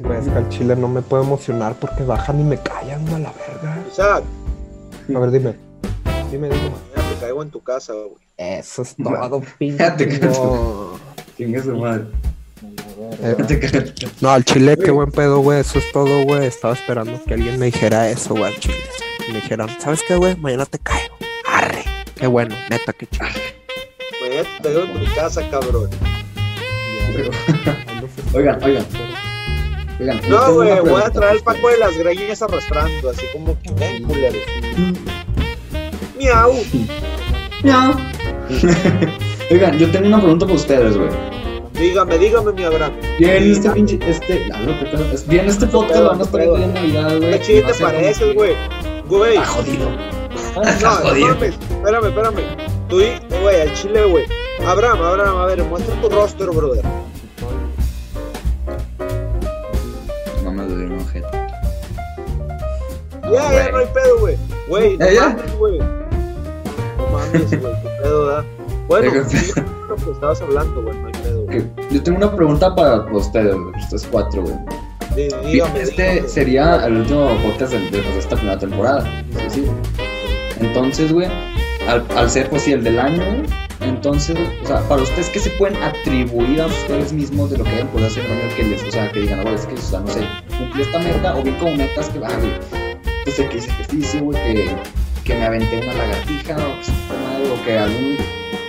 Güey, 0.00 0.18
es 0.18 0.28
que 0.28 0.34
al 0.36 0.48
chile 0.48 0.76
no 0.76 0.88
me 0.88 1.00
puedo 1.02 1.22
emocionar 1.22 1.74
porque 1.80 2.02
bajan 2.04 2.40
y 2.40 2.44
me 2.44 2.58
callan 2.58 3.06
a 3.08 3.18
la 3.18 3.32
verga. 3.32 3.82
Isaac, 3.90 4.24
A 5.14 5.18
ver, 5.18 5.30
dime. 5.30 5.56
Dime, 6.30 6.48
dime. 6.48 6.70
mañana 6.94 7.14
te 7.14 7.20
caigo 7.20 7.42
en 7.42 7.50
tu 7.50 7.60
casa, 7.62 7.92
güey. 7.92 8.16
Eso 8.36 8.82
es 8.82 8.96
todo, 8.96 9.42
pinche. 9.58 9.76
fíjate 9.76 10.08
que- 10.08 10.26
no. 10.26 10.92
Chingue 11.36 11.62
su 11.62 11.76
madre. 11.76 12.06
Eh, 13.20 13.92
No 14.20 14.30
al 14.30 14.44
chile, 14.44 14.76
qué 14.82 14.90
buen 14.90 15.10
pedo, 15.10 15.40
güey. 15.40 15.60
Eso 15.60 15.78
es 15.78 15.90
todo, 15.92 16.24
güey. 16.24 16.46
Estaba 16.46 16.74
esperando 16.74 17.22
que 17.24 17.34
alguien 17.34 17.58
me 17.58 17.66
dijera 17.66 18.08
eso, 18.08 18.30
güey, 18.34 18.52
al 18.54 18.60
chile. 18.60 18.76
Me 19.28 19.34
dijeran, 19.34 19.68
¿sabes 19.80 20.02
qué, 20.06 20.16
güey? 20.16 20.36
Mañana 20.36 20.66
te 20.66 20.78
caigo. 20.78 21.16
Arre. 21.46 21.84
Qué 22.16 22.26
bueno, 22.26 22.54
neta, 22.70 22.92
qué 22.92 23.06
chido. 23.06 23.26
Mañana 24.20 24.48
te 24.62 24.62
caigo 24.62 24.82
en 24.82 25.04
tu 25.04 25.14
casa, 25.14 25.48
cabrón. 25.50 25.90
Oigan, 28.34 28.62
oigan. 28.64 28.86
Oigan, 30.00 30.20
No, 30.28 30.54
güey, 30.54 30.80
voy 30.80 31.02
a 31.02 31.10
traer 31.10 31.36
el 31.36 31.42
paco 31.42 31.68
de 31.68 31.78
las 31.78 31.96
greñas 31.96 32.40
arrastrando, 32.42 33.10
así 33.10 33.26
como 33.32 33.60
que 33.60 33.72
ven, 33.74 34.04
culero. 34.04 34.38
Miau. 36.18 36.52
ustedes. 37.62 37.96
Oigan, 39.50 39.78
yo 39.78 39.90
tengo 39.90 40.08
una 40.08 40.18
pregunta 40.18 40.46
para 40.46 40.56
ustedes, 40.56 40.96
güey. 40.96 41.41
Dígame, 41.74 42.18
dígame, 42.18 42.52
mi 42.52 42.62
Abraham. 42.64 42.92
Bien, 43.18 43.50
este 43.52 43.70
pinche, 43.70 43.98
este, 44.06 44.48
ah, 44.52 44.60
lo 44.60 44.72
es- 45.12 45.26
bien, 45.26 45.46
este 45.48 45.66
podcast 45.66 46.00
lo 46.00 46.10
van 46.10 46.20
a 46.20 46.24
viendo 46.24 46.56
en 46.66 46.74
Navidad, 46.74 47.18
güey. 47.18 47.40
¿Qué 47.40 47.62
a 47.64 47.66
te 47.66 47.74
pareces, 47.74 48.34
güey? 48.34 48.54
Güey, 49.08 49.34
Está 49.36 49.46
jodido. 49.46 49.90
no, 50.54 50.62
Está 50.62 50.90
no 50.90 51.04
mames. 51.34 51.54
Espérame, 51.70 52.06
espérame. 52.06 52.42
Tú, 52.88 53.00
y- 53.00 53.18
güey, 53.42 53.60
al 53.62 53.72
chile, 53.74 54.04
güey. 54.04 54.24
Abraham, 54.66 55.02
Abraham, 55.02 55.36
a 55.38 55.46
ver, 55.46 55.64
muestra 55.64 56.00
tu 56.00 56.08
rostro, 56.08 56.52
brother. 56.52 56.84
No 60.44 60.52
me 60.52 60.64
duele 60.64 60.86
un 60.86 61.00
objeto. 61.00 61.28
Ya, 63.32 63.52
ya 63.52 63.70
no 63.72 63.78
hay 63.78 63.86
pedo, 63.86 64.18
güey. 64.20 64.36
Güey, 64.68 64.96
no 64.98 65.06
mames, 65.06 65.58
güey. 65.58 65.78
No 65.78 67.06
mames, 67.12 67.60
güey, 67.60 67.72
qué 67.82 67.88
pedo, 68.02 68.26
da. 68.26 68.44
Bueno, 68.88 69.10
lo 69.14 69.96
que 69.96 70.10
estabas 70.10 70.42
hablando, 70.42 70.82
güey, 70.82 70.94
no 70.98 71.06
hay 71.06 71.12
güey. 71.60 71.88
Yo 71.90 72.02
tengo 72.02 72.18
una 72.18 72.34
pregunta 72.34 72.74
para 72.74 73.02
ustedes, 73.12 73.54
ustedes 73.78 74.08
cuatro, 74.10 74.42
güey. 74.42 74.54
Dí- 75.16 75.28
Dígame, 75.52 75.80
Este 75.82 76.10
dígame. 76.10 76.28
sería 76.28 76.86
el 76.86 76.96
último 76.98 77.36
podcast 77.42 77.72
de, 77.72 77.78
de- 77.90 78.00
de 78.02 78.18
esta 78.18 78.34
primera 78.36 78.58
temporada. 78.58 79.04
Sí, 79.48 79.60
sí. 79.64 79.66
Entonces, 80.60 81.12
güey, 81.12 81.28
al, 81.88 82.04
al 82.16 82.30
ser 82.30 82.48
pues 82.48 82.62
sí 82.62 82.72
el 82.72 82.84
del 82.84 82.98
año, 82.98 83.22
güey, 83.24 83.42
entonces, 83.80 84.36
o 84.62 84.66
sea, 84.66 84.80
para 84.88 85.02
ustedes, 85.02 85.28
¿qué 85.30 85.40
se 85.40 85.50
pueden 85.50 85.76
atribuir 85.82 86.60
a 86.62 86.66
ustedes 86.66 87.12
mismos 87.12 87.50
de 87.50 87.58
lo 87.58 87.64
que 87.64 87.70
hayan 87.70 87.88
podido 87.88 88.06
hacer 88.08 88.24
en 88.26 88.38
el 88.48 88.54
que 88.54 88.62
les, 88.62 88.82
o 88.84 88.90
sea, 88.92 89.10
que 89.10 89.20
digan, 89.20 89.42
güey, 89.42 89.54
es 89.56 89.66
que, 89.66 89.74
o 89.74 89.78
sea, 89.78 90.00
no 90.00 90.06
sé, 90.08 90.20
cumplí 90.56 90.82
esta 90.82 90.98
meta, 91.00 91.36
o 91.36 91.42
bien 91.42 91.56
como 91.56 91.74
metas 91.76 92.08
que, 92.10 92.18
ah, 92.24 92.30
güey, 92.38 92.52
pues 93.24 93.36
que 93.36 93.56
hice 93.58 93.68
ejercicio, 93.70 94.20
güey, 94.22 94.40
que, 94.44 94.70
que 95.24 95.34
me 95.34 95.46
aventé 95.46 95.78
una 95.78 95.94
lagartija, 95.94 96.56
o 96.56 96.80
que, 96.80 97.50
o 97.50 97.64
que 97.64 97.78
algún, 97.78 98.16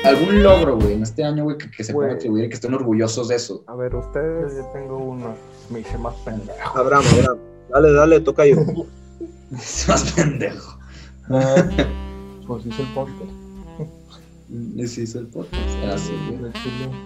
algún 0.04 0.44
logro, 0.44 0.78
güey, 0.78 0.94
en 0.94 1.04
este 1.04 1.24
año, 1.24 1.44
güey, 1.44 1.58
que, 1.58 1.70
que 1.72 1.84
se 1.84 1.94
puedan 1.94 2.12
Güey. 2.12 2.18
atribuir 2.20 2.46
y 2.46 2.50
que 2.50 2.56
estén 2.56 2.74
orgullosos 2.74 3.28
de 3.30 3.36
eso. 3.36 3.64
A 3.68 3.76
ver, 3.76 3.92
Yo 3.92 4.00
ustedes. 4.00 4.56
ya 4.56 4.72
tengo 4.74 4.98
uno. 4.98 5.34
Me 5.70 5.80
hice 5.80 5.98
más 5.98 6.16
pendejo. 6.26 6.78
Abraham, 6.78 7.04
Abraham. 7.20 7.38
Dale, 7.70 7.94
dale, 7.94 8.20
toca 8.20 8.46
yo. 8.46 8.56
Es 9.54 9.86
más 9.88 10.12
pendejo. 10.14 10.78
Pues 12.48 12.66
hice 12.66 12.82
el 12.82 12.88
podcast. 12.94 13.32
Les 14.76 15.16
el 15.16 15.28
podcast. 15.28 15.54
Chile. 16.06 16.52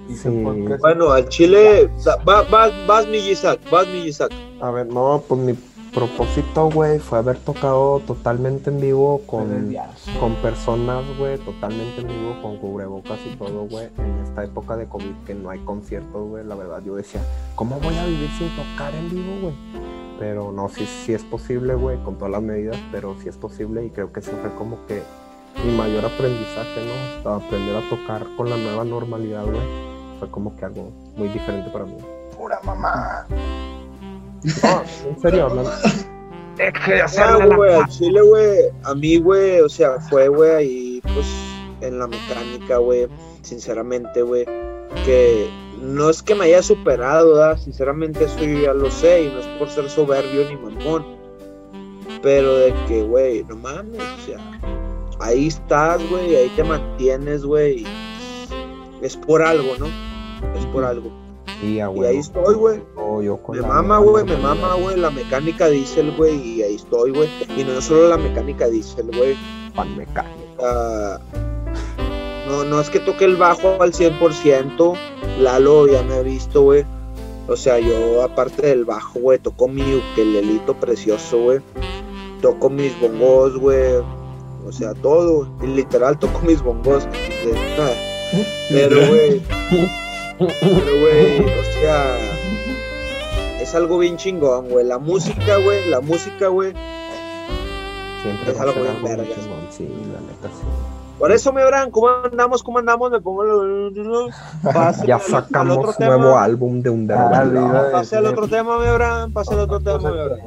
Hice 0.10 0.24
Sí. 0.24 0.28
el 0.36 0.44
podcast. 0.44 0.82
Bueno, 0.82 1.12
al 1.12 1.30
chile, 1.30 1.90
va- 2.28 2.42
vas, 2.44 2.74
vas, 2.88 3.08
mi 3.08 3.18
Isaac, 3.18 3.60
vas, 3.72 3.88
mi 3.88 4.06
Isaac. 4.08 4.32
A 4.60 4.72
ver, 4.72 4.88
no, 4.88 5.24
pues 5.28 5.40
mi 5.42 5.54
propósito, 5.98 6.70
güey, 6.70 7.00
fue 7.00 7.18
haber 7.18 7.40
tocado 7.40 8.00
totalmente 8.02 8.70
en 8.70 8.80
vivo 8.80 9.24
con, 9.26 9.76
con 10.20 10.36
personas, 10.36 11.04
güey, 11.18 11.40
totalmente 11.40 12.02
en 12.02 12.08
vivo, 12.08 12.40
con 12.44 12.58
cubrebocas 12.58 13.18
y 13.26 13.36
todo, 13.36 13.66
güey, 13.68 13.90
en 13.98 14.20
esta 14.24 14.44
época 14.44 14.78
de 14.78 14.86
COVID 14.86 15.16
que 15.26 15.34
no 15.34 15.50
hay 15.50 15.58
conciertos, 15.62 16.30
güey, 16.30 16.46
la 16.46 16.54
verdad, 16.54 16.84
yo 16.86 16.96
decía, 16.96 17.20
¿cómo 17.56 17.80
voy 17.80 17.98
a 17.98 18.06
vivir 18.06 18.30
sin 18.38 18.48
tocar 18.56 18.94
en 18.94 19.10
vivo, 19.10 19.42
güey? 19.42 19.56
Pero 20.20 20.52
no, 20.52 20.70
sí, 20.70 20.86
sí 20.86 21.16
es 21.16 21.24
posible, 21.24 21.74
güey, 21.74 21.98
con 22.04 22.16
todas 22.16 22.32
las 22.32 22.44
medidas, 22.44 22.78
pero 22.92 23.16
sí 23.20 23.28
es 23.28 23.38
posible 23.38 23.84
y 23.84 23.90
creo 23.90 24.14
que 24.14 24.20
eso 24.20 24.34
fue 24.40 24.54
como 24.54 24.86
que 24.86 25.02
mi 25.66 25.76
mayor 25.76 26.06
aprendizaje, 26.06 26.86
¿no? 27.24 27.32
Aprender 27.32 27.76
a 27.76 27.90
tocar 27.90 28.28
con 28.38 28.52
la 28.52 28.58
nueva 28.58 28.84
normalidad, 28.84 29.46
güey, 29.46 29.66
fue 30.20 30.30
como 30.30 30.56
que 30.56 30.64
algo 30.64 30.92
muy 31.16 31.30
diferente 31.30 31.72
para 31.72 31.86
mí. 31.86 31.98
Pura 32.38 32.60
mamá. 32.64 33.26
No, 34.44 34.84
en 35.10 35.20
serio, 35.20 35.46
hablando. 35.46 35.72
Ah, 37.20 37.46
güey, 37.56 37.74
al 37.74 37.88
chile, 37.88 38.22
güey, 38.22 38.60
a 38.84 38.96
mí, 38.96 39.18
güey, 39.18 39.62
o 39.62 39.70
sea, 39.70 40.00
fue, 40.10 40.28
güey, 40.28 40.52
ahí, 40.52 41.02
pues, 41.14 41.28
en 41.82 42.00
la 42.00 42.08
mecánica, 42.08 42.78
güey, 42.78 43.08
sinceramente, 43.44 44.24
güey, 44.24 44.46
que 45.06 45.50
no 45.82 46.10
es 46.10 46.24
que 46.24 46.34
me 46.34 46.46
haya 46.46 46.64
superado, 46.64 47.36
¿verdad? 47.36 47.58
Sinceramente, 47.60 48.24
eso 48.24 48.40
yo 48.40 48.60
ya 48.60 48.74
lo 48.74 48.90
sé, 48.90 49.24
y 49.24 49.28
no 49.30 49.40
es 49.40 49.48
por 49.60 49.70
ser 49.70 49.90
soberbio 49.90 50.50
ni 50.50 50.56
mamón, 50.56 51.06
pero 52.24 52.56
de 52.56 52.74
que, 52.88 53.04
güey, 53.04 53.44
no 53.44 53.56
mames, 53.56 54.02
o 54.02 54.26
sea, 54.26 54.60
ahí 55.20 55.48
estás, 55.48 56.02
güey, 56.10 56.36
ahí 56.36 56.52
te 56.56 56.64
mantienes, 56.64 57.46
güey, 57.46 57.86
es 59.02 59.16
por 59.16 59.44
algo, 59.44 59.76
¿no? 59.78 59.86
Es 60.58 60.66
por 60.68 60.84
algo. 60.84 61.12
Y, 61.62 61.80
ahí 61.80 62.18
estoy, 62.18 62.56
güey. 62.56 62.82
Yo 63.24 63.40
Me 63.50 63.62
mama, 63.62 63.98
güey, 63.98 64.24
me 64.24 64.38
mama, 64.38 64.76
güey, 64.76 64.96
la 64.98 65.10
mecánica 65.10 65.68
diésel, 65.68 66.16
güey, 66.16 66.36
y 66.36 66.62
ahí 66.62 66.76
estoy, 66.76 67.12
güey. 67.12 67.30
Y 67.56 67.64
no 67.64 67.82
solo 67.82 68.10
la 68.10 68.18
mecánica 68.18 68.68
diésel, 68.68 69.08
güey. 69.08 69.36
Pan 69.76 69.98
mecánico. 69.98 70.64
ah, 70.64 71.20
no, 72.48 72.64
no 72.64 72.80
es 72.80 72.90
que 72.90 73.00
toque 73.00 73.26
el 73.26 73.36
bajo 73.36 73.82
al 73.82 73.92
100%, 73.92 74.98
Lalo 75.40 75.88
ya 75.88 76.04
me 76.04 76.16
ha 76.16 76.22
visto, 76.22 76.62
güey. 76.62 76.86
O 77.48 77.56
sea, 77.56 77.80
yo 77.80 78.24
aparte 78.24 78.68
del 78.68 78.86
bajo, 78.86 79.20
güey, 79.20 79.40
toco 79.40 79.68
mi 79.68 79.96
ukelelito 79.96 80.74
precioso, 80.74 81.40
güey. 81.40 81.60
Toco 82.42 82.70
mis 82.70 82.98
bongos, 83.00 83.58
güey. 83.58 83.96
O 84.66 84.72
sea, 84.72 84.94
todo, 84.94 85.50
y 85.62 85.68
literal 85.68 86.20
toco 86.20 86.40
mis 86.42 86.62
bongos. 86.62 87.08
Pero, 88.70 89.08
güey, 89.08 89.42
pero, 90.38 91.00
güey, 91.02 91.40
o 91.42 91.64
sea, 91.82 92.18
es 93.62 93.74
algo 93.76 93.98
bien 93.98 94.18
chingón, 94.18 94.70
güey. 94.70 94.86
La 94.86 94.98
música, 95.00 95.58
güey, 95.64 95.90
la 95.90 96.00
música, 96.02 96.48
güey. 96.48 96.74
Siempre 98.24 98.52
Es 98.52 98.60
algo 98.60 98.82
bien 98.82 98.96
chingón, 99.36 99.68
sí, 99.70 99.84
la 100.14 100.20
neta 100.22 100.48
sí. 100.50 100.66
Por 101.20 101.32
eso, 101.32 101.52
me 101.52 101.64
verán, 101.64 101.90
¿cómo 101.90 102.10
andamos? 102.10 102.62
¿Cómo 102.62 102.78
andamos? 102.78 103.10
Me 103.10 103.20
pongo 103.20 103.44
Ya 103.44 103.50
al- 104.72 105.02
al 105.02 105.12
otro 105.16 105.28
sacamos 105.28 105.98
tema. 105.98 106.18
nuevo 106.18 106.38
álbum 106.38 106.82
de 106.84 106.92
un 106.92 107.12
Ah, 107.12 107.44
derrotero. 107.44 107.92
Pase 107.92 108.18
al 108.18 108.26
otro 108.28 108.48
tema, 108.48 108.78
me 108.78 108.92
verán. 108.92 109.32
Pase 109.34 109.54
al 109.56 109.62
otro 109.62 109.80
tema, 109.80 109.98
me 109.98 110.12
verán. 110.12 110.40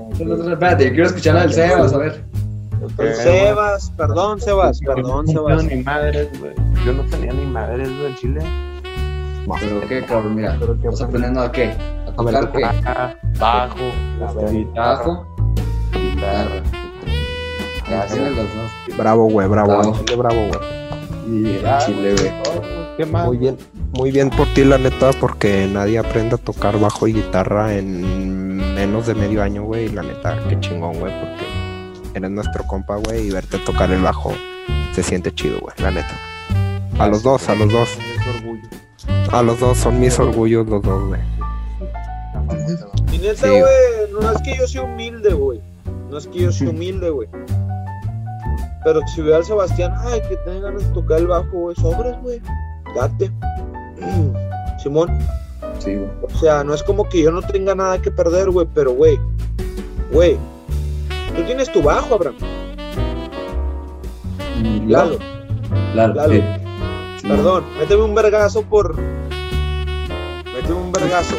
Espérate, 0.53 0.85
yo 0.85 0.91
quiero 0.91 1.07
escuchar 1.07 1.41
del 1.41 1.53
Sebas, 1.53 1.93
a 1.93 1.99
ver. 1.99 2.25
El 2.99 3.15
Sebas, 3.17 3.91
perdón, 3.97 4.41
Sebas, 4.41 4.79
perdón, 4.81 5.27
No 5.27 5.33
Sebas. 5.33 5.59
tenía 5.59 5.77
ni 5.77 5.83
madres, 5.83 6.41
güey. 6.41 6.53
Yo 6.87 6.93
no 6.93 7.03
tenía 7.11 7.33
ni 7.33 7.47
madres, 7.47 7.89
güey, 7.89 8.07
en 8.07 8.17
Pero 9.61 9.81
qué, 9.89 10.05
cabrón, 10.05 10.35
mira. 10.37 10.57
Pero 10.59 10.75
que 10.81 10.89
¿Estás 10.89 11.03
aprendiendo 11.03 11.41
a 11.41 11.51
qué? 11.53 11.65
¿A 11.71 12.13
A 12.21 12.23
ver, 12.23 12.35
tocar 12.41 12.53
qué? 12.53 13.39
Bajo, 13.39 13.77
La 14.19 14.33
verga. 14.33 14.51
guitarra, 14.51 14.97
¿Bajo? 14.97 15.27
guitarra. 15.93 16.63
Bravo, 18.97 19.25
güey, 19.31 19.49
bravo. 19.49 19.95
Chile, 19.95 20.17
bravo, 20.17 20.37
güey. 20.37 20.61
Y 21.27 21.61
Chile, 21.85 22.15
güey. 22.15 23.07
Muy 23.27 23.39
bien, 23.39 23.57
muy 23.97 24.11
bien 24.11 24.29
por 24.31 24.47
ti, 24.49 24.63
la 24.65 24.77
neta, 24.77 25.11
porque 25.19 25.67
nadie 25.73 25.99
aprende 25.99 26.35
a 26.35 26.39
tocar 26.39 26.79
bajo 26.79 27.09
y 27.09 27.15
guitarra 27.15 27.75
en 27.75 28.57
menos 28.75 29.07
de 29.07 29.15
medio 29.15 29.43
año, 29.43 29.63
güey. 29.65 29.87
Y 29.87 29.89
la 29.89 30.03
neta, 30.03 30.37
qué 30.49 30.61
chingón, 30.61 30.99
güey, 31.01 31.13
porque 31.19 31.45
eres 32.15 32.31
nuestro 32.31 32.65
compa, 32.67 32.97
güey, 32.97 33.29
y 33.29 33.31
verte 33.31 33.59
tocar 33.59 33.91
el 33.91 34.03
bajo 34.03 34.33
se 34.93 35.03
siente 35.03 35.33
chido, 35.35 35.61
güey, 35.61 35.75
la 35.79 35.91
neta. 35.91 36.15
A 36.99 37.09
los 37.09 37.23
dos, 37.23 37.49
a 37.49 37.55
los 37.55 37.73
dos. 37.73 37.89
Es 37.91 38.37
orgullo. 38.37 38.69
A 39.33 39.43
los 39.43 39.61
dos, 39.61 39.79
son 39.79 40.01
mis 40.01 40.19
orgullos 40.19 40.67
los 40.69 40.83
dos, 40.83 41.09
güey. 41.09 41.21
Y 43.13 43.19
neta, 43.19 43.35
Sí. 43.47 43.49
güey, 43.49 44.13
no 44.13 44.33
es 44.33 44.43
que 44.43 44.57
yo 44.57 44.67
sea 44.67 44.83
humilde, 44.83 45.33
güey. 45.35 45.61
No 46.11 46.19
es 46.19 46.27
que 46.27 46.41
yo 46.41 46.53
sea 46.53 46.71
humilde, 46.71 47.11
güey. 47.11 47.29
Pero 48.83 49.01
si 49.15 49.21
veo 49.23 49.37
al 49.37 49.45
Sebastián, 49.45 49.95
ay, 49.99 50.21
que 50.29 50.37
tenga 50.39 50.61
ganas 50.71 50.87
de 50.89 50.95
tocar 50.95 51.19
el 51.19 51.27
bajo, 51.29 51.47
güey, 51.53 51.77
sobres, 51.77 52.17
güey. 52.23 52.41
Date. 52.97 53.31
Simón. 54.83 55.11
Sí, 55.79 55.95
güey. 55.95 56.09
O 56.23 56.39
sea, 56.39 56.65
no 56.65 56.75
es 56.75 56.83
como 56.83 57.09
que 57.09 57.23
yo 57.23 57.31
no 57.31 57.43
tenga 57.43 57.75
nada 57.75 58.01
que 58.03 58.11
perder, 58.11 58.51
güey, 58.51 58.67
pero, 58.75 58.93
güey, 58.93 59.19
güey, 60.13 60.37
tú 61.37 61.43
tienes 61.45 61.71
tu 61.71 61.83
bajo, 61.83 62.15
Abraham. 62.15 62.37
Mm, 64.63 64.91
Lalo, 64.91 65.19
Lalo, 65.95 66.15
Lalo. 66.15 66.33
sí. 66.35 66.43
Sí, 67.21 67.29
perdón, 67.29 67.65
méteme 67.79 68.03
un 68.03 68.15
vergazo 68.15 68.63
por. 68.63 68.97
Un 70.73 70.93
vergazo. 70.93 71.35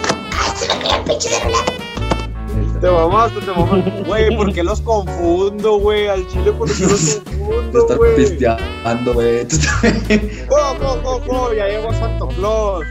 Te 2.81 2.89
mamaste, 2.89 3.39
te 3.41 3.51
mamaste. 3.51 4.03
Güey, 4.07 4.35
¿por 4.35 4.51
qué 4.53 4.63
los 4.63 4.81
confundo, 4.81 5.77
güey? 5.79 6.07
Al 6.07 6.27
chile, 6.27 6.51
¿por 6.51 6.67
qué 6.75 6.83
los 6.83 7.19
Te 7.23 7.37
confundo, 7.37 7.79
estás 7.79 7.97
güey? 7.97 8.15
pisteando, 8.15 9.13
güey. 9.13 9.37
Estás- 9.37 9.69
¡Co, 10.49 10.55
co, 10.79 11.01
co, 11.03 11.21
co! 11.27 11.53
Ya 11.53 11.67
llegó 11.67 11.93
Santo 11.93 12.27
Claus. 12.29 12.83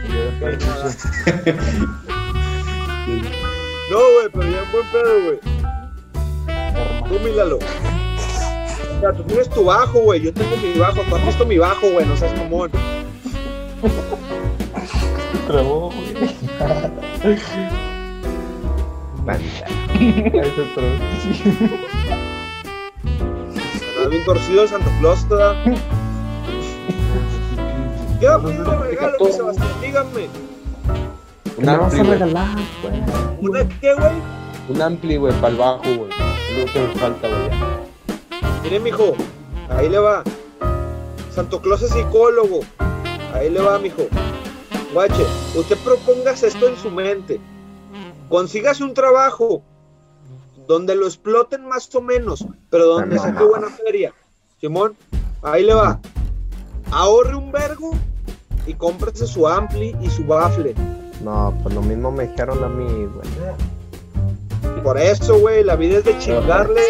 No, 3.91 3.97
güey, 3.97 4.29
pero 4.33 4.47
ya 4.49 4.59
en 4.63 4.71
buen 4.71 4.91
pedo, 4.91 5.23
güey. 5.25 5.39
Tú 7.09 7.19
míralo. 7.29 7.57
O 7.57 9.01
sea, 9.01 9.11
tú 9.13 9.23
tienes 9.23 9.49
tu 9.49 9.65
bajo, 9.65 9.99
güey. 9.99 10.21
Yo 10.21 10.33
tengo 10.33 10.55
mi 10.57 10.79
bajo. 10.79 11.01
Tú 11.01 11.15
has 11.15 11.25
visto 11.25 11.45
mi 11.45 11.57
bajo, 11.57 11.89
güey. 11.91 12.05
No 12.05 12.15
seas 12.15 12.31
común. 12.39 12.69
Trabó, 15.51 15.91
güey. 15.91 16.07
Ahí 19.27 19.49
se 20.55 20.63
trabó. 20.73 20.93
Está 23.75 24.07
bien 24.09 24.23
torcido 24.25 24.63
el 24.63 24.69
Santo 24.69 24.89
Claus, 24.99 25.27
¿verdad? 25.27 25.55
¿Qué 28.19 28.27
va 28.27 28.35
a 28.35 28.39
pedir 28.41 28.63
de 28.63 28.77
regalo, 28.77 29.17
mi 29.19 29.31
Sebastián? 29.31 29.69
Díganme. 29.81 30.27
¿Qué 31.57 31.65
me 31.65 31.77
vas 31.77 31.81
a 31.81 31.85
ampli, 31.85 31.99
güey. 31.99 32.11
regalar, 32.11 32.57
güey? 32.81 33.03
¿Una 33.41 33.69
qué, 33.81 33.93
güey? 33.93 34.11
Un 34.69 34.81
ampli, 34.81 35.17
güey, 35.17 35.33
para 35.33 35.47
el 35.49 35.55
bajo, 35.57 35.83
güey. 35.83 36.09
Lo 36.57 36.65
que 36.71 36.79
me 36.79 36.87
falta, 36.95 37.27
güey. 37.27 37.49
ya. 37.49 38.61
Mire, 38.63 38.79
mijo. 38.79 39.15
Ahí 39.69 39.89
le 39.89 39.99
va. 39.99 40.23
Santo 41.29 41.61
Claus 41.61 41.81
es 41.81 41.91
psicólogo. 41.91 42.61
Ahí 43.33 43.49
le 43.49 43.59
va, 43.59 43.77
mijo. 43.79 44.07
Guache, 44.93 45.25
usted 45.55 45.77
propongas 45.83 46.43
esto 46.43 46.67
en 46.67 46.77
su 46.77 46.91
mente. 46.91 47.39
Consígase 48.29 48.83
un 48.83 48.93
trabajo 48.93 49.61
donde 50.67 50.95
lo 50.95 51.05
exploten 51.05 51.67
más 51.67 51.93
o 51.95 52.01
menos, 52.01 52.45
pero 52.69 52.87
donde 52.87 53.15
no. 53.15 53.21
saque 53.21 53.43
buena 53.43 53.69
feria. 53.69 54.13
Simón, 54.59 54.95
ahí 55.41 55.63
le 55.63 55.73
va. 55.73 55.99
Ahorre 56.91 57.35
un 57.35 57.51
vergo 57.51 57.91
y 58.67 58.73
cómprese 58.73 59.27
su 59.27 59.47
ampli 59.47 59.95
y 60.01 60.09
su 60.09 60.25
bafle. 60.25 60.75
No, 61.23 61.57
pues 61.63 61.73
lo 61.73 61.81
mismo 61.81 62.11
me 62.11 62.27
dijeron 62.27 62.63
a 62.63 62.67
mí, 62.67 62.85
güey. 62.85 64.81
Por 64.83 64.97
eso, 64.97 65.39
güey, 65.39 65.63
la 65.63 65.75
vida 65.75 65.99
es 65.99 66.05
de 66.05 66.17
chingarle. 66.17 66.81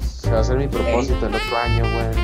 Se 0.00 0.30
va 0.30 0.38
a 0.38 0.40
hacer 0.40 0.56
mi 0.56 0.68
propósito 0.68 1.26
el 1.26 1.34
otro 1.34 1.56
año, 1.56 1.82
güey. 1.82 2.14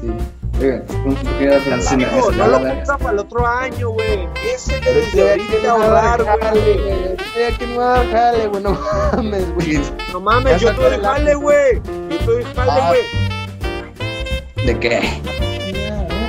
Sí. 0.00 0.49
Oigan, 0.60 0.84
¿cómo 0.86 1.16
se 1.16 1.38
queda 1.38 1.58
pensando 1.60 2.06
en 2.06 2.16
No, 2.18 2.30
no 2.32 2.46
lo 2.48 2.58
compra 2.68 2.98
para 2.98 3.10
el 3.12 3.18
otro 3.20 3.46
año, 3.46 3.90
güey. 3.90 4.24
Empiece 4.24 4.80
desde 4.80 5.30
ahorita 5.30 5.70
ahorrar, 5.70 6.22
güey. 6.52 7.16
Ya 7.38 7.56
que 7.56 7.66
no 7.66 7.78
va 7.78 8.00
a 8.00 8.04
jale, 8.06 8.46
güey, 8.48 8.62
no 8.62 8.78
mames, 9.12 9.54
güey. 9.54 9.80
No 10.12 10.20
mames, 10.20 10.60
yo 10.60 10.70
estoy 10.70 10.90
de 10.90 10.98
jale, 10.98 11.34
güey. 11.34 11.80
Yo 12.10 12.16
estoy 12.16 12.36
de 12.38 12.44
jale, 12.54 12.70
Ah. 12.72 12.88
güey. 12.88 14.66
¿De 14.66 14.78
qué? 14.78 15.00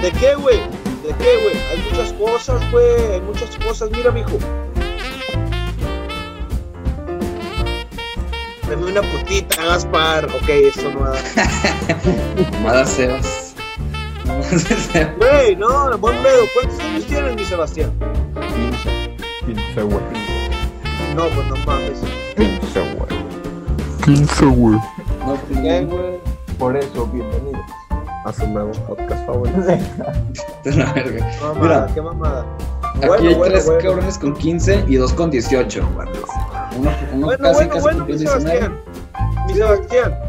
¿De 0.02 0.12
qué, 0.14 0.36
güey? 0.36 0.58
¿De 0.58 1.14
qué, 1.20 1.38
güey? 1.44 1.56
Hay 1.70 1.84
muchas 1.92 2.14
cosas, 2.14 2.72
güey. 2.72 3.14
Hay 3.14 3.22
muchas 3.22 3.50
cosas. 3.58 3.90
Mira, 3.92 4.12
mijo. 4.12 4.38
Dame 8.70 8.86
una 8.86 9.02
putita, 9.02 9.66
Gaspar. 9.66 10.26
Ok, 10.28 10.48
eso 10.50 10.90
no 10.92 11.02
va 11.02 11.08
a 11.10 11.12
dar. 11.12 11.22
Mamadas 12.54 12.90
Sebas. 12.92 13.41
Güey, 14.52 15.56
no, 15.56 15.98
buen 15.98 16.22
pedo. 16.22 16.44
¿Cuántos 16.54 16.80
años 16.82 17.06
tienes, 17.06 17.36
mi 17.38 17.46
Sebastián? 17.46 17.92
15, 19.46 19.82
güey. 19.84 20.04
No, 21.16 21.24
pues 21.30 21.48
no 21.48 21.56
mames. 21.66 22.00
15, 22.36 22.80
güey. 22.96 23.24
15, 24.04 24.46
güey. 24.48 24.76
No, 25.26 25.36
pues, 25.48 25.60
¿Qué, 25.62 25.82
no. 25.84 25.96
güey? 25.96 26.20
Por 26.60 26.76
eso, 26.76 27.06
bienvenido. 27.08 27.60
A 28.26 28.34
su 28.34 28.46
nuevo 28.48 28.72
podcast 28.88 29.26
favorito. 29.26 29.58
La 30.66 30.94
verga. 30.94 31.32
Mamada, 31.42 31.62
Mira. 31.62 31.88
qué 31.94 32.02
mamada. 32.02 32.46
Aquí 32.96 33.08
Bueno, 33.08 33.30
hay 33.30 33.36
bueno, 33.36 33.54
tres 33.54 33.66
bueno. 33.66 33.82
cabrones 33.82 34.18
con 34.18 34.34
15 34.34 34.84
y 34.88 34.96
dos 34.98 35.14
con 35.14 35.32
18. 35.32 35.82
Uno, 36.78 36.92
uno 37.14 37.26
Bueno, 37.26 37.44
casi, 37.44 37.54
bueno, 37.56 37.70
casi 37.74 37.82
bueno, 37.82 38.06
mi 38.06 38.12
cumplió 38.14 38.18
19. 38.18 38.42
Sebastián. 38.42 38.80
Mi 39.48 39.54
Sebastián. 39.54 40.20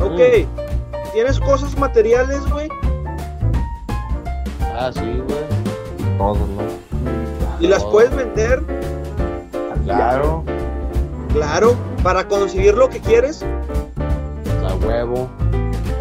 Ok. 0.00 0.20
Mm. 0.20 1.12
¿Tienes 1.12 1.40
cosas 1.40 1.78
materiales, 1.78 2.44
güey? 2.50 2.68
Ah, 4.80 4.90
sí, 4.92 5.00
güey. 5.00 6.16
Todos, 6.18 6.38
¿no? 6.38 6.62
¿Y 7.60 7.66
las 7.66 7.84
puedes 7.84 8.14
vender? 8.14 8.62
Claro. 9.84 10.44
Claro. 11.32 11.74
Para 12.02 12.28
conseguir 12.28 12.74
lo 12.74 12.88
que 12.88 13.00
quieres, 13.00 13.44
A 14.64 14.74
huevo. 14.86 15.28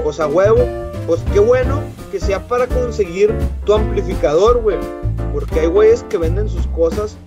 pues 0.03 0.19
a 0.19 0.27
huevo. 0.27 0.59
Pues 1.07 1.21
qué 1.33 1.39
bueno 1.39 1.79
que 2.11 2.19
sea 2.19 2.47
para 2.47 2.67
conseguir 2.67 3.33
tu 3.65 3.73
amplificador, 3.73 4.61
güey. 4.61 4.77
Porque 5.33 5.61
hay 5.61 5.67
güeyes 5.67 6.03
que 6.03 6.17
venden 6.17 6.47
sus 6.49 6.67
cosas 6.67 7.17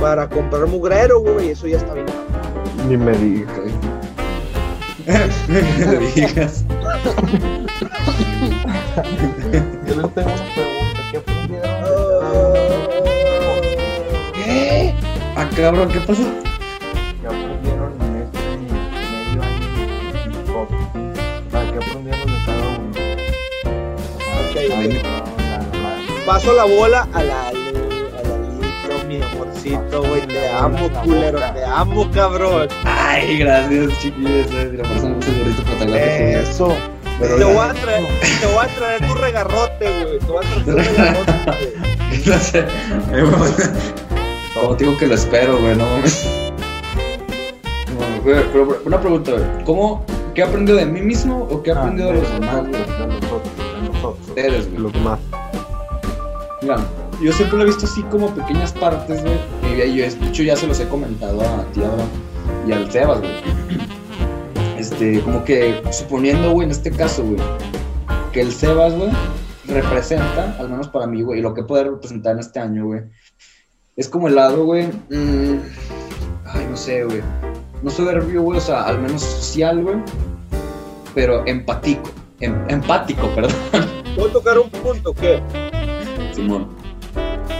para 0.00 0.28
comprar 0.28 0.66
mugrero, 0.66 1.20
güey. 1.20 1.48
y 1.48 1.50
Eso 1.50 1.66
ya 1.66 1.76
está 1.78 1.92
bien. 1.94 2.06
Ni 2.88 2.96
me 2.96 3.12
digas. 3.12 3.56
No 5.48 5.54
le 5.92 5.98
digas. 6.14 6.64
Yo 9.86 9.94
les 9.96 10.14
tengo 10.14 10.30
una 10.30 10.44
pregunta. 10.54 11.00
¿Qué 11.10 11.16
aprendieron? 11.16 11.70
¿Qué? 14.34 14.94
Ah, 15.36 15.46
cabrón, 15.56 15.88
¿qué 15.90 16.00
pasó? 16.00 16.22
¿Qué 17.20 17.26
aprendieron 17.26 17.92
en 18.02 18.16
este 18.22 18.38
medio 18.58 19.42
año 19.42 19.68
de 20.12 20.18
hip 20.30 20.48
hop? 20.54 20.68
¿Qué 21.50 21.56
aprendieron 21.78 22.26
de 22.26 22.38
cada 22.44 22.64
uno? 22.68 22.90
Ok, 24.40 24.54
güey. 24.76 24.88
la- 24.92 25.00
la- 25.00 26.24
Paso 26.26 26.52
la 26.52 26.64
bola 26.64 27.08
a 27.12 27.22
la 27.22 27.52
amorcito, 29.74 30.02
güey. 30.02 30.26
Te 30.26 30.48
amo, 30.50 30.90
culero. 31.04 31.38
Te 31.38 31.64
amo, 31.64 32.10
cabrón. 32.12 32.68
Ay, 32.84 33.38
gracias, 33.38 33.98
chiquillos. 34.00 34.46
La 34.52 34.82
persona 34.82 35.16
es 35.20 35.26
el 35.28 35.38
gorrito 35.38 35.62
protagonista. 35.62 36.40
Eso. 36.40 36.76
Pero 37.20 37.36
te, 37.36 37.44
voy 37.44 37.56
a 37.58 37.72
traer, 37.74 38.06
te 38.40 38.46
voy 38.46 38.64
a 38.64 38.68
traer 38.68 39.06
tu 39.06 39.14
regarrote, 39.14 40.02
güey. 40.04 40.18
Te 40.18 40.26
voy 40.26 40.38
a 40.38 40.48
traer 40.48 40.64
tu 40.64 40.72
regarrote, 40.72 41.32
güey. 41.46 42.22
No 42.26 42.38
sé. 42.40 42.64
Como 44.54 44.74
digo 44.74 44.96
que 44.96 45.06
lo 45.06 45.14
espero, 45.14 45.58
güey, 45.58 45.76
no 45.76 45.84
mames. 45.86 46.26
Pero 48.24 48.80
una 48.84 49.00
pregunta, 49.00 49.32
güey. 49.32 49.64
¿Cómo, 49.64 50.04
qué 50.34 50.40
he 50.42 50.44
aprendido 50.44 50.78
de 50.78 50.86
mí 50.86 51.00
mismo 51.00 51.46
o 51.50 51.62
qué 51.62 51.70
he 51.70 51.74
Ah, 51.74 51.80
aprendido 51.80 52.08
de 52.12 52.20
los 52.20 52.32
demás, 52.32 52.54
de 52.64 52.70
güey? 52.70 52.80
nosotros, 52.82 53.42
de 53.56 53.88
nosotros. 53.88 54.28
Ustedes, 54.28 54.70
güey. 54.70 54.82
Los 54.82 54.94
más. 55.02 55.18
Mira, 56.62 56.76
yo 57.22 57.32
siempre 57.32 57.58
lo 57.58 57.64
he 57.64 57.66
visto 57.66 57.86
así 57.86 58.02
como 58.04 58.34
pequeñas 58.34 58.72
partes, 58.72 59.22
güey. 59.22 59.34
Yo, 59.94 60.04
de 60.04 60.28
hecho, 60.28 60.42
ya 60.42 60.56
se 60.56 60.66
los 60.66 60.80
he 60.80 60.88
comentado 60.88 61.40
a 61.40 61.64
ti, 61.72 61.82
Abraham, 61.82 62.08
y 62.66 62.72
al 62.72 62.90
Sebas, 62.90 63.20
güey. 63.20 63.32
Este, 64.78 65.20
como 65.20 65.44
que 65.44 65.82
suponiendo, 65.92 66.52
güey, 66.52 66.64
en 66.66 66.70
este 66.70 66.90
caso, 66.90 67.22
güey, 67.22 67.38
que 68.32 68.40
el 68.40 68.52
Sebas, 68.52 68.94
güey, 68.94 69.10
representa, 69.68 70.56
al 70.58 70.70
menos 70.70 70.88
para 70.88 71.06
mí, 71.06 71.22
güey, 71.22 71.40
y 71.40 71.42
lo 71.42 71.52
que 71.54 71.62
puede 71.62 71.84
representar 71.84 72.32
en 72.34 72.40
este 72.40 72.60
año, 72.60 72.86
güey, 72.86 73.02
es 73.96 74.08
como 74.08 74.28
el 74.28 74.34
lado, 74.36 74.64
güey, 74.64 74.86
mm, 75.10 75.58
ay, 76.46 76.66
no 76.70 76.76
sé, 76.76 77.04
güey, 77.04 77.20
no 77.82 77.90
soberbio, 77.90 78.42
güey, 78.42 78.58
o 78.58 78.62
sea, 78.62 78.82
al 78.84 79.00
menos 79.00 79.20
social, 79.22 79.82
güey, 79.82 79.96
pero 81.14 81.46
empático, 81.46 82.10
em- 82.40 82.64
empático, 82.68 83.28
perdón, 83.34 83.52
a 83.74 84.32
tocar 84.32 84.58
un 84.58 84.70
punto, 84.70 85.12
¿qué? 85.14 85.42
Simón. 86.34 86.79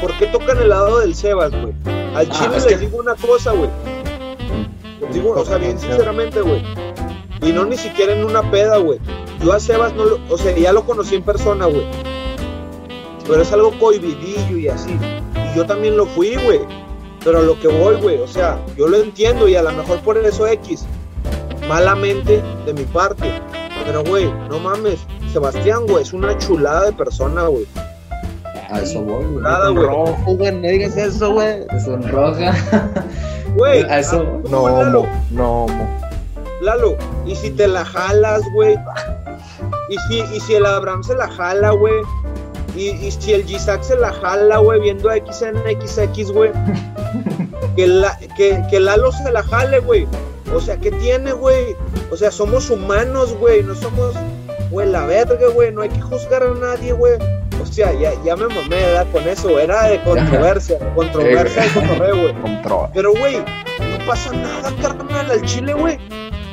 ¿Por 0.00 0.16
qué 0.18 0.26
tocan 0.26 0.58
el 0.58 0.68
lado 0.70 0.98
del 1.00 1.14
Sebas, 1.14 1.50
güey? 1.50 1.74
Al 2.14 2.26
Ah, 2.30 2.32
chile 2.32 2.56
es 2.56 2.64
les 2.64 2.74
que- 2.74 2.78
digo 2.78 2.98
una 2.98 3.14
cosa, 3.14 3.52
güey. 3.52 3.68
Les 5.00 5.14
digo, 5.14 5.32
o 5.32 5.44
sea, 5.44 5.58
bien 5.58 5.78
sinceramente, 5.78 6.40
güey. 6.40 6.62
Y 7.42 7.52
no 7.52 7.64
ni 7.64 7.76
siquiera 7.76 8.12
en 8.12 8.24
una 8.24 8.48
peda, 8.50 8.78
güey. 8.78 8.98
Yo 9.42 9.52
a 9.52 9.60
Sebas 9.60 9.94
no 9.94 10.04
lo, 10.04 10.18
o 10.28 10.36
sea, 10.38 10.56
ya 10.56 10.72
lo 10.72 10.84
conocí 10.84 11.14
en 11.16 11.22
persona, 11.22 11.66
güey. 11.66 11.84
Pero 13.26 13.42
es 13.42 13.52
algo 13.52 13.72
cohibidillo 13.78 14.56
y 14.58 14.68
así. 14.68 14.90
Y 15.52 15.56
yo 15.56 15.64
también 15.66 15.96
lo 15.96 16.06
fui, 16.06 16.36
güey. 16.36 16.60
Pero 17.24 17.38
a 17.38 17.42
lo 17.42 17.58
que 17.60 17.68
voy, 17.68 17.96
güey, 18.00 18.18
o 18.18 18.26
sea, 18.26 18.58
yo 18.76 18.88
lo 18.88 18.96
entiendo 18.96 19.46
y 19.48 19.54
a 19.56 19.62
lo 19.62 19.70
mejor 19.72 19.98
por 20.00 20.16
eso 20.18 20.46
X. 20.46 20.86
Malamente 21.68 22.42
de 22.66 22.72
mi 22.72 22.84
parte. 22.84 23.30
Pero, 23.84 24.02
güey, 24.04 24.30
no 24.48 24.58
mames. 24.58 25.00
Sebastián, 25.32 25.86
güey, 25.86 26.02
es 26.02 26.12
una 26.12 26.36
chulada 26.38 26.86
de 26.86 26.92
persona, 26.92 27.44
güey. 27.46 27.66
A 28.70 28.80
eso 28.80 29.02
voy, 29.02 29.24
güey. 29.24 29.42
Nada, 29.42 29.70
güey. 29.70 29.86
Rojo, 29.86 30.36
güey, 30.36 30.52
no 30.52 30.68
digas 30.68 30.96
eso, 30.96 31.32
güey. 31.32 31.64
Sonroja. 31.84 32.54
Güey, 33.56 33.82
A 33.82 33.98
eso 33.98 34.24
voy. 34.24 34.48
No, 34.48 34.68
Lalo, 34.68 35.06
no, 35.32 35.66
mo. 35.66 36.00
Lalo, 36.62 36.96
y 37.26 37.34
si 37.34 37.50
te 37.50 37.66
la 37.66 37.84
jalas, 37.84 38.42
güey. 38.52 38.78
Y 39.88 39.96
si, 40.06 40.36
y 40.36 40.40
si 40.40 40.54
el 40.54 40.66
Abraham 40.66 41.02
se 41.02 41.16
la 41.16 41.28
jala, 41.28 41.70
güey. 41.70 41.94
Y, 42.76 42.90
y 42.90 43.10
si 43.10 43.32
el 43.32 43.44
Gisac 43.44 43.82
se 43.82 43.96
la 43.96 44.12
jala, 44.12 44.58
güey, 44.58 44.80
viendo 44.80 45.10
X 45.10 45.42
en 45.42 45.56
XX, 45.56 46.30
güey. 46.32 46.52
Que, 47.76 47.86
la, 47.86 48.18
que, 48.36 48.62
que 48.68 48.80
Lalo 48.80 49.12
se 49.12 49.30
la 49.30 49.42
jale, 49.44 49.78
güey. 49.78 50.06
O 50.54 50.60
sea, 50.60 50.76
¿qué 50.76 50.90
tiene, 50.90 51.32
güey? 51.32 51.76
O 52.10 52.16
sea, 52.16 52.30
somos 52.30 52.68
humanos, 52.68 53.32
güey. 53.34 53.62
No 53.62 53.74
somos, 53.74 54.14
güey, 54.70 54.88
la 54.88 55.04
verga, 55.06 55.48
güey. 55.52 55.72
No 55.72 55.82
hay 55.82 55.88
que 55.88 56.00
juzgar 56.00 56.42
a 56.42 56.54
nadie, 56.54 56.92
güey. 56.92 57.14
O 57.60 57.66
sea, 57.66 57.92
ya, 57.92 58.12
ya 58.24 58.36
me 58.36 58.46
mamé, 58.46 58.76
¿verdad? 58.76 59.06
Con 59.12 59.28
eso. 59.28 59.58
Era 59.58 59.88
de 59.88 60.00
controversia. 60.04 60.78
Controversia 60.94 61.64
güey. 61.74 62.34
Pero, 62.94 63.12
güey, 63.12 63.36
no 63.36 64.06
pasa 64.06 64.32
nada, 64.32 64.72
carnal, 64.80 65.30
al 65.30 65.42
chile, 65.42 65.74
güey. 65.74 65.98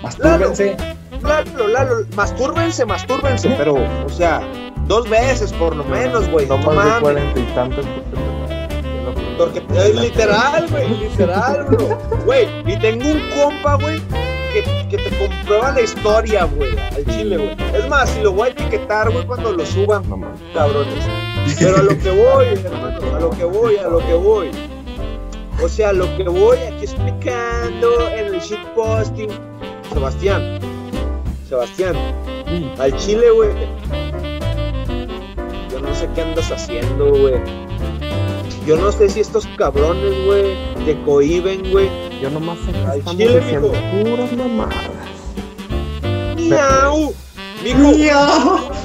Mastúrbense. 0.04 0.76
Lalo, 1.24 1.68
Lalo, 1.68 1.96
mastúrbense, 2.16 2.86
mastúrbense, 2.86 3.50
pero, 3.58 3.76
o 4.06 4.10
sea, 4.10 4.42
dos 4.86 5.10
veces 5.10 5.52
por 5.54 5.76
lo 5.76 5.84
menos, 5.84 6.30
güey. 6.30 6.46
No 6.46 6.58
No 6.60 6.72
más 6.72 6.96
de 6.96 7.02
cuarenta 7.02 7.40
y 7.40 7.44
tantos 7.56 7.86
porque 9.38 9.62
Porque 9.62 9.80
es 9.80 9.96
literal, 9.96 10.68
güey, 10.70 10.90
literal, 10.98 11.64
bro. 11.66 11.98
Güey, 12.26 12.48
y 12.66 12.78
tengo 12.78 13.10
un 13.10 13.22
compa, 13.32 13.76
güey, 13.76 14.02
comprueba 15.30 15.72
la 15.72 15.82
historia, 15.82 16.46
güey, 16.46 16.78
al 16.78 17.06
chile, 17.06 17.38
güey. 17.38 17.56
Es 17.76 17.88
más, 17.90 18.10
si 18.10 18.22
lo 18.22 18.32
voy 18.34 18.50
a 18.50 18.52
etiquetar, 18.52 19.12
güey, 19.12 19.26
cuando 19.26 19.54
lo 19.54 19.66
suban, 19.66 20.08
No 20.10 20.20
cabrones. 20.54 21.06
Pero 21.60 21.78
a 21.78 21.82
lo 21.82 21.98
que 21.98 22.12
voy, 22.12 22.46
hermano, 22.64 23.16
a 23.16 23.20
lo 23.20 23.30
que 23.32 23.44
voy, 23.46 23.78
a 23.78 23.88
lo 23.88 24.00
que 24.00 24.14
voy. 24.14 24.52
O 25.64 25.68
sea, 25.68 25.90
a 25.90 25.94
lo 25.94 26.06
que 26.18 26.24
voy 26.24 26.58
aquí 26.58 26.84
explicando 26.84 28.08
en 28.10 28.34
el 28.34 28.40
shitposting. 28.40 29.30
Sebastián, 29.94 30.60
Sebastián, 31.48 31.96
al 32.78 32.96
chile, 32.98 33.32
güey. 33.32 33.50
Yo 35.72 35.80
no 35.80 35.96
sé 35.96 36.08
qué 36.14 36.22
andas 36.22 36.52
haciendo, 36.52 37.10
güey. 37.10 37.36
Yo 38.68 38.76
no 38.76 38.92
sé 38.92 39.08
si 39.10 39.22
estos 39.22 39.48
cabrones, 39.58 40.14
güey, 40.26 40.56
te 40.86 41.02
cohiben, 41.04 41.72
güey. 41.72 41.90
Yo 42.22 42.30
nomás 42.30 42.58
sé 42.60 42.72
que 42.74 42.78
Al 42.80 43.00
estamos 43.00 43.18
chile, 43.18 43.40
diciendo 43.40 43.72
puras 44.04 44.34
mamadas. 44.34 44.97
¡Miau! 46.48 47.14
Mijo, 47.64 47.88
al 47.88 47.96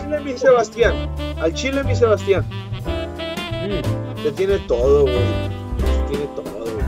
chile, 0.00 0.20
mi 0.24 0.38
Sebastián. 0.38 0.94
Al 1.40 1.54
chile, 1.54 1.84
mi 1.84 1.94
Sebastián. 1.94 2.44
Mm, 3.62 4.22
te 4.22 4.32
tiene 4.32 4.58
todo, 4.60 5.02
güey. 5.02 5.14
Te 5.78 6.10
tiene 6.10 6.26
todo, 6.34 6.64
güey. 6.64 6.84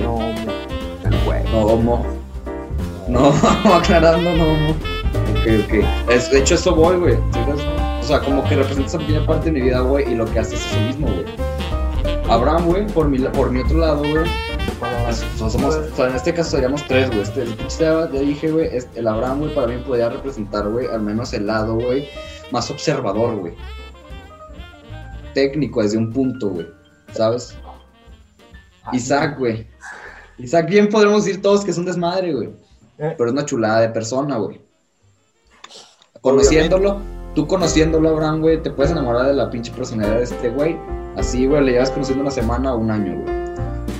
No, 0.00 0.16
güey. 1.24 1.44
No, 1.44 1.58
homo. 1.60 2.06
No, 3.08 3.32
aclarando, 3.74 4.30
no, 4.34 4.44
homo. 4.44 4.70
Ok, 4.70 5.46
ok. 5.64 6.10
Es, 6.10 6.30
de 6.30 6.38
hecho, 6.38 6.54
eso 6.54 6.74
voy, 6.74 6.96
güey. 6.96 7.14
O 8.00 8.02
sea, 8.02 8.20
como 8.20 8.44
que 8.44 8.56
representa 8.56 8.88
esa 8.88 8.98
pequeña 8.98 9.26
parte 9.26 9.46
de 9.46 9.52
mi 9.52 9.60
vida, 9.62 9.80
güey, 9.80 10.12
y 10.12 10.14
lo 10.14 10.24
que 10.26 10.38
hace 10.38 10.54
es 10.54 10.64
eso 10.66 10.80
mismo, 10.80 11.08
güey. 11.08 11.26
Abraham, 12.28 12.66
güey, 12.66 12.86
por 12.86 13.08
mi, 13.08 13.18
por 13.18 13.50
mi 13.50 13.60
otro 13.60 13.78
lado, 13.78 13.98
güey. 13.98 14.24
Es- 15.10 15.22
o 15.34 15.38
sea, 15.38 15.50
somos, 15.50 15.74
o 15.76 15.96
sea, 15.96 16.08
en 16.08 16.14
este 16.16 16.32
caso 16.34 16.50
seríamos 16.52 16.86
tres, 16.88 17.08
güey. 17.08 17.20
Este, 17.22 17.42
el 17.42 17.54
pinche 17.54 17.78
ya, 17.80 18.06
dije, 18.06 18.50
güey, 18.50 18.70
el 18.94 19.06
Abraham, 19.08 19.40
güey, 19.40 19.54
para 19.54 19.66
mí 19.68 19.76
podría 19.86 20.08
representar, 20.08 20.68
güey, 20.68 20.86
al 20.86 21.02
menos 21.02 21.32
el 21.32 21.46
lado, 21.46 21.74
güey, 21.74 22.08
más 22.50 22.70
observador, 22.70 23.36
güey. 23.36 23.54
Técnico 25.34 25.82
desde 25.82 25.98
un 25.98 26.12
punto, 26.12 26.48
güey. 26.50 26.66
¿Sabes? 27.12 27.56
Isaac, 28.92 29.38
güey. 29.38 29.66
Isaac, 30.38 30.68
bien 30.68 30.88
podremos 30.88 31.24
decir 31.24 31.42
todos 31.42 31.64
que 31.64 31.70
es 31.70 31.78
un 31.78 31.84
desmadre, 31.84 32.32
güey. 32.32 32.48
Eh. 32.98 33.14
Pero 33.16 33.26
es 33.26 33.32
una 33.32 33.44
chulada 33.44 33.80
de 33.80 33.90
persona, 33.90 34.36
güey. 34.38 34.60
Conociéndolo, 36.20 37.00
tú 37.34 37.46
conociéndolo, 37.46 38.10
Abraham, 38.10 38.40
güey, 38.40 38.62
te 38.62 38.70
puedes 38.70 38.92
enamorar 38.92 39.26
de 39.26 39.34
la 39.34 39.50
pinche 39.50 39.72
personalidad 39.72 40.16
de 40.16 40.24
este 40.24 40.50
güey. 40.50 40.76
Así, 41.16 41.46
güey, 41.46 41.64
le 41.64 41.72
llevas 41.72 41.90
conociendo 41.90 42.22
una 42.22 42.30
semana 42.30 42.74
o 42.74 42.78
un 42.78 42.90
año, 42.90 43.22
güey. 43.22 43.39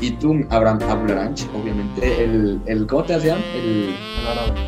Y 0.01 0.13
tú, 0.13 0.35
Abraham 0.49 0.79
Ablaranch, 0.89 1.47
obviamente, 1.55 2.25
el, 2.25 2.61
el, 2.67 2.87
¿cómo 2.87 3.05
te 3.05 3.15
hacían? 3.15 3.39
El, 3.55 3.95
El 4.19 4.27
árabe. 4.27 4.61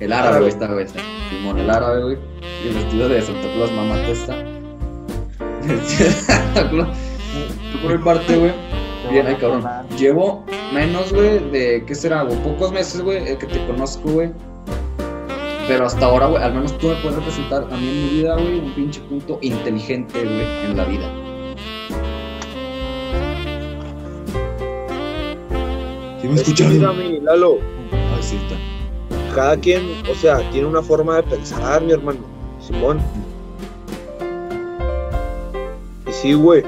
el 0.00 0.12
árabe, 0.12 0.38
güey, 0.40 0.48
está, 0.50 0.66
güey, 0.66 0.84
está. 0.84 1.00
Simón, 1.30 1.58
el 1.58 1.70
árabe, 1.70 2.02
güey. 2.02 2.18
El 2.64 2.74
vestido 2.74 3.08
de 3.08 3.22
Santa 3.22 3.52
Claus, 3.54 3.72
mamá 3.72 3.96
testa. 4.06 4.36
Vestido 5.66 6.08
de 6.08 6.14
Santa 6.14 6.68
Claus. 6.70 6.88
Tú 7.72 7.78
por 7.82 7.98
mi 7.98 8.04
parte, 8.04 8.36
güey. 8.36 8.52
Bien, 9.10 9.26
ay, 9.26 9.36
cabrón. 9.36 9.64
Llevo 9.96 10.44
menos, 10.74 11.12
güey, 11.14 11.38
de, 11.50 11.84
¿qué 11.86 11.94
será, 11.94 12.22
güey? 12.24 12.36
Pocos 12.42 12.70
meses, 12.70 13.00
güey, 13.00 13.26
eh, 13.26 13.38
que 13.38 13.46
te 13.46 13.66
conozco, 13.66 14.10
güey. 14.10 14.30
Pero 15.66 15.86
hasta 15.86 16.06
ahora, 16.06 16.26
güey, 16.26 16.42
al 16.42 16.52
menos 16.52 16.76
tú 16.76 16.88
me 16.88 16.94
puedes 16.96 17.16
representar 17.16 17.62
a 17.64 17.76
mí 17.76 17.88
en 17.88 18.04
mi 18.04 18.10
vida, 18.20 18.34
güey, 18.34 18.58
un 18.58 18.74
pinche 18.74 19.00
punto 19.02 19.38
inteligente, 19.40 20.24
güey, 20.24 20.64
en 20.66 20.76
la 20.76 20.84
vida. 20.84 21.27
¿Sí 26.28 26.34
me 26.34 26.40
Es 26.40 26.54
que 26.54 27.20
Lalo, 27.22 27.58
Ay, 27.92 28.22
sí, 28.22 28.36
está. 28.36 29.34
cada 29.34 29.56
quien, 29.56 29.82
o 30.10 30.14
sea, 30.14 30.38
tiene 30.50 30.66
una 30.66 30.82
forma 30.82 31.16
de 31.16 31.22
pensar, 31.24 31.82
mi 31.82 31.92
hermano. 31.92 32.20
Simón. 32.60 33.00
Y 36.06 36.12
sí, 36.12 36.34
güey. 36.34 36.62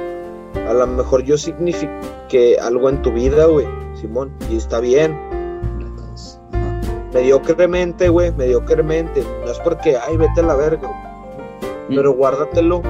A 0.69 0.73
lo 0.73 0.87
mejor 0.87 1.25
yo 1.25 1.37
signifique 1.37 2.57
algo 2.63 2.89
en 2.89 3.03
tu 3.03 3.13
vida, 3.13 3.47
güey. 3.47 3.67
Simón. 4.01 4.31
Y 4.51 4.57
está 4.57 4.81
bien. 4.81 5.19
Mediocremente, 7.13 8.09
güey. 8.09 8.33
Mediocremente. 8.33 9.25
No 9.45 9.51
es 9.51 9.59
porque, 9.59 9.97
ay, 9.97 10.17
vete 10.17 10.41
a 10.41 10.45
la 10.45 10.55
verga. 10.55 10.89
güey. 10.89 11.97
Pero 11.97 12.13
guárdatelo 12.13 12.83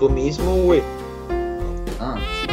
tú 0.00 0.08
mismo, 0.08 0.56
güey. 0.56 0.82
Ah, 2.00 2.16
sí. 2.18 2.48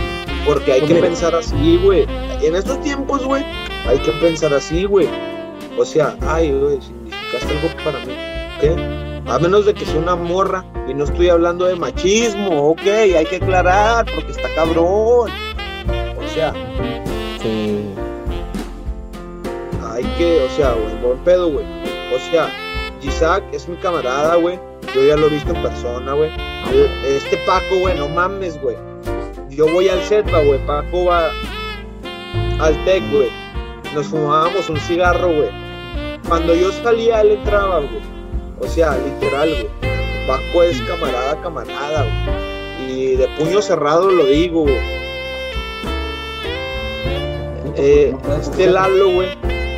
Porque 0.45 0.73
hay 0.73 0.81
que 0.81 0.95
pensar 0.95 1.33
así, 1.33 1.79
güey. 1.83 2.05
En 2.41 2.55
estos 2.55 2.81
tiempos, 2.81 3.23
güey, 3.23 3.43
hay 3.87 3.99
que 3.99 4.11
pensar 4.13 4.53
así, 4.53 4.85
güey. 4.85 5.07
O 5.77 5.85
sea, 5.85 6.15
ay, 6.21 6.51
güey, 6.51 6.81
significaste 6.81 7.47
algo 7.57 7.67
para 7.83 7.99
mí. 8.05 8.13
¿Qué? 8.59 9.21
A 9.27 9.39
menos 9.39 9.65
de 9.65 9.73
que 9.73 9.85
sea 9.85 9.99
una 9.99 10.15
morra. 10.15 10.65
Y 10.87 10.93
no 10.93 11.03
estoy 11.03 11.29
hablando 11.29 11.65
de 11.65 11.75
machismo, 11.75 12.69
ok, 12.71 12.81
hay 13.15 13.25
que 13.25 13.37
aclarar, 13.37 14.05
porque 14.13 14.31
está 14.31 14.49
cabrón. 14.55 15.29
O 15.29 16.27
sea, 16.33 16.53
Sí. 17.41 17.85
hay 19.93 20.03
que, 20.17 20.43
o 20.43 20.49
sea, 20.55 20.73
güey, 20.73 20.95
buen 21.01 21.17
pedo, 21.19 21.51
güey. 21.51 21.65
O 22.13 22.19
sea, 22.31 22.49
Isaac 23.01 23.43
es 23.51 23.67
mi 23.67 23.75
camarada, 23.77 24.35
güey. 24.35 24.59
Yo 24.93 25.05
ya 25.05 25.15
lo 25.15 25.27
he 25.27 25.29
visto 25.29 25.53
en 25.53 25.61
persona, 25.61 26.13
güey. 26.13 26.29
Este 27.05 27.37
Paco, 27.45 27.79
güey, 27.79 27.97
no 27.97 28.09
mames, 28.09 28.59
güey. 28.61 28.75
Yo 29.49 29.71
voy 29.71 29.89
al 29.89 29.99
Zepa, 30.01 30.39
güey. 30.41 30.59
Paco 30.65 31.05
va 31.05 31.29
al 32.61 32.85
Tec, 32.85 33.03
güey. 33.11 33.29
Nos 33.93 34.07
fumábamos 34.07 34.69
un 34.69 34.77
cigarro, 34.77 35.27
güey. 35.27 35.49
Cuando 36.27 36.53
yo 36.55 36.71
salía, 36.71 37.21
él 37.21 37.31
entraba, 37.31 37.79
güey. 37.79 38.01
O 38.59 38.67
sea, 38.67 38.97
literal, 38.97 39.49
güey. 39.49 39.91
Paco 40.27 40.63
es 40.63 40.79
camarada, 40.83 41.41
camarada, 41.41 42.03
güey. 42.03 42.91
Y 42.91 43.15
de 43.15 43.27
puño 43.29 43.61
cerrado 43.61 44.11
lo 44.11 44.25
digo, 44.25 44.61
güey. 44.61 45.01
Eh, 47.75 48.15
este 48.39 48.67
Lalo, 48.67 49.09
güey. 49.11 49.29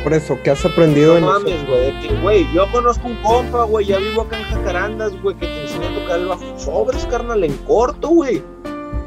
Por 0.02 0.12
eso, 0.12 0.38
¿qué 0.44 0.50
has 0.50 0.62
aprendido 0.66 1.18
No 1.18 1.18
en 1.18 1.24
mames, 1.24 1.66
güey, 1.66 1.80
de 1.80 2.00
que, 2.00 2.14
güey, 2.20 2.46
yo 2.52 2.70
conozco 2.70 3.08
un 3.08 3.16
compa, 3.22 3.64
güey, 3.64 3.86
ya 3.86 3.96
vivo 3.96 4.22
acá 4.22 4.38
en 4.38 4.44
Jacarandas, 4.44 5.22
güey, 5.22 5.34
que 5.36 5.46
te 5.46 5.62
enseña 5.62 5.88
a 5.88 5.94
tocar 5.94 6.20
el 6.20 6.26
bajo. 6.26 6.58
Sobres, 6.58 7.06
carnal, 7.06 7.42
en 7.42 7.56
corto, 7.58 8.08
güey. 8.08 8.42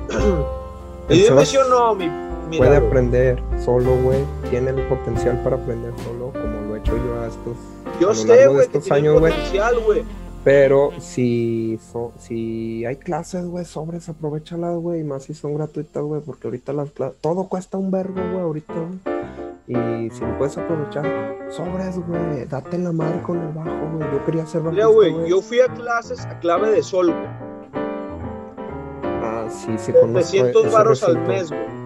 y 1.10 1.14
dime 1.14 1.28
Sebas 1.28 1.50
sí 1.50 1.58
o 1.58 1.66
no, 1.66 1.94
mi, 1.94 2.10
Puede 2.56 2.78
aprender 2.78 3.42
solo, 3.64 3.96
güey. 4.04 4.20
Tiene 4.50 4.70
el 4.72 4.82
potencial 4.88 5.42
para 5.44 5.58
aprender 5.58 5.92
solo, 6.06 6.32
como 6.32 6.68
lo 6.68 6.76
he 6.76 6.80
hecho 6.80 6.96
yo 6.96 7.20
a 7.22 7.28
estos, 7.28 7.58
Yo 8.00 8.10
a 8.12 8.14
sé, 8.16 8.28
que 8.28 8.62
estos 8.62 8.84
tiene 8.84 9.10
años, 9.10 9.20
güey. 9.20 9.34
Pero 10.44 10.92
si, 11.00 11.78
so- 11.92 12.14
si 12.18 12.86
hay 12.86 12.96
clases, 12.96 13.46
güey, 13.46 13.66
sobres, 13.66 14.08
aprovechalas, 14.08 14.78
güey, 14.78 15.02
y 15.02 15.04
más 15.04 15.24
si 15.24 15.34
son 15.34 15.56
gratuitas, 15.56 16.02
güey, 16.02 16.22
porque 16.22 16.48
ahorita 16.48 16.72
las 16.72 16.90
clases, 16.92 17.18
todo 17.20 17.50
cuesta 17.50 17.78
un 17.78 17.92
vergo, 17.92 18.14
güey, 18.16 18.40
ahorita, 18.40 18.74
güey. 18.74 19.18
Y 19.68 20.10
si 20.12 20.22
lo 20.22 20.38
puedes 20.38 20.58
aprovechar, 20.58 21.04
sobres, 21.50 22.00
güey, 22.08 22.46
date 22.46 22.78
la 22.78 22.94
madre 22.94 23.22
con 23.24 23.40
el 23.40 23.50
bajo, 23.52 23.70
güey. 23.98 24.10
Yo 24.10 24.26
quería 24.26 24.46
ser 24.46 24.62
bajista, 24.62 24.88
Mira, 24.88 24.96
güey, 25.12 25.30
yo 25.30 25.42
fui 25.42 25.60
a 25.60 25.68
clases 25.68 26.26
a 26.26 26.40
clave 26.40 26.72
de 26.72 26.82
sol, 26.82 27.08
güey. 27.08 27.28
Ah, 29.22 29.48
sí, 29.50 29.76
sí, 29.78 29.92
conozco 29.92 30.14
300 30.32 30.66
ese 30.66 30.74
varos 30.76 31.04
al 31.04 31.28
mes, 31.28 31.50
güey. 31.50 31.77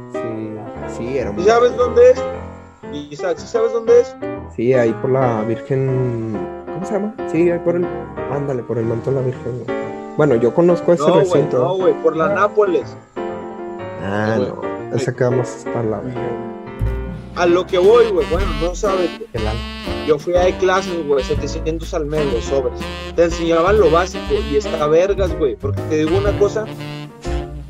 Sí, 0.98 1.08
sí, 1.08 1.18
era 1.18 1.30
¿Y 1.32 1.34
muy 1.34 1.44
sabes 1.44 1.76
dónde 1.78 2.12
es? 2.12 2.24
Isaac, 3.12 3.38
¿sí 3.38 3.48
sabes 3.48 3.72
dónde 3.74 4.02
es? 4.02 4.16
Sí, 4.56 4.74
ahí 4.74 4.92
por 5.02 5.12
la 5.12 5.42
Virgen. 5.44 6.38
¿Cómo 6.66 6.86
se 6.86 6.94
llama? 6.94 7.14
Sí, 7.32 7.50
ahí 7.50 7.60
por 7.60 7.76
el. 7.76 7.86
Ándale, 8.32 8.64
por 8.64 8.78
el 8.78 8.86
manto 8.86 9.12
de 9.12 9.16
la 9.18 9.22
Virgen, 9.24 9.64
güey. 9.66 9.78
Bueno, 10.18 10.36
yo 10.36 10.54
conozco 10.54 10.94
ese 10.94 11.04
No, 11.04 11.14
güey, 11.14 11.24
recinto. 11.26 11.58
no, 11.60 11.76
güey, 11.76 11.94
por 12.02 12.16
la 12.18 12.30
Nápoles. 12.30 12.96
ah, 14.04 14.36
güey. 14.38 14.50
no. 14.50 14.96
Ese 14.96 15.16
queda 15.16 15.32
más 15.32 15.66
para 15.74 15.84
la 15.84 16.02
A 17.38 17.46
lo 17.46 17.66
que 17.66 17.78
voy, 17.78 18.12
güey, 18.12 18.28
bueno, 18.30 18.48
no 18.62 18.76
sabes, 18.76 19.10
güey. 19.18 19.44
Yo 20.06 20.20
fui 20.20 20.36
a 20.36 20.58
clases, 20.58 21.08
güey, 21.08 21.24
700 21.24 21.94
al 21.94 22.06
mes, 22.08 22.26
los 22.34 22.44
sobres. 22.44 22.78
Te 23.16 23.24
enseñaban 23.24 23.80
lo 23.80 23.90
básico 23.90 24.34
y 24.52 24.58
está 24.58 24.86
vergas, 24.88 25.38
güey. 25.38 25.56
Porque 25.56 25.82
te 25.84 25.98
digo 25.98 26.18
una 26.18 26.38
cosa, 26.38 26.66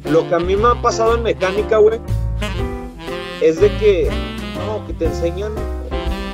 lo 0.05 0.27
que 0.27 0.35
a 0.35 0.39
mí 0.39 0.55
me 0.55 0.69
ha 0.69 0.81
pasado 0.81 1.15
en 1.15 1.23
mecánica, 1.23 1.77
güey, 1.77 1.99
es 3.41 3.59
de 3.59 3.75
que, 3.77 4.09
no, 4.55 4.85
que 4.85 4.93
te 4.93 5.05
enseñan, 5.05 5.53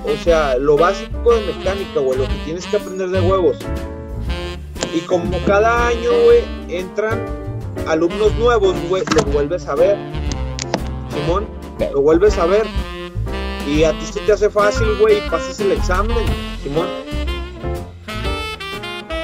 o 0.03 0.23
sea, 0.23 0.57
lo 0.57 0.77
básico 0.77 1.33
de 1.33 1.53
mecánica, 1.53 1.99
güey, 1.99 2.19
lo 2.19 2.27
que 2.27 2.35
tienes 2.45 2.65
que 2.67 2.77
aprender 2.77 3.09
de 3.09 3.21
huevos. 3.21 3.57
Y 4.93 4.99
como 5.01 5.37
cada 5.45 5.87
año, 5.87 6.09
güey, 6.25 6.43
entran 6.69 7.25
alumnos 7.87 8.33
nuevos, 8.35 8.75
güey, 8.89 9.03
lo 9.15 9.31
vuelves 9.31 9.67
a 9.67 9.75
ver. 9.75 9.97
Simón, 11.09 11.47
lo 11.91 12.01
vuelves 12.01 12.37
a 12.37 12.45
ver. 12.45 12.65
Y 13.67 13.83
a 13.83 13.91
ti 13.91 14.05
se 14.05 14.19
te 14.21 14.31
hace 14.31 14.49
fácil, 14.49 14.87
güey, 14.99 15.17
y 15.17 15.29
pasas 15.29 15.59
el 15.59 15.73
examen, 15.73 16.15
Simón. 16.63 16.87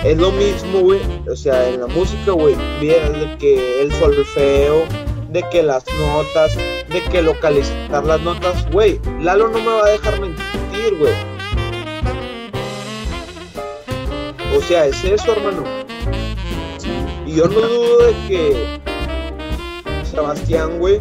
Es 0.04 0.18
lo 0.18 0.32
mismo, 0.32 0.80
güey. 0.82 1.00
O 1.32 1.36
sea, 1.36 1.70
en 1.70 1.80
la 1.80 1.88
música, 1.88 2.34
güey, 2.34 2.56
de 2.82 3.38
que 3.40 3.82
el 3.82 3.94
solfeo, 3.94 4.84
de 5.34 5.44
que 5.50 5.64
las 5.64 5.84
notas, 5.96 6.56
de 6.56 7.04
que 7.12 7.24
localizar 7.24 8.06
las 8.06 8.22
notas, 8.22 8.70
güey. 8.72 9.02
Lalo 9.20 9.48
no 9.48 9.58
me 9.58 9.66
va 9.66 9.86
a 9.86 9.90
dejar 9.90 10.22
mentir, 10.22 10.96
güey. 11.00 11.14
O 14.56 14.62
sea, 14.62 14.86
es 14.86 15.04
eso, 15.04 15.32
hermano. 15.32 15.64
Y 17.26 17.36
yo 17.36 17.48
no 17.48 17.60
dudo 17.60 18.06
de 18.06 18.14
que 18.28 18.80
Sebastián, 20.04 20.78
güey, 20.78 21.00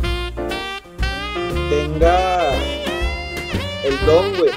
tenga 1.69 2.55
el 3.85 4.07
don, 4.07 4.35
güey. 4.39 4.51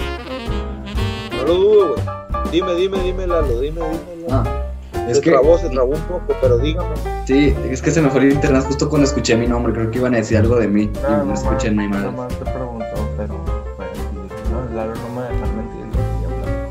No 1.36 1.43
lo 1.43 1.53
dudo, 1.53 1.88
güey. 1.89 2.03
Dime, 2.49 2.76
dime, 2.76 2.99
dime, 2.99 3.28
Lalo, 3.28 3.59
dime, 3.59 3.82
dime. 3.82 4.28
Lalo. 4.30 4.49
Ah, 4.49 4.64
es 5.09 5.17
se 5.17 5.23
que, 5.23 5.31
trabó, 5.31 5.57
se 5.57 5.69
trabó 5.69 5.93
un 5.93 6.01
poco, 6.01 6.33
pero 6.41 6.57
dígame. 6.57 6.95
sí, 7.25 7.55
es 7.69 7.81
que 7.81 7.91
se 7.91 8.01
me 8.01 8.09
fue 8.09 8.21
el 8.21 8.33
internet 8.33 8.63
justo 8.65 8.89
cuando 8.89 9.05
escuché 9.07 9.35
mi 9.35 9.47
nombre. 9.47 9.73
Creo 9.73 9.91
que 9.91 9.97
iban 9.99 10.13
a 10.13 10.17
decir 10.17 10.37
algo 10.37 10.55
de 10.57 10.67
mí. 10.67 10.85
No, 10.87 10.99
y 10.99 11.11
no 11.11 11.17
nomás- 11.25 11.43
escuché 11.43 11.71
ni 11.71 11.87
madre. 11.87 12.05
nomás 12.05 12.27
te 12.29 12.45
preguntó, 12.45 12.85
pero 13.17 13.33
no, 13.33 14.75
Lalo 14.75 14.93
no 14.95 15.15
me 15.15 15.21
dejas 15.27 15.49
mentir. 15.49 15.85
y 16.21 16.25
hablar. 16.25 16.69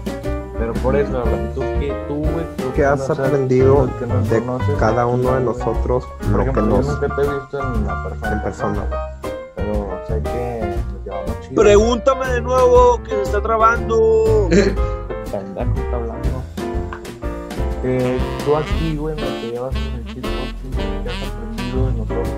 Pero 0.59 0.73
por 0.75 0.97
eso, 0.97 1.23
tú 1.55 1.61
que 1.81 1.93
tú, 2.09 2.15
güey, 2.17 2.47
tú 2.57 2.65
¿Qué 2.75 2.85
has 2.85 3.09
aprendido 3.09 3.87
los 3.87 3.91
que 3.97 4.07
nos 4.07 4.29
de 4.31 4.41
conoces, 4.41 4.75
cada 4.79 5.07
uno 5.07 5.33
de 5.35 5.41
nosotros 5.43 6.05
Por 6.19 6.29
lo 6.31 6.37
que 6.39 6.43
ejemplo, 6.51 6.63
nos 6.67 6.87
yo 6.87 6.93
nunca 6.93 7.17
te 7.17 7.23
he 7.23 7.25
visto 7.31 7.61
en 7.61 7.87
la 7.87 8.05
persona. 8.05 8.33
en 8.33 8.43
persona. 8.43 8.85
Pero 9.57 10.01
sé 10.09 10.21
que 10.23 10.61
nos 10.93 11.05
llevamos 11.05 11.41
chido. 11.41 11.63
Pregúntame 11.63 12.27
de 12.29 12.41
nuevo, 12.41 13.01
que 13.05 13.11
se 13.11 13.23
está 13.23 13.41
trabando. 13.43 14.49
pendejo 15.31 15.75
está 15.77 15.97
hablando. 15.97 16.24
Eh, 17.87 18.19
tú 18.45 18.57
aquí, 18.57 18.97
güey, 18.97 19.15
me 19.15 19.23
te 19.23 19.51
llevas 19.53 19.75
en 19.77 19.95
el 19.95 20.05
kickboxing, 20.07 20.71
¿qué 21.03 21.11
has 21.11 21.29
aprendido 21.29 21.87
de 21.87 21.93
nosotros? 21.93 22.29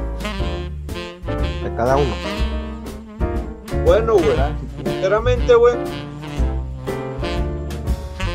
de 1.62 1.76
cada 1.76 1.96
uno. 1.96 2.14
Bueno, 3.84 4.14
güey, 4.14 4.36
sinceramente, 4.84 5.54
güey. 5.54 5.74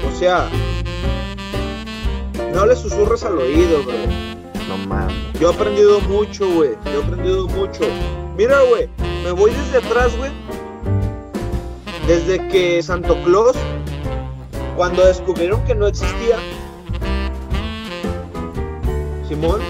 O 0.08 0.18
sea, 0.18 0.48
no 2.54 2.66
le 2.66 2.76
susurres 2.78 3.26
al 3.26 3.40
oído, 3.40 3.84
güey. 3.84 4.08
No 4.70 4.78
mames. 4.88 5.14
Yo 5.38 5.52
he 5.52 5.54
aprendido 5.54 6.00
mucho, 6.02 6.50
güey. 6.50 6.72
Yo 6.86 7.02
he 7.02 7.04
aprendido 7.04 7.48
mucho. 7.50 7.84
Mira, 8.38 8.62
güey, 8.70 8.90
me 9.26 9.32
voy 9.32 9.52
desde 9.52 9.86
atrás, 9.86 10.16
güey. 10.18 10.32
Desde 12.08 12.48
que 12.48 12.82
Santo 12.82 13.18
Claus, 13.26 13.58
cuando 14.78 15.06
descubrieron 15.06 15.62
que 15.66 15.76
no 15.76 15.88
existía, 15.88 16.38
Simón, 19.32 19.62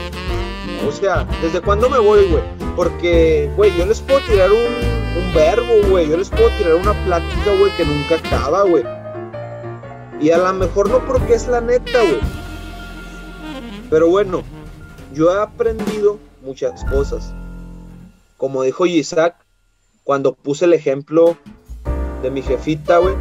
o 0.88 0.92
sea, 0.92 1.24
¿desde 1.40 1.62
cuándo 1.62 1.88
me 1.88 2.00
voy, 2.00 2.26
güey? 2.32 2.42
Porque, 2.76 3.48
güey, 3.56 3.72
yo 3.78 3.86
les 3.86 4.02
puedo 4.02 4.20
tirar 4.22 4.50
un, 4.52 5.34
verbo, 5.36 5.88
güey. 5.88 6.10
Yo 6.10 6.18
les 6.18 6.32
puedo 6.32 6.50
tirar 6.58 6.74
una 6.74 6.94
plática, 7.06 7.56
güey, 7.60 7.72
que 7.78 7.86
nunca 7.86 8.16
acaba, 8.16 8.64
güey. 8.64 8.84
Y 10.20 10.32
a 10.32 10.40
lo 10.40 10.52
mejor 10.54 10.90
no 10.90 11.06
porque 11.06 11.36
es 11.36 11.48
la 11.48 11.62
neta, 11.62 12.02
güey. 12.02 12.22
Pero 13.92 14.10
bueno, 14.10 14.42
yo 15.14 15.32
he 15.32 15.40
aprendido 15.40 16.18
muchas 16.42 16.84
cosas. 16.86 17.32
Como 18.38 18.64
dijo 18.64 18.88
Isaac, 18.88 19.36
cuando 20.04 20.34
puse 20.34 20.66
el 20.66 20.74
ejemplo 20.74 21.38
de 22.24 22.32
mi 22.32 22.42
jefita, 22.42 22.98
güey. 22.98 23.14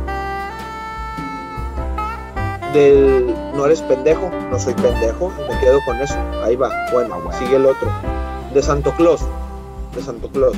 Del 2.72 3.34
no 3.54 3.66
eres 3.66 3.82
pendejo, 3.82 4.30
no 4.50 4.58
soy 4.58 4.74
pendejo, 4.74 5.32
me 5.48 5.58
quedo 5.58 5.78
con 5.84 6.00
eso. 6.00 6.16
Ahí 6.44 6.56
va. 6.56 6.70
Bueno, 6.92 7.16
sigue 7.38 7.56
el 7.56 7.66
otro. 7.66 7.88
De 8.54 8.62
Santo 8.62 8.92
Claus. 8.96 9.20
De 9.94 10.02
Santo 10.02 10.28
Claus. 10.28 10.56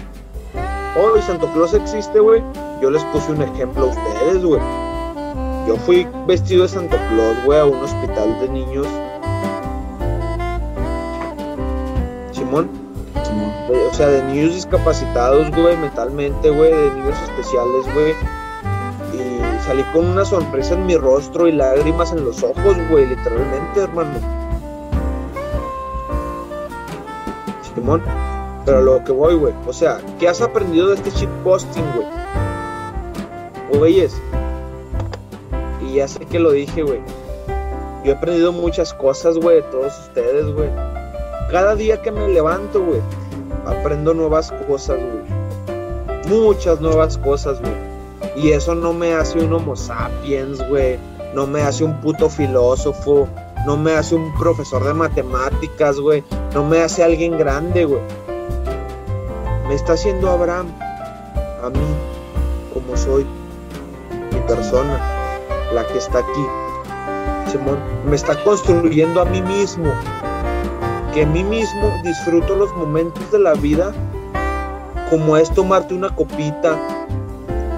Hoy 0.94 1.22
Santo 1.22 1.46
Claus 1.54 1.72
existe, 1.72 2.20
güey. 2.20 2.42
Yo 2.82 2.90
les 2.90 3.02
puse 3.04 3.32
un 3.32 3.40
ejemplo 3.42 3.84
a 3.84 3.86
ustedes, 3.86 4.44
güey. 4.44 4.60
Yo 5.66 5.76
fui 5.86 6.06
vestido 6.26 6.64
de 6.64 6.68
Santo 6.68 6.96
Claus, 7.08 7.44
güey, 7.46 7.60
a 7.60 7.64
un 7.64 7.80
hospital 7.82 8.40
de 8.40 8.48
niños. 8.48 8.86
Simón. 12.32 12.68
Simón. 13.24 13.52
o 13.90 13.94
sea, 13.94 14.08
de 14.08 14.22
niños 14.24 14.54
discapacitados, 14.54 15.50
güey, 15.52 15.76
mentalmente, 15.78 16.50
güey, 16.50 16.70
de 16.70 16.90
niños 16.90 17.16
especiales, 17.22 17.94
güey. 17.94 18.14
Salí 19.64 19.84
con 19.92 20.06
una 20.06 20.24
sonrisa 20.24 20.74
en 20.74 20.86
mi 20.86 20.96
rostro 20.96 21.46
y 21.46 21.52
lágrimas 21.52 22.12
en 22.12 22.24
los 22.24 22.42
ojos, 22.42 22.76
güey, 22.90 23.06
literalmente, 23.06 23.80
hermano. 23.80 24.18
Simón. 27.74 28.02
Pero 28.64 28.82
lo 28.82 29.04
que 29.04 29.12
voy, 29.12 29.36
güey. 29.36 29.54
O 29.66 29.72
sea, 29.72 30.00
¿qué 30.18 30.28
has 30.28 30.40
aprendido 30.40 30.88
de 30.88 30.94
este 30.96 31.10
shitposting, 31.10 31.84
güey? 31.94 32.08
Güeyes. 33.78 34.20
Y 35.80 35.94
ya 35.94 36.08
sé 36.08 36.26
que 36.26 36.40
lo 36.40 36.50
dije, 36.50 36.82
güey. 36.82 37.00
Yo 38.04 38.12
he 38.12 38.16
aprendido 38.16 38.50
muchas 38.50 38.92
cosas, 38.92 39.38
güey, 39.38 39.56
de 39.56 39.62
todos 39.62 39.96
ustedes, 40.08 40.52
güey. 40.52 40.70
Cada 41.52 41.76
día 41.76 42.02
que 42.02 42.10
me 42.10 42.26
levanto, 42.28 42.84
güey, 42.84 43.00
aprendo 43.64 44.12
nuevas 44.12 44.50
cosas, 44.66 44.98
güey. 44.98 45.22
Muchas 46.28 46.80
nuevas 46.80 47.16
cosas, 47.18 47.60
güey. 47.60 47.91
Y 48.36 48.52
eso 48.52 48.74
no 48.74 48.92
me 48.92 49.14
hace 49.14 49.38
un 49.38 49.52
homo 49.52 49.76
sapiens, 49.76 50.66
güey. 50.68 50.98
No 51.34 51.46
me 51.46 51.62
hace 51.62 51.84
un 51.84 52.00
puto 52.00 52.28
filósofo. 52.28 53.28
No 53.66 53.76
me 53.76 53.92
hace 53.92 54.14
un 54.14 54.32
profesor 54.34 54.84
de 54.84 54.94
matemáticas, 54.94 55.98
güey. 55.98 56.24
No 56.54 56.64
me 56.64 56.80
hace 56.80 57.02
alguien 57.02 57.38
grande, 57.38 57.84
güey. 57.84 58.02
Me 59.68 59.74
está 59.74 59.92
haciendo 59.92 60.30
Abraham 60.30 60.66
a 61.62 61.70
mí, 61.70 61.78
como 62.74 62.96
soy, 62.96 63.24
mi 64.32 64.40
persona, 64.40 65.00
la 65.72 65.86
que 65.86 65.98
está 65.98 66.18
aquí. 66.18 67.50
Simón, 67.50 67.78
me 68.04 68.16
está 68.16 68.42
construyendo 68.42 69.22
a 69.22 69.24
mí 69.24 69.40
mismo 69.42 69.92
que 71.12 71.24
a 71.24 71.26
mí 71.26 71.44
mismo 71.44 71.92
disfruto 72.02 72.56
los 72.56 72.74
momentos 72.74 73.30
de 73.30 73.38
la 73.38 73.52
vida 73.52 73.92
como 75.10 75.36
es 75.36 75.50
tomarte 75.50 75.92
una 75.92 76.08
copita, 76.14 77.01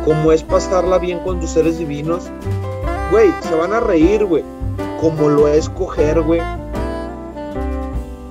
como 0.05 0.33
es 0.33 0.43
pasarla 0.43 0.99
bien 0.99 1.21
con 1.21 1.41
tus 1.41 1.51
seres 1.51 1.79
divinos. 1.79 2.31
Güey, 3.11 3.33
se 3.43 3.55
van 3.55 3.73
a 3.73 3.81
reír, 3.81 4.25
güey. 4.25 4.45
Como 5.01 5.29
lo 5.29 5.49
es 5.49 5.69
coger, 5.69 6.21
güey. 6.23 6.41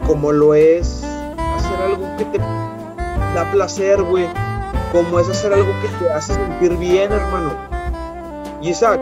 Como 0.05 0.31
lo 0.31 0.53
es 0.53 1.03
hacer 1.55 1.81
algo 1.81 2.05
que 2.17 2.25
te 2.25 2.37
da 2.37 3.49
placer, 3.51 4.01
güey. 4.03 4.27
Como 4.91 5.19
es 5.19 5.29
hacer 5.29 5.53
algo 5.53 5.71
que 5.81 5.87
te 5.87 6.11
hace 6.11 6.33
sentir 6.33 6.77
bien, 6.77 7.11
hermano. 7.11 7.51
Isaac. 8.61 9.01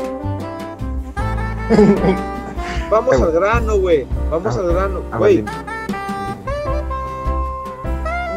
Vamos 2.89 3.21
al 3.21 3.31
grano, 3.31 3.77
güey. 3.77 4.05
Vamos 4.29 4.55
ah, 4.55 4.59
al 4.59 4.73
grano. 4.73 5.01
A 5.11 5.17
ver, 5.17 5.19
Güey, 5.19 5.35
dime. 5.37 5.51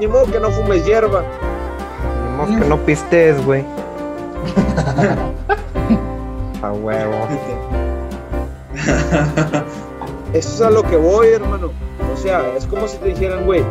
ni 0.01 0.07
modo 0.07 0.27
que 0.27 0.41
no 0.41 0.51
fumes 0.51 0.85
hierba. 0.85 1.23
Ni 2.23 2.37
modo 2.37 2.61
que 2.61 2.69
no 2.69 2.79
pistes, 2.79 3.45
güey. 3.45 3.65
A 6.63 6.73
huevo. 6.73 7.15
Eso 10.33 10.49
es 10.49 10.61
a 10.61 10.71
lo 10.71 10.83
que 10.83 10.97
voy, 10.97 11.29
hermano. 11.29 11.71
O 12.13 12.17
sea, 12.17 12.57
es 12.57 12.67
como 12.67 12.89
si 12.89 12.97
te 12.99 13.09
dijeran, 13.09 13.45
güey, 13.45 13.63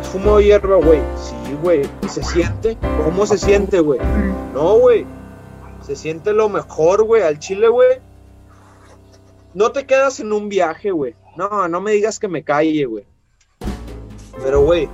¿has 0.00 0.08
fumado 0.08 0.40
hierba, 0.40 0.76
güey? 0.76 1.00
Sí, 1.16 1.34
güey. 1.62 1.82
¿Y 2.02 2.08
se 2.08 2.24
siente? 2.24 2.76
¿Cómo 3.04 3.26
se 3.26 3.38
siente, 3.38 3.80
güey? 3.80 4.00
No, 4.54 4.78
güey. 4.78 5.06
Se 5.82 5.94
siente 5.94 6.32
lo 6.32 6.48
mejor, 6.48 7.04
güey. 7.04 7.22
Al 7.22 7.38
chile, 7.38 7.68
güey. 7.68 8.00
No 9.54 9.72
te 9.72 9.84
quedas 9.84 10.20
en 10.20 10.32
un 10.32 10.48
viaje, 10.48 10.90
güey. 10.90 11.14
No, 11.36 11.68
no 11.68 11.80
me 11.80 11.92
digas 11.92 12.18
que 12.18 12.28
me 12.28 12.42
calle, 12.42 12.86
güey. 12.86 13.04
Pero, 14.42 14.62
güey, 14.62 14.88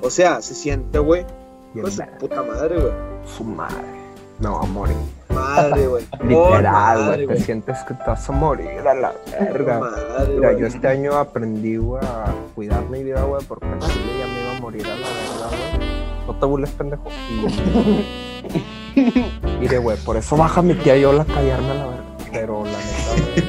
o 0.00 0.10
sea, 0.10 0.40
se 0.40 0.54
siente, 0.54 0.98
güey. 0.98 1.26
Pues 1.74 2.00
puta 2.18 2.42
madre, 2.42 2.80
güey. 2.80 2.92
Su 3.36 3.44
madre. 3.44 3.97
Va 4.44 4.60
a 4.60 4.66
morir. 4.66 4.96
Madre, 5.30 5.86
güey. 5.88 6.04
Literal, 6.22 7.06
güey. 7.06 7.26
Te 7.26 7.40
sientes 7.40 7.78
que 7.84 7.94
te 7.94 8.04
vas 8.06 8.28
a 8.28 8.32
morir 8.32 8.80
a 8.86 8.94
la 8.94 9.12
verga. 9.38 9.78
madre, 9.80 10.34
Mira, 10.36 10.52
yo 10.56 10.66
este 10.66 10.86
año 10.88 11.14
aprendí, 11.16 11.76
güey, 11.76 12.04
a 12.04 12.26
cuidar 12.54 12.82
mi 12.88 13.02
vida, 13.02 13.22
güey, 13.24 13.42
porque 13.46 13.66
chile 13.80 14.18
ya 14.20 14.26
me 14.26 14.40
iba 14.42 14.56
a 14.56 14.60
morir 14.60 14.86
a 14.86 14.90
la 14.90 14.94
verga, 14.96 15.48
güey. 15.76 15.88
No 16.26 16.34
te 16.38 16.46
burles, 16.46 16.70
pendejo. 16.70 17.04
Y- 17.30 18.04
Mire, 19.60 19.78
güey, 19.78 19.96
por 19.98 20.16
eso 20.16 20.36
baja 20.36 20.62
mi 20.62 20.74
tía 20.74 20.96
Yola 20.96 21.22
a 21.22 21.26
callarme 21.26 21.70
a 21.70 21.74
la 21.74 21.86
verga. 21.86 22.04
Pero 22.32 22.64
la 22.64 22.70
neta, 22.78 23.12
güey. 23.16 23.48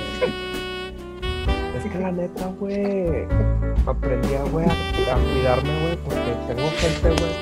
Es 1.78 1.92
que 1.92 2.00
la 2.00 2.12
neta, 2.12 2.48
güey. 2.60 3.28
Aprendí 3.86 4.36
a, 4.36 4.44
güey, 4.44 4.66
a, 4.66 4.72
a 4.72 5.18
cuidarme, 5.18 5.82
güey, 5.82 5.98
porque 5.98 6.36
tengo 6.48 6.70
gente, 6.78 7.10
güey, 7.10 7.34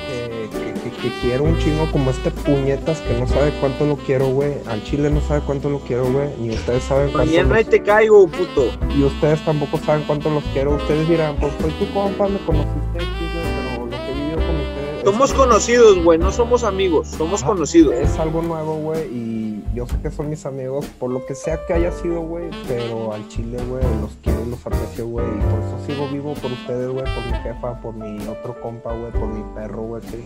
que, 0.50 0.67
que, 1.02 1.10
quiero 1.20 1.44
un 1.44 1.58
chingo 1.58 1.90
como 1.92 2.10
este 2.10 2.30
puñetas 2.30 3.00
que 3.00 3.14
no 3.18 3.26
sabe 3.26 3.52
cuánto 3.60 3.86
lo 3.86 3.96
quiero, 3.96 4.28
güey. 4.28 4.54
Al 4.66 4.82
chile 4.84 5.10
no 5.10 5.20
sabe 5.20 5.40
cuánto 5.46 5.68
lo 5.70 5.78
quiero, 5.80 6.04
güey. 6.10 6.28
Ni 6.40 6.50
ustedes 6.50 6.82
saben 6.84 7.10
cuánto 7.12 7.30
Mañana 7.30 7.48
lo 7.48 7.54
ahí 7.54 7.64
te 7.64 7.82
caigo, 7.82 8.26
puto. 8.28 8.66
y 8.96 9.02
ustedes 9.04 9.44
tampoco 9.44 9.78
saben 9.78 10.04
cuánto 10.06 10.30
los 10.30 10.44
quiero. 10.52 10.74
Ustedes 10.76 11.08
dirán, 11.08 11.36
pues 11.36 11.52
soy 11.60 11.70
tu 11.72 11.92
compa, 11.92 12.28
me 12.28 12.38
conociste 12.44 12.98
aquí, 12.98 13.28
pero 13.32 13.84
lo 13.86 13.90
que 13.90 14.10
he 14.10 14.14
vivido 14.14 14.36
con 14.36 14.56
ustedes. 14.56 15.04
Somos 15.04 15.30
es- 15.30 15.36
conocidos, 15.36 16.04
güey. 16.04 16.18
No 16.18 16.32
somos 16.32 16.64
amigos. 16.64 17.08
Somos 17.08 17.42
conocidos. 17.42 17.94
Es 17.94 18.18
algo 18.18 18.42
nuevo, 18.42 18.74
güey, 18.76 19.04
y 19.12 19.64
yo 19.74 19.86
sé 19.86 19.96
que 20.02 20.10
son 20.10 20.28
mis 20.28 20.44
amigos, 20.44 20.86
por 20.98 21.10
lo 21.10 21.24
que 21.24 21.34
sea 21.34 21.64
que 21.66 21.72
haya 21.74 21.92
sido, 21.92 22.20
güey, 22.22 22.50
pero 22.66 23.12
al 23.12 23.26
chile, 23.28 23.58
güey, 23.68 23.82
los 24.00 24.10
quiero 24.22 24.42
y 24.44 24.50
los 24.50 24.66
aprecio, 24.66 25.06
güey, 25.06 25.26
y 25.26 25.40
por 25.40 25.60
eso 25.60 25.78
sigo 25.86 26.08
vivo 26.08 26.34
por 26.34 26.50
ustedes, 26.50 26.88
güey, 26.90 27.04
por 27.04 27.24
mi 27.26 27.38
jefa, 27.42 27.80
por 27.80 27.94
mi 27.94 28.26
otro 28.26 28.60
compa, 28.60 28.92
güey, 28.92 29.12
por 29.12 29.28
mi 29.28 29.42
perro, 29.54 29.82
güey, 29.82 30.02
que 30.02 30.24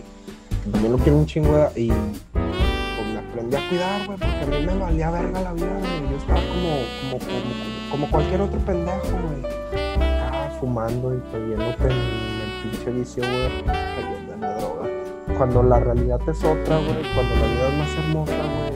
también 0.71 0.91
lo 0.93 0.97
quiero 0.97 1.17
un 1.17 1.25
chingo, 1.25 1.69
y 1.75 1.89
pues 1.89 3.07
me 3.07 3.19
aprendí 3.19 3.55
a 3.55 3.69
cuidar, 3.69 4.05
güey, 4.05 4.17
porque 4.17 4.55
a 4.55 4.59
mí 4.59 4.65
me 4.65 4.77
valía 4.77 5.11
verga 5.11 5.41
la 5.41 5.53
vida, 5.53 5.77
güey, 5.79 6.09
yo 6.09 6.17
estaba 6.17 6.39
como, 6.39 6.69
como, 7.01 7.19
como, 7.19 7.91
como 7.91 8.11
cualquier 8.11 8.41
otro 8.41 8.59
pendejo, 8.59 9.07
güey, 9.11 9.53
acá 10.01 10.51
fumando 10.59 11.15
y 11.15 11.19
cayéndote 11.31 11.83
en 11.83 11.91
el 11.91 12.71
pinche 12.71 12.91
vicio, 12.91 13.23
güey, 13.23 13.63
cayendo 13.65 14.33
en 14.33 14.41
la 14.41 14.55
droga. 14.55 14.89
Cuando 15.37 15.63
la 15.63 15.79
realidad 15.79 16.21
es 16.27 16.43
otra, 16.43 16.77
güey, 16.77 17.03
cuando 17.13 17.35
la 17.35 17.47
vida 17.47 17.67
es 17.67 17.77
más 17.77 18.05
hermosa, 18.05 18.33
güey, 18.33 18.73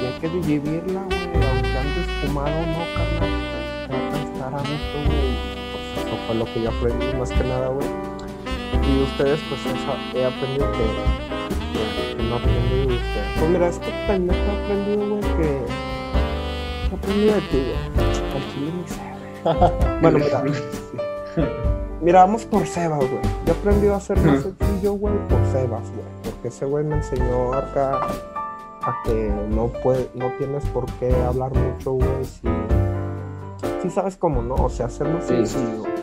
y, 0.00 0.06
hay 0.06 0.20
que 0.20 0.28
vivirla, 0.28 1.02
güey, 1.06 1.46
aunque 1.48 1.78
andes 1.78 2.06
fumado 2.22 2.56
o 2.56 2.66
no, 2.66 2.84
carnal, 2.94 3.88
trata 3.88 4.16
de 4.16 4.22
estar 4.22 4.54
a 4.54 4.58
gusto, 4.58 4.96
güey, 5.06 5.34
pues 5.72 6.06
eso 6.06 6.16
fue 6.26 6.34
lo 6.36 6.44
que 6.44 6.62
yo 6.62 6.70
aprendí 6.70 7.18
más 7.18 7.30
que 7.30 7.44
nada, 7.44 7.68
güey, 7.68 8.13
y 8.88 9.02
ustedes, 9.02 9.40
pues 9.48 9.60
he 10.14 10.24
aprendido 10.24 10.70
que, 10.72 10.78
que- 10.78 12.22
no 12.22 12.36
aprendí 12.36 12.86
de 12.86 12.94
ustedes. 12.94 13.38
Pues 13.38 13.50
mira, 13.50 13.68
este 13.68 13.86
pendejo 14.06 14.38
he 14.40 14.64
aprendido, 14.64 15.08
güey, 15.08 15.20
que, 15.20 15.26
que 15.38 16.90
he 16.90 16.94
aprendido 16.96 17.34
de 17.34 17.40
ti, 17.42 17.58
güey, 17.58 17.76
al. 18.32 18.84
Bueno, 20.00 20.18
mira, 20.18 20.42
Mira, 22.00 22.20
vamos 22.20 22.44
por 22.44 22.66
Sebas, 22.66 22.98
güey. 22.98 23.22
Yo 23.46 23.52
he 23.54 23.56
aprendido 23.56 23.94
a 23.94 24.00
ser 24.00 24.18
más 24.20 24.42
sencillo, 24.42 24.92
güey, 24.94 25.14
por 25.28 25.38
Sebas, 25.52 25.82
güey. 25.90 26.04
Porque 26.22 26.48
ese 26.48 26.64
güey 26.66 26.84
me 26.84 26.96
enseñó 26.96 27.52
acá 27.54 28.00
a 28.82 29.02
que 29.04 29.32
no 29.50 29.68
puede, 29.68 30.10
no 30.14 30.30
tienes 30.38 30.64
por 30.66 30.84
qué 30.98 31.14
hablar 31.26 31.52
mucho, 31.54 31.92
güey, 31.92 32.24
si, 32.24 32.48
si 33.82 33.90
sabes 33.90 34.16
cómo, 34.16 34.42
¿no? 34.42 34.54
O 34.56 34.68
sea, 34.68 34.88
ser 34.90 35.08
más 35.08 35.24
Sí. 35.24 35.34
sencillo. 35.46 35.82
O 35.82 35.93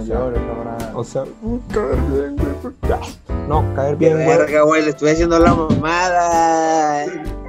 No 0.00 0.06
sea, 0.06 0.16
llores, 0.18 0.40
cabrón. 0.40 0.76
o 0.94 1.04
sea, 1.04 1.24
caer 1.72 1.96
bien, 2.10 2.36
güey. 2.36 2.74
Ya. 2.88 3.00
No, 3.48 3.74
caer 3.74 3.96
bien, 3.96 4.14
güey. 4.14 4.26
Verga, 4.26 4.62
güey, 4.62 4.82
le 4.82 4.90
estoy 4.90 5.10
haciendo 5.10 5.38
la 5.38 5.54
mamada. 5.54 7.06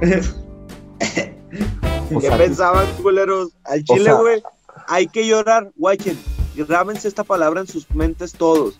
¿Qué 1.00 2.20
sea, 2.20 2.36
pensaban, 2.36 2.86
culeros? 3.02 3.50
Al 3.64 3.82
chile, 3.84 4.04
sea- 4.04 4.14
güey, 4.14 4.42
hay 4.88 5.06
que 5.06 5.26
llorar, 5.26 5.70
guachen. 5.76 6.18
Grábense 6.54 7.08
esta 7.08 7.24
palabra 7.24 7.60
en 7.60 7.66
sus 7.66 7.90
mentes 7.94 8.32
todos. 8.32 8.78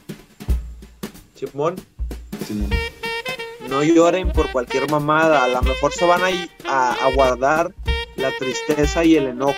Simón, 1.34 1.76
Sí, 2.46 2.68
no 3.68 3.82
lloren 3.82 4.30
por 4.32 4.50
cualquier 4.52 4.90
mamada. 4.90 5.44
A 5.44 5.48
lo 5.48 5.62
mejor 5.62 5.92
se 5.92 6.04
van 6.04 6.20
a, 6.22 6.28
a, 6.68 6.92
a 7.06 7.14
guardar 7.14 7.72
la 8.16 8.30
tristeza 8.38 9.04
y 9.04 9.16
el 9.16 9.26
enojo. 9.28 9.54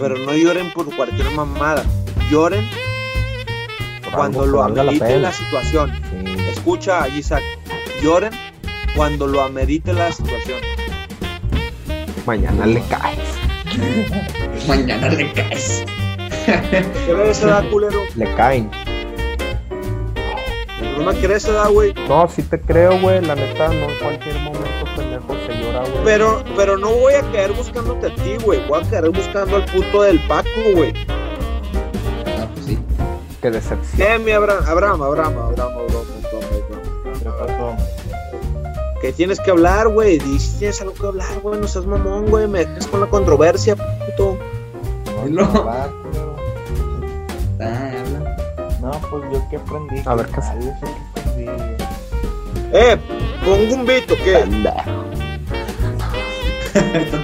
Pero 0.00 0.16
no 0.18 0.32
lloren 0.34 0.72
por 0.72 0.94
cualquier 0.96 1.30
mamada. 1.32 1.84
Lloren 2.30 2.64
por 4.04 4.12
cuando 4.12 4.42
algo 4.42 4.52
lo 4.52 4.68
la 4.68 4.82
amerite 4.82 5.18
la 5.18 5.32
situación. 5.32 5.92
Sí. 6.10 6.48
Escucha, 6.52 7.08
Isaac. 7.08 7.42
Lloren 8.00 8.32
cuando 8.94 9.26
lo 9.26 9.42
amerite 9.42 9.92
la 9.92 10.12
situación. 10.12 10.60
Mañana 12.26 12.66
le 12.66 12.82
caes. 12.82 13.18
Mañana 14.68 15.08
le 15.08 15.32
caes. 15.32 15.84
¿Qué 16.46 17.14
ves, 17.14 17.40
da, 17.40 17.68
culero? 17.68 18.00
Le 18.14 18.32
caen. 18.36 18.70
No 20.96 21.04
me 21.04 21.18
crees, 21.18 21.52
da, 21.52 21.66
güey. 21.66 21.94
No, 22.08 22.28
sí 22.28 22.42
te 22.44 22.60
creo, 22.60 23.00
güey. 23.00 23.24
La 23.24 23.34
neta, 23.34 23.68
no 23.68 23.90
en 23.90 23.98
cualquier 23.98 24.38
momento 24.38 24.84
pendejo 24.94 25.34
se 25.46 25.60
llora, 25.60 25.80
güey. 25.80 26.04
Pero, 26.04 26.44
pero 26.56 26.78
no 26.78 26.92
voy 26.92 27.14
a 27.14 27.22
caer 27.32 27.52
buscándote 27.54 28.06
a 28.06 28.14
ti, 28.14 28.36
güey. 28.44 28.64
Voy 28.68 28.80
a 28.80 28.88
caer 28.88 29.10
buscando 29.10 29.56
al 29.56 29.64
puto 29.64 30.02
del 30.02 30.20
Paco, 30.28 30.48
güey. 30.74 30.92
Qué 33.40 33.50
decepción. 33.50 34.06
Eh, 34.06 34.18
mi 34.18 34.32
Abraham, 34.32 34.64
Abraham, 34.66 35.02
Abraham, 35.02 35.38
Abraham, 35.38 35.72
Abraham. 37.40 37.76
Que 39.00 39.12
tienes 39.14 39.40
que 39.40 39.50
hablar, 39.50 39.88
güey. 39.88 40.18
Dices, 40.18 40.58
tienes 40.58 40.78
algo 40.82 40.92
que 40.94 41.06
hablar, 41.06 41.40
güey. 41.42 41.58
No 41.58 41.66
seas 41.66 41.86
mamón, 41.86 42.26
güey. 42.26 42.46
Me 42.46 42.66
dejas 42.66 42.86
con 42.88 43.00
la 43.00 43.06
controversia, 43.06 43.76
puto. 43.76 44.36
No. 45.28 45.48
Ah. 45.68 45.88
No, 48.80 48.90
pues 49.10 49.22
yo 49.32 49.42
que 49.50 49.56
aprendí. 49.56 50.02
A 50.06 50.14
ver, 50.14 50.26
¿qué. 50.26 50.40
Eh, 52.72 52.96
pongo 53.44 53.74
un 53.74 53.84
beat, 53.86 54.10
¿o 54.10 54.16
qué? 54.16 54.32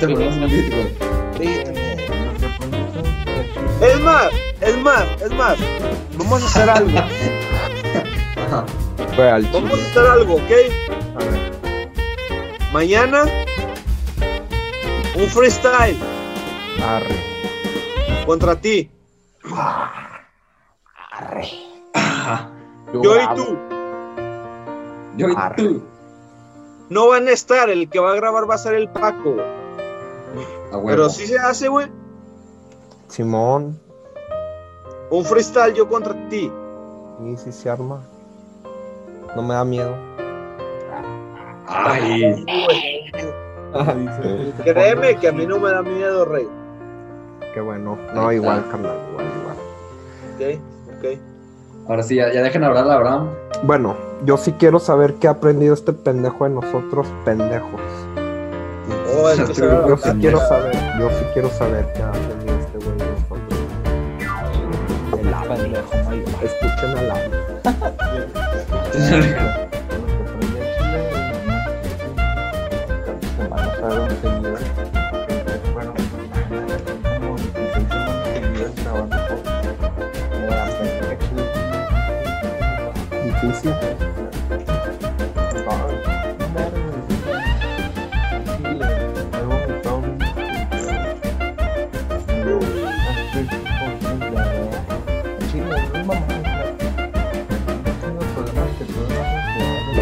Te 0.00 0.06
un 0.06 0.14
beat, 0.14 0.70
güey. 0.70 0.96
Son- 3.54 3.82
Es 3.82 4.00
más, 4.00 4.28
es 4.66 4.76
más, 4.78 5.04
es 5.22 5.32
más. 5.32 5.56
Vamos 6.16 6.42
a 6.42 6.46
hacer 6.46 6.70
algo. 6.70 6.98
Vamos 9.52 9.72
a 9.72 9.86
hacer 9.86 10.06
algo, 10.06 10.34
¿ok? 10.34 10.50
A 11.14 11.18
ver. 11.24 11.52
Mañana, 12.72 13.24
un 15.14 15.26
freestyle 15.28 15.96
Arre. 16.82 17.16
contra 18.26 18.56
ti. 18.56 18.90
Arre. 21.12 21.48
Yo 22.92 23.16
y 23.16 23.34
tú. 23.34 23.58
Yo 25.16 25.28
y 25.28 25.36
tú. 25.56 25.82
No 26.90 27.08
van 27.08 27.28
a 27.28 27.30
estar. 27.30 27.70
El 27.70 27.88
que 27.88 27.98
va 27.98 28.12
a 28.12 28.14
grabar 28.14 28.48
va 28.48 28.54
a 28.56 28.58
ser 28.58 28.74
el 28.74 28.88
Paco. 28.88 29.36
Pero 30.86 31.08
sí 31.08 31.26
se 31.26 31.38
hace, 31.38 31.68
güey. 31.68 31.88
Simón. 33.08 33.80
Un 35.10 35.24
freestyle 35.24 35.74
yo 35.74 35.88
contra 35.88 36.14
ti. 36.28 36.50
Y 37.24 37.36
si 37.36 37.52
se 37.52 37.70
arma. 37.70 38.00
No 39.34 39.42
me 39.42 39.54
da 39.54 39.64
miedo. 39.64 39.94
Ay. 41.66 42.44
Créeme 44.64 45.16
que 45.16 45.28
a 45.28 45.32
mí 45.32 45.46
no 45.46 45.58
me 45.58 45.70
da 45.70 45.82
miedo, 45.82 46.24
rey. 46.24 46.48
Qué 47.54 47.60
bueno. 47.60 47.98
No, 48.14 48.32
igual, 48.32 48.64
carnal. 48.70 48.96
Igual, 49.10 49.26
igual. 49.40 50.58
Ok, 50.58 50.60
ok. 50.98 51.04
Ahora 51.88 52.02
sí, 52.02 52.16
ya, 52.16 52.32
ya 52.32 52.42
dejen 52.42 52.64
hablar 52.64 52.88
a 52.88 52.94
Abraham. 52.94 53.28
Bueno, 53.62 53.94
yo 54.24 54.36
sí 54.36 54.52
quiero 54.52 54.78
saber 54.78 55.14
qué 55.14 55.28
ha 55.28 55.32
aprendido 55.32 55.74
este 55.74 55.92
pendejo 55.92 56.44
de 56.44 56.50
nosotros, 56.50 57.06
pendejos. 57.24 57.80
Oh, 59.18 59.32
Yo 59.88 59.96
sí 59.96 60.02
Pendejo. 60.02 60.20
quiero 60.20 60.38
saber, 60.40 60.74
yo 60.98 61.08
sí 61.10 61.24
quiero 61.32 61.48
saber 61.50 61.90
qué 61.94 62.02
ha 62.02 62.08
aprendido 62.08 62.35
Pendejo. 65.48 65.90
Escuchen 66.42 66.98
al 66.98 67.10
ave. 67.10 67.30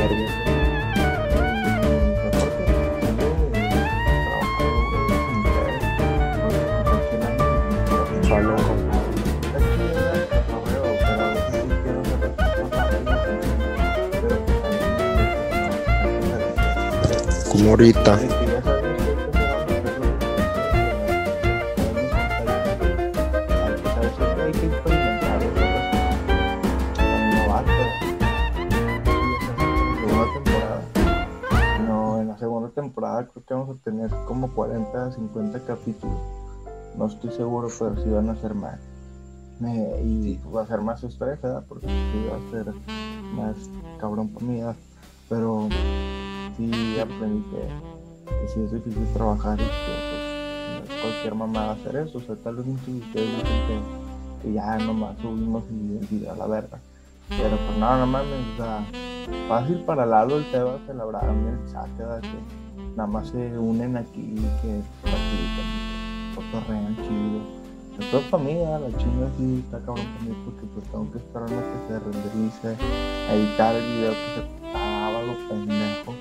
Sério. 0.05 0.26
Como 17.48 17.70
ahorita. 17.70 18.43
50 35.14 35.60
capítulos. 35.60 36.18
No 36.96 37.06
estoy 37.06 37.30
seguro, 37.32 37.68
pero 37.78 37.96
sí 38.02 38.08
van 38.10 38.28
a 38.30 38.36
ser 38.36 38.54
más. 38.54 38.78
Me- 39.60 40.00
y 40.02 40.40
va 40.54 40.62
a 40.62 40.66
ser 40.66 40.80
más 40.80 41.02
estrés, 41.02 41.40
¿verdad? 41.40 41.64
Porque 41.68 41.86
sí 41.86 42.28
va 42.30 42.36
a 42.36 42.50
ser 42.50 42.74
más 43.34 43.70
cabrón 43.98 44.28
para 44.28 44.46
mí. 44.46 44.60
Pero 45.28 45.68
sí 46.56 46.98
aprendí 47.00 47.42
que, 47.50 47.62
que 48.28 48.48
sí 48.48 48.60
es 48.60 48.72
difícil 48.72 49.06
trabajar 49.12 49.58
y 49.58 49.62
que 49.62 49.68
pues, 50.10 50.88
no 50.88 50.94
es 50.94 51.00
cualquier 51.02 51.58
hacer 51.58 51.96
eso. 51.96 52.18
O 52.18 52.20
sea, 52.20 52.36
tal 52.36 52.56
vez 52.56 52.66
muchos 52.66 52.86
de 52.86 52.98
ustedes 52.98 53.28
dicen 53.36 53.66
que, 53.66 54.42
que 54.48 54.52
ya 54.54 54.78
nomás 54.78 55.16
subimos 55.18 55.64
y 55.70 55.98
el 55.98 56.06
video 56.06 56.32
a 56.32 56.36
la 56.36 56.46
verga. 56.46 56.78
Pero 57.28 57.56
pues 57.56 57.78
no, 57.78 57.98
no 57.98 58.06
mames, 58.06 58.46
o 58.52 58.56
sea, 58.56 58.86
fácil 59.48 59.78
para 59.84 60.04
Lalo, 60.06 60.36
el 60.36 60.50
Tebas, 60.50 60.80
el 60.88 61.00
Abraham 61.00 61.46
el 61.48 61.98
¿verdad? 61.98 62.20
que 62.20 62.63
nada 62.97 63.07
más 63.09 63.28
se 63.28 63.59
unen 63.59 63.97
aquí 63.97 64.20
y 64.20 64.34
que 64.62 64.80
platican, 65.03 65.68
que 66.30 66.34
cotorrean 66.36 66.97
chido. 66.97 67.64
Es 67.99 68.11
todo 68.11 68.22
para 68.30 68.42
mí, 68.42 68.55
la 68.55 68.80
chinga 68.99 69.28
sí 69.38 69.62
está 69.64 69.78
cabrón 69.78 70.05
para 70.07 70.24
mí 70.24 70.36
porque 70.45 70.66
pues 70.74 70.84
tengo 70.86 71.11
que 71.12 71.18
esperarme 71.18 71.57
a 71.57 71.61
que 71.61 71.88
se 71.88 71.99
renderice, 72.01 72.76
a 73.30 73.34
editar 73.34 73.76
el 73.76 73.82
video 73.84 74.11
que 74.11 74.34
se 74.34 74.66
estaba 74.66 75.22
lo 75.22 75.49
pendejo. 75.49 76.14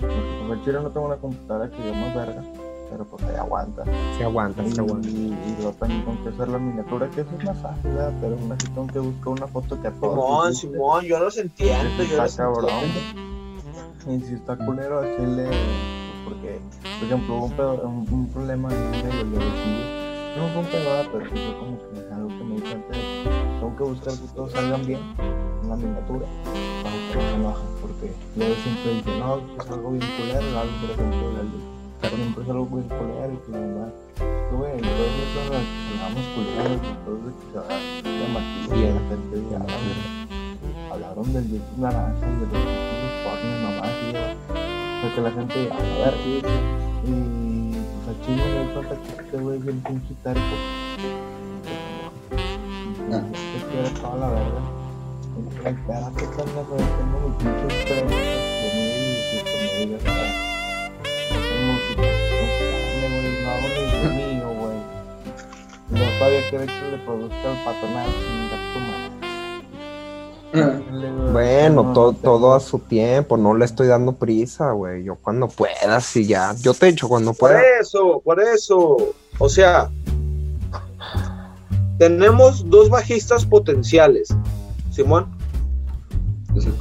Porque 0.00 0.16
pues 0.46 0.52
al 0.58 0.64
chile 0.64 0.78
no 0.82 0.90
tengo 0.90 1.06
una 1.06 1.16
computadora 1.16 1.70
que 1.70 1.76
yo 1.84 1.94
más 1.94 2.14
verga, 2.14 2.42
pero 2.90 3.04
pues 3.06 3.24
ahí 3.24 3.34
aguanta. 3.36 3.84
Se 4.18 4.24
aguanta, 4.24 4.62
Y, 4.62 4.70
se 4.72 4.80
aguanta. 4.80 5.08
y 5.08 5.54
luego 5.58 5.72
también 5.72 6.04
tengo 6.04 6.22
que 6.22 6.28
hacer 6.28 6.48
la 6.48 6.58
miniatura, 6.58 7.08
que 7.10 7.20
eso 7.22 7.30
es 7.38 7.44
más 7.44 7.58
fácil, 7.58 7.90
¿verdad? 7.90 8.12
pero 8.20 8.36
aún 8.38 8.52
así 8.52 8.66
tengo 8.68 8.86
que 8.86 8.98
buscar 9.00 9.28
una 9.32 9.46
foto 9.48 9.80
que 9.82 9.88
a 9.88 9.92
todos 9.92 10.14
Simón. 10.14 10.54
Simón, 10.54 11.04
yo 11.06 11.18
los 11.18 11.36
entiendo, 11.38 11.96
yo 11.96 12.02
Está 12.04 12.22
los 12.22 12.36
cabrón. 12.36 12.70
entiendo. 12.84 14.24
Y 14.24 14.28
si 14.28 14.34
está 14.34 14.56
culero 14.56 15.00
hacerle, 15.00 15.48
porque, 16.26 16.58
por 16.82 17.06
ejemplo, 17.06 17.34
un, 17.36 17.52
pedo- 17.52 17.82
un, 17.86 18.06
un 18.10 18.28
problema 18.34 18.68
de 18.68 18.74
los 18.76 19.34
no 20.36 20.48
fue 20.52 20.60
un 20.60 20.66
pedo, 20.66 20.90
pero 21.12 21.24
fue 21.30 21.54
como 21.58 21.78
que 21.78 22.12
algo 22.14 22.28
que 22.28 22.44
me 22.44 22.54
di 22.56 22.60
cuenta 22.60 22.92
tengo 22.92 23.76
que 23.76 23.82
buscar 23.84 24.12
que 24.12 24.28
todos 24.34 24.52
salgan 24.52 24.84
bien 24.84 25.00
en 25.62 25.68
la 25.70 25.76
miniatura 25.76 26.26
para 26.82 26.96
que 27.08 27.16
no 27.16 27.34
enojen, 27.40 27.68
porque 27.80 28.12
luego 28.36 28.54
siempre 28.62 28.94
dicen, 29.00 29.18
no, 29.20 29.40
que 29.46 29.64
es 29.64 29.70
algo 29.70 29.90
bien 29.92 30.04
culero, 30.18 30.58
algo, 30.60 30.74
por 30.82 30.90
ejemplo, 30.90 31.24
la 31.32 31.42
luz, 31.48 31.64
siempre 32.12 32.42
es 32.44 32.50
algo 32.50 32.66
bien 32.66 32.88
culero 32.88 33.32
y 33.32 33.38
que 33.46 33.50
la 33.52 33.60
verdad, 33.64 33.92
güey, 34.52 34.72
entonces 34.76 35.08
eso 35.24 35.40
es 35.40 35.64
que 35.64 35.96
salgamos 35.96 36.24
culeros, 36.36 36.80
entonces 36.84 37.32
que 37.40 37.46
se 37.48 37.56
haga 37.56 37.76
llamativo 38.04 38.74
y 38.76 38.82
la 38.92 39.02
gente 39.08 39.34
diga, 39.40 39.56
"Ah, 39.56 39.66
la 39.72 39.78
verga". 39.86 40.92
hablaron 40.92 41.32
del 41.32 41.44
YouTube 41.48 41.78
naranja 41.78 42.26
y 42.28 42.36
de 42.36 42.46
los 42.46 42.60
YouTube 42.60 43.14
porno 43.24 43.48
y 43.48 43.62
mamá 43.64 43.86
y 43.88 44.65
que 45.14 45.20
la 45.20 45.30
gente 45.30 45.70
a 45.70 45.76
ver 45.76 46.14
y 46.26 46.40
pues 46.42 48.08
al 48.08 48.16
chino 48.24 48.42
me 48.44 48.58
di 48.60 48.68
cuenta 48.74 48.94
que 49.02 49.22
este 49.22 49.36
güey 49.38 49.58
es 49.58 49.64
bien 49.64 49.80
pinche 49.82 50.14
terco. 50.22 50.40
Ah. 53.12 53.22
se 53.32 53.58
quiere 53.70 53.90
toda 54.00 54.16
la 54.16 54.28
verga. 54.28 54.62
Ay, 55.64 55.74
espérate 55.74 56.24
pendejo 56.36 56.76
yo 56.76 56.86
tengo 56.96 57.16
mi 57.24 57.30
pinche 57.38 57.66
estrés 57.78 58.02
de 58.02 58.08
mí 58.08 58.20
y 59.76 59.86
que 59.86 59.90
no 59.90 59.98
tengo 61.38 61.62
multiplicación 61.72 62.46
güey. 63.14 63.30
No 63.42 63.48
hago 63.50 63.66
ni 63.74 63.82
lo 64.02 64.08
mío 64.14 64.48
güey. 64.60 64.80
Y 65.90 65.92
no 65.94 66.06
todavía 66.18 66.42
quiere 66.50 66.66
que 66.66 66.84
le 66.90 66.98
produzca 66.98 67.46
el 67.52 67.58
patronato 67.64 68.10
chinga 68.10 68.58
tu 68.72 68.78
madre 68.80 68.95
Bueno, 71.32 71.92
todo, 71.92 72.12
todo 72.12 72.54
a 72.54 72.60
su 72.60 72.78
tiempo, 72.78 73.36
no 73.36 73.54
le 73.54 73.64
estoy 73.64 73.86
dando 73.88 74.12
prisa, 74.12 74.70
güey. 74.72 75.04
Yo 75.04 75.16
cuando 75.16 75.48
pueda, 75.48 76.00
sí, 76.00 76.26
ya. 76.26 76.54
Yo 76.60 76.72
te 76.74 76.86
he 76.88 76.90
dicho 76.92 77.08
cuando 77.08 77.32
Por 77.32 77.50
pueda. 77.50 77.62
eso, 77.80 78.20
por 78.24 78.40
eso. 78.40 78.96
O 79.38 79.48
sea, 79.48 79.90
tenemos 81.98 82.68
dos 82.70 82.88
bajistas 82.90 83.44
potenciales. 83.44 84.28
Simón, 84.90 85.26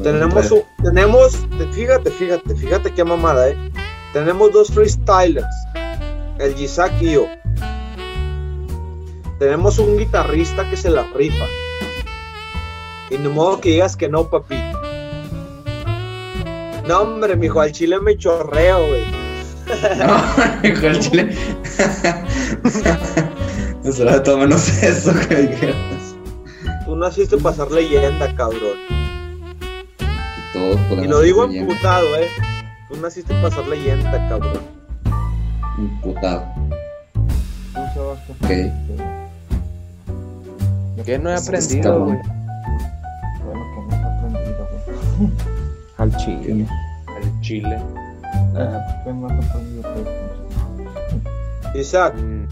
tenemos, 0.03 0.51
un- 0.51 0.63
tenemos, 0.83 1.35
fíjate, 1.73 2.09
fíjate, 2.11 2.55
fíjate 2.55 2.93
qué 2.93 3.03
mamada, 3.03 3.49
eh. 3.49 3.57
Tenemos 4.13 4.53
dos 4.53 4.69
freestylers, 4.69 5.45
el 6.39 6.57
Isaac 6.59 6.93
y 7.01 7.11
yo. 7.13 7.25
Tenemos 9.39 9.77
un 9.79 9.97
guitarrista 9.97 10.69
que 10.69 10.77
se 10.77 10.89
la 10.89 11.03
rifa. 11.13 11.43
Y 13.09 13.17
de 13.17 13.29
modo 13.29 13.59
que 13.61 13.69
digas 13.69 13.95
que 13.95 14.09
no, 14.09 14.29
papi. 14.29 14.55
No, 16.87 17.01
hombre, 17.01 17.35
mijo, 17.35 17.61
al 17.61 17.71
chile 17.71 17.99
me 17.99 18.17
chorreo, 18.17 18.87
güey. 18.87 19.03
No, 19.97 20.67
hijo 20.67 20.81
del 20.81 20.99
chile. 20.99 21.35
No 23.83 23.91
será 23.91 24.23
todo 24.23 24.39
menos 24.39 24.67
eso 24.81 25.13
que 25.29 25.35
dijeras. 25.35 26.15
Tú 26.85 26.95
naciste 26.95 27.37
para 27.37 27.55
ser 27.55 27.71
leyenda, 27.71 28.35
cabrón. 28.35 28.79
Y 29.99 30.57
todos 30.57 30.79
Y 31.03 31.07
lo 31.07 31.21
digo 31.21 31.43
emputado, 31.43 32.15
eh. 32.15 32.27
Tú 32.89 32.95
naciste 32.99 33.31
para 33.35 33.53
ser 33.53 33.67
leyenda, 33.67 34.27
cabrón. 34.27 34.59
Imputado. 35.77 36.45
Ok. 38.41 38.47
Que 41.05 41.19
no 41.19 41.29
he 41.29 41.35
aprendido, 41.35 42.05
güey. 42.05 42.17
Al 45.97 46.15
chile. 46.17 46.65
El 47.21 47.41
chile. 47.41 47.77
Ah, 48.57 49.01
¿Qué 49.03 49.13
no 49.13 49.27
has 49.27 49.45
aprendido, 49.49 49.81
pues? 49.93 50.07
Isaac, 51.75 52.13
Que 52.15 52.47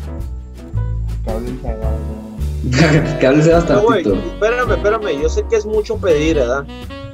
que 3.19 3.27
hables 3.27 3.47
espérame, 4.33 4.71
espérame. 4.71 5.21
Yo 5.21 5.29
sé 5.29 5.43
que 5.49 5.55
es 5.57 5.65
mucho 5.65 5.97
pedir, 5.97 6.35
¿verdad? 6.37 6.65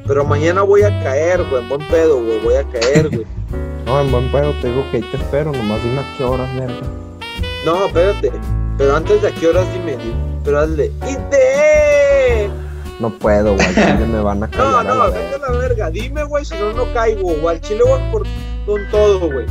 Pero 0.07 0.23
mañana 0.25 0.61
voy 0.63 0.81
a 0.83 0.89
caer, 1.03 1.43
güey. 1.49 1.63
en 1.63 1.69
Buen 1.69 1.87
pedo, 1.87 2.23
güey. 2.23 2.39
Voy 2.43 2.55
a 2.55 2.63
caer, 2.63 3.09
güey. 3.09 3.25
No, 3.85 4.01
en 4.01 4.11
buen 4.11 4.29
pedo 4.31 4.51
te 4.61 4.67
digo 4.67 4.83
que 4.91 4.97
ahí 4.97 5.03
te 5.09 5.17
espero, 5.17 5.51
nomás 5.51 5.81
dime 5.83 5.99
a 6.01 6.13
qué 6.15 6.23
horas, 6.23 6.53
verga. 6.55 6.75
No, 7.65 7.87
espérate. 7.87 8.31
Pero 8.77 8.95
antes 8.95 9.19
de 9.23 9.29
a 9.29 9.31
qué 9.31 9.47
horas 9.47 9.65
dime, 9.73 9.93
di- 9.97 10.13
pero 10.43 10.59
hazle. 10.59 10.91
¡Ite! 11.09 12.51
No 12.99 13.09
puedo, 13.11 13.53
güey, 13.55 13.65
al 13.65 13.75
chile 13.75 14.05
me 14.07 14.19
van 14.21 14.43
a 14.43 14.47
No, 14.47 14.51
callar 14.51 14.79
a 14.79 14.83
la 14.83 14.95
no, 15.07 15.11
vete 15.11 15.35
a 15.35 15.37
la 15.37 15.57
verga. 15.57 15.89
Dime, 15.89 16.23
güey, 16.25 16.43
si 16.45 16.55
no, 16.55 16.73
no 16.73 16.93
caigo. 16.93 17.29
O 17.41 17.49
al 17.49 17.61
chile 17.61 17.83
voy 17.87 17.99
por, 18.11 18.23
con 18.65 18.81
todo, 18.91 19.19
güey. 19.31 19.45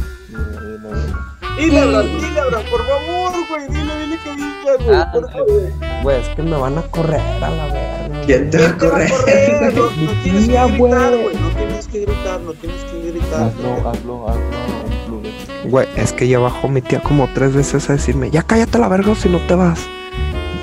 Dile, 1.59 1.81
Abraham, 1.81 2.07
dile, 2.21 2.41
Abraham, 2.41 2.65
por 2.71 2.81
favor, 2.87 3.33
güey. 3.49 3.69
Dile, 3.69 3.97
dile 4.05 4.19
que 4.23 4.31
diga, 4.37 4.85
güey. 4.85 4.97
Ah, 4.97 5.11
por 5.13 5.33
favor. 5.33 5.73
Güey, 6.03 6.21
es 6.21 6.29
que 6.29 6.43
me 6.43 6.57
van 6.57 6.79
a 6.79 6.83
correr 6.83 7.21
a 7.21 7.51
la 7.51 7.65
verga. 7.67 8.21
¿Quién 8.27 8.51
te 8.51 8.59
va 8.59 8.67
a 8.67 8.69
a 8.69 8.77
correr? 8.79 9.11
correr, 9.11 9.75
no, 9.75 9.91
Mi 9.91 10.05
no 10.07 10.13
tienes 10.23 10.47
tía, 10.49 10.67
que 10.67 10.73
gritar, 10.73 10.79
güey. 10.79 11.23
güey. 11.23 11.37
No 11.37 11.49
tienes 11.57 11.89
que 11.89 12.01
gritar, 12.03 12.41
no 12.41 12.53
tienes 12.53 12.85
que 12.85 13.11
gritar. 13.11 13.43
Hazlo, 13.43 13.89
hazlo, 13.91 14.29
hazlo. 14.29 15.23
Güey, 15.65 15.89
es 15.97 16.13
que 16.13 16.29
ya 16.29 16.39
bajó 16.39 16.69
mi 16.69 16.81
tía 16.83 17.01
como 17.01 17.29
tres 17.35 17.55
veces 17.55 17.89
a 17.91 17.95
decirme, 17.95 18.31
ya 18.31 18.43
cállate 18.45 18.79
la 18.79 18.89
verga 18.89 19.13
o 19.13 19.15
si 19.17 19.29
no 19.29 19.39
te 19.39 19.55
vas. 19.57 19.81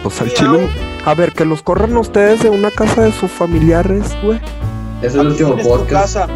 Pues 0.03 0.21
al 0.21 0.29
Sí, 0.29 0.35
chile, 0.35 0.69
a 1.05 1.13
ver, 1.13 1.33
que 1.33 1.45
los 1.45 1.61
corran 1.61 1.95
ustedes 1.97 2.41
de 2.43 2.49
una 2.49 2.71
casa 2.71 3.03
de 3.03 3.11
sus 3.11 3.31
familiares, 3.31 4.03
güey. 4.23 4.39
Es 5.01 5.13
el 5.13 5.19
Aquí 5.21 5.27
último 5.29 5.49
tienes 5.55 5.63
tu 5.67 5.69
podcast. 5.77 5.91
casa. 6.15 6.27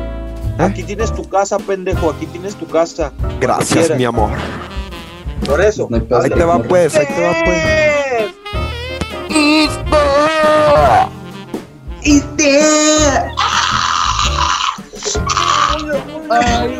Aquí 0.59 0.83
tienes 0.83 1.13
tu 1.13 1.27
casa, 1.27 1.57
pendejo. 1.57 2.11
Aquí 2.11 2.25
tienes 2.27 2.55
tu 2.55 2.67
casa. 2.67 3.11
Gracias, 3.39 3.97
mi 3.97 4.05
amor. 4.05 4.31
Por 5.45 5.61
eso. 5.61 5.87
No 5.89 5.97
Ahí 6.17 6.29
te 6.29 6.43
va 6.43 6.61
pues, 6.61 6.95
ahí 6.95 7.05
te 7.05 7.21
va 7.21 7.33
pues. 7.45 7.57
¡Eh! 7.65 8.33
Ay, 16.29 16.79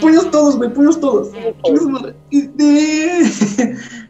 Puños 0.00 0.30
todos, 0.30 0.56
güey, 0.56 0.72
puños 0.72 1.00
todos. 1.00 1.28
Puños 1.62 1.86
madre. 1.86 2.14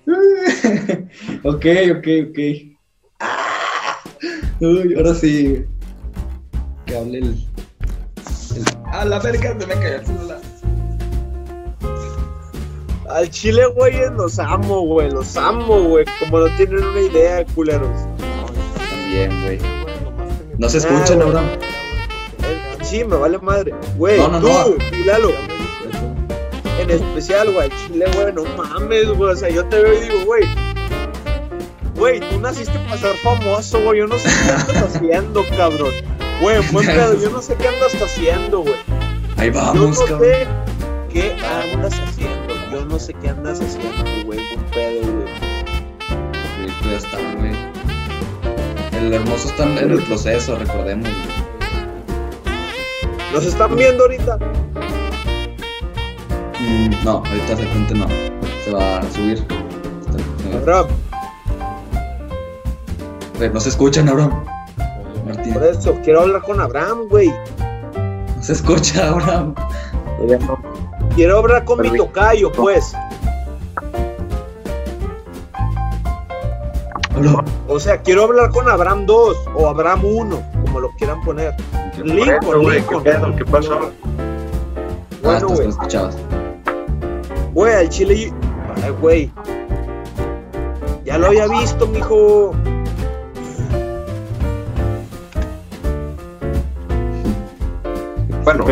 ok, 1.44 1.66
ok, 1.96 2.06
ok. 2.30 2.38
Ah. 3.20 3.96
Uy, 4.60 4.94
ahora 4.96 5.14
sí. 5.14 5.64
Que 6.86 6.96
hable 6.96 7.18
el. 7.18 7.24
el- 7.24 8.64
Ah, 8.86 9.04
la 9.04 9.18
verga, 9.18 9.56
se 9.58 9.66
me 9.66 9.74
cayó 9.74 9.96
el 9.96 10.06
celular. 10.06 10.40
Al 13.10 13.30
chile, 13.30 13.66
güey, 13.76 13.94
los 14.16 14.38
amo, 14.38 14.82
güey. 14.86 15.10
Los 15.10 15.36
amo, 15.36 15.82
güey. 15.82 16.04
Como 16.20 16.40
no 16.40 16.56
tienen 16.56 16.84
una 16.84 17.00
idea, 17.00 17.44
culeros. 17.54 17.90
También, 18.90 19.42
güey. 19.42 19.58
No 20.58 20.68
se 20.68 20.78
escuchan, 20.78 21.16
güey. 21.16 21.28
Abraham. 21.28 21.46
Eh, 22.42 22.60
Sí, 22.82 23.02
me 23.04 23.16
vale 23.16 23.38
madre. 23.38 23.74
Güey, 23.96 24.18
No, 24.18 24.28
no, 24.28 24.40
tú, 24.40 24.46
no. 24.48 25.04
Lalo, 25.06 25.28
en 26.80 26.90
especial, 26.90 27.52
güey, 27.52 27.70
chile, 27.86 28.06
güey, 28.14 28.32
no 28.32 28.44
mames, 28.56 29.08
güey. 29.10 29.32
O 29.32 29.36
sea, 29.36 29.48
yo 29.48 29.64
te 29.66 29.82
veo 29.82 29.94
y 29.94 30.00
digo, 30.08 30.24
güey. 30.26 30.42
Güey, 31.96 32.20
tú 32.20 32.40
naciste 32.40 32.78
para 32.80 32.96
ser 32.98 33.16
famoso, 33.18 33.80
güey. 33.82 34.00
Yo 34.00 34.06
no 34.06 34.18
sé 34.18 34.28
qué 34.28 34.50
andas 34.52 34.82
haciendo, 34.96 35.44
cabrón. 35.56 35.92
Güey, 36.40 36.60
buen 36.72 36.86
pedo, 36.86 37.20
yo 37.20 37.30
no 37.30 37.40
sé 37.40 37.54
qué 37.54 37.68
andas 37.68 37.94
haciendo, 38.02 38.60
güey. 38.60 38.74
Ahí 39.36 39.50
Yo 39.52 39.60
no 39.60 39.66
vamos, 39.72 39.98
cabrón. 40.00 40.20
sé 40.20 40.46
qué 41.12 41.36
andas 41.72 42.00
haciendo. 42.00 42.54
Yo 42.72 42.84
no 42.86 42.98
sé 42.98 43.14
qué 43.14 43.28
andas 43.28 43.60
haciendo, 43.60 44.04
güey. 44.26 44.40
Buen 44.40 44.64
pedo, 44.72 45.00
güey. 45.12 45.28
Sí, 46.66 46.74
pues 46.82 46.90
ya 46.90 46.96
está, 47.08 47.18
güey. 47.38 47.54
El 49.06 49.14
hermoso 49.14 49.48
está 49.48 49.64
en 49.64 49.90
el 49.92 50.02
proceso, 50.02 50.56
recordemos. 50.56 51.08
güey. 51.08 51.44
¿Los 53.32 53.44
están 53.46 53.76
viendo 53.76 54.04
ahorita? 54.04 54.38
Mm, 56.64 57.04
no, 57.04 57.10
ahorita 57.26 57.54
de 57.54 57.64
repente 57.64 57.94
no. 57.94 58.06
Se 58.64 58.72
va 58.72 58.98
a 58.98 59.10
subir. 59.12 59.44
Abraham, 60.54 60.86
Güey, 63.36 63.50
No 63.50 63.60
se 63.60 63.68
escuchan, 63.68 64.08
Abraham. 64.08 64.44
Martín. 65.26 65.54
por 65.54 65.64
eso, 65.64 65.94
quiero 66.04 66.22
hablar 66.22 66.42
con 66.42 66.60
Abraham, 66.60 67.08
güey. 67.10 67.28
No 68.36 68.42
se 68.42 68.52
escucha, 68.52 69.08
Abraham. 69.08 69.54
Quiero 71.14 71.38
hablar 71.38 71.64
con 71.64 71.80
mi 71.80 71.96
tocayo, 71.96 72.50
pues. 72.52 72.94
O 77.68 77.80
sea, 77.80 77.98
quiero 78.02 78.24
hablar 78.24 78.50
con 78.50 78.68
Abraham 78.68 79.06
2 79.06 79.36
o 79.54 79.68
Abraham 79.68 80.04
1, 80.04 80.42
como 80.64 80.80
lo 80.80 80.90
quieran 80.92 81.20
poner. 81.22 81.54
Lincoln, 82.02 82.62
güey, 82.62 82.82
¿qué 82.82 82.94
Lincoln. 82.94 83.36
¿Qué 83.36 83.44
pasó? 83.44 83.78
Ah, 83.80 83.88
Bueno, 85.22 85.48
no 85.48 85.54
escuchabas. 85.62 86.16
Güey, 87.54 87.74
al 87.74 87.88
chile. 87.88 88.14
y- 88.14 88.32
Ay, 88.82 88.90
güey. 89.00 89.30
Ya 91.04 91.18
lo 91.18 91.26
había 91.28 91.46
visto, 91.48 91.86
mijo. 91.86 92.52
Bueno, 98.44 98.64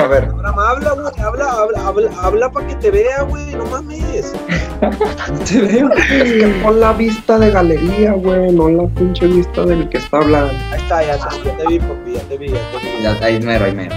a 0.00 0.06
ver, 0.06 0.24
habla, 0.46 0.92
güey. 0.92 1.06
Habla, 1.20 1.50
habla, 1.52 1.86
habla, 1.86 2.10
habla 2.22 2.50
para 2.52 2.66
que 2.66 2.74
te 2.76 2.90
vea, 2.90 3.22
güey. 3.22 3.54
No 3.54 3.66
mames. 3.66 4.32
No 4.80 5.38
te 5.44 5.60
veo. 5.60 5.92
Es 5.92 6.32
que 6.32 6.60
pon 6.62 6.80
la 6.80 6.92
vista 6.94 7.38
de 7.38 7.50
galería, 7.50 8.12
güey, 8.12 8.50
no 8.52 8.70
la 8.70 8.86
pinche 8.94 9.26
vista 9.26 9.64
del 9.66 9.88
que 9.90 9.98
está 9.98 10.18
hablando. 10.18 10.52
Ahí 10.72 10.80
está, 10.80 11.02
ya, 11.04 11.18
te- 11.18 11.44
ya 11.44 11.56
te 11.58 11.66
vi, 11.66 11.78
papi. 11.80 12.12
Ya 12.14 12.20
te 12.22 12.38
vi, 12.38 12.48
ya 12.48 12.58
te 12.70 12.78
vi. 12.96 13.02
Ya, 13.02 13.26
ahí 13.26 13.40
mero, 13.40 13.64
ahí 13.66 13.74
mero. 13.74 13.94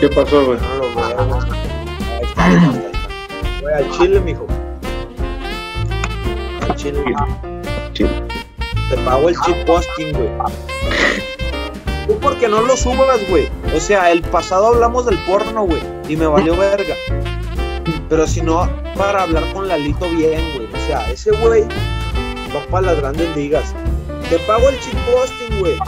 ¿qué 0.00 0.08
pasó, 0.08 0.46
güey? 0.46 0.58
Güey. 0.78 0.81
Güey, 3.60 3.74
al 3.74 3.90
chile, 3.92 4.20
mijo. 4.20 4.46
Al 6.62 6.74
chile. 6.74 7.04
Chile. 7.92 8.22
Te 8.90 8.96
pago 9.04 9.28
el 9.28 9.36
chip 9.42 9.64
posting, 9.64 10.12
güey. 10.12 10.28
Tú 12.08 12.18
porque 12.20 12.48
no 12.48 12.62
lo 12.62 12.76
subas, 12.76 13.20
güey. 13.28 13.48
O 13.76 13.78
sea, 13.78 14.10
el 14.10 14.22
pasado 14.22 14.68
hablamos 14.68 15.06
del 15.06 15.18
porno, 15.24 15.66
güey. 15.66 15.80
Y 16.08 16.16
me 16.16 16.26
valió 16.26 16.56
verga. 16.56 16.96
Pero 18.08 18.26
si 18.26 18.40
no, 18.40 18.68
para 18.96 19.22
hablar 19.22 19.44
con 19.52 19.68
Lalito 19.68 20.08
bien, 20.10 20.42
güey. 20.54 20.66
O 20.66 20.86
sea, 20.86 21.08
ese 21.12 21.30
güey 21.36 21.62
va 22.54 22.66
para 22.70 22.88
las 22.88 22.96
grandes 22.96 23.36
ligas. 23.36 23.72
Te 24.28 24.38
pago 24.40 24.68
el 24.68 24.80
chip 24.80 24.98
posting, 25.12 25.60
güey. 25.60 25.78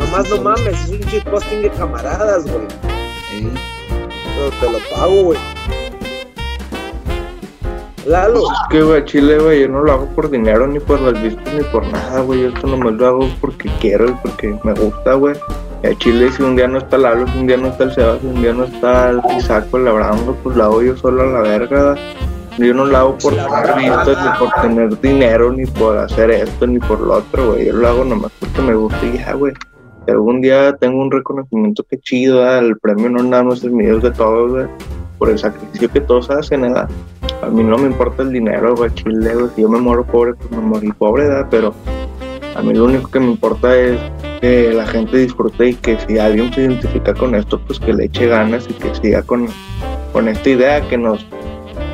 Nomás 0.00 0.28
no 0.28 0.40
mames, 0.42 0.84
es 0.84 0.90
un 0.90 1.00
chip 1.08 1.22
posting 1.24 1.62
de 1.62 1.70
camaradas, 1.70 2.50
güey. 2.50 2.66
Pero 4.36 4.50
te 4.60 4.70
lo 4.70 4.96
pago, 4.96 5.22
güey. 5.22 5.38
Lalo, 8.06 8.52
Es 8.52 8.58
que, 8.70 8.82
güey, 8.82 9.04
Chile, 9.04 9.38
güey, 9.38 9.62
yo 9.62 9.68
no 9.68 9.82
lo 9.82 9.92
hago 9.92 10.06
por 10.14 10.30
dinero, 10.30 10.66
ni 10.68 10.78
por 10.78 11.00
las 11.00 11.20
vistas, 11.20 11.54
ni 11.54 11.62
por 11.64 11.84
nada, 11.88 12.20
güey. 12.20 12.42
Yo 12.42 12.48
esto 12.50 12.66
nomás 12.68 12.92
lo 12.92 13.06
hago 13.06 13.28
porque 13.40 13.68
quiero 13.80 14.08
y 14.08 14.12
porque 14.22 14.56
me 14.62 14.74
gusta, 14.74 15.14
güey. 15.14 15.34
A 15.82 15.98
Chile, 15.98 16.30
si 16.30 16.42
un 16.42 16.54
día 16.54 16.68
no 16.68 16.78
está 16.78 16.98
Lalo, 16.98 17.26
si 17.26 17.38
un 17.38 17.46
día 17.46 17.56
no 17.56 17.68
está 17.68 17.84
el 17.84 17.94
Sebas, 17.94 18.20
si 18.20 18.26
un 18.26 18.42
día 18.42 18.52
no 18.52 18.64
está 18.64 19.10
el 19.10 19.20
Isaac, 19.36 19.66
güey, 19.70 19.84
pues 20.42 20.56
la 20.56 20.64
hago 20.66 20.82
yo 20.82 20.96
solo 20.96 21.22
a 21.22 21.26
la 21.26 21.40
verga. 21.40 21.96
Yo 22.58 22.72
no 22.72 22.84
lo 22.84 22.96
hago 22.96 23.18
por 23.18 23.34
tener 23.34 23.76
vistas, 23.76 24.18
ni 24.24 24.38
por 24.38 24.62
tener 24.62 25.00
dinero, 25.00 25.52
ni 25.52 25.66
por 25.66 25.98
hacer 25.98 26.30
esto, 26.30 26.66
ni 26.66 26.78
por 26.78 27.00
lo 27.00 27.14
otro, 27.14 27.52
güey. 27.52 27.66
Yo 27.66 27.72
lo 27.72 27.88
hago 27.88 28.04
nomás 28.04 28.30
porque 28.38 28.62
me 28.62 28.74
gusta 28.74 29.04
y 29.04 29.18
ya, 29.18 29.32
güey. 29.32 29.52
Algún 30.08 30.40
día 30.40 30.76
tengo 30.76 31.02
un 31.02 31.10
reconocimiento 31.10 31.84
que 31.84 31.98
chido, 31.98 32.46
el 32.58 32.78
premio 32.78 33.10
no 33.10 33.22
nada 33.22 33.42
mío, 33.42 33.96
es 33.96 34.02
de 34.02 34.10
todos. 34.12 34.68
Por 35.18 35.30
el 35.30 35.38
sacrificio 35.38 35.90
que 35.90 36.00
todos 36.00 36.28
hacen, 36.30 36.60
¿verdad? 36.60 36.88
A 37.42 37.46
mí 37.46 37.64
no 37.64 37.78
me 37.78 37.86
importa 37.86 38.22
el 38.22 38.32
dinero, 38.32 38.76
güey, 38.76 38.92
chile, 38.94 39.34
güey. 39.34 39.48
Si 39.54 39.62
yo 39.62 39.68
me 39.68 39.78
muero 39.78 40.04
pobre, 40.04 40.34
pues 40.34 40.50
me 40.50 40.58
morí 40.58 40.92
pobre, 40.92 41.24
¿verdad? 41.24 41.48
Pero 41.50 41.74
a 42.54 42.62
mí 42.62 42.74
lo 42.74 42.84
único 42.84 43.10
que 43.10 43.20
me 43.20 43.26
importa 43.26 43.76
es 43.76 43.98
que 44.40 44.72
la 44.72 44.86
gente 44.86 45.18
disfrute 45.18 45.70
y 45.70 45.74
que 45.74 45.98
si 46.00 46.18
alguien 46.18 46.52
se 46.52 46.62
identifica 46.62 47.14
con 47.14 47.34
esto, 47.34 47.60
pues 47.66 47.80
que 47.80 47.92
le 47.92 48.04
eche 48.04 48.26
ganas 48.26 48.66
y 48.68 48.74
que 48.74 48.94
siga 48.94 49.22
con, 49.22 49.46
con 50.12 50.28
esta 50.28 50.50
idea, 50.50 50.88
que 50.88 50.98
nos, 50.98 51.26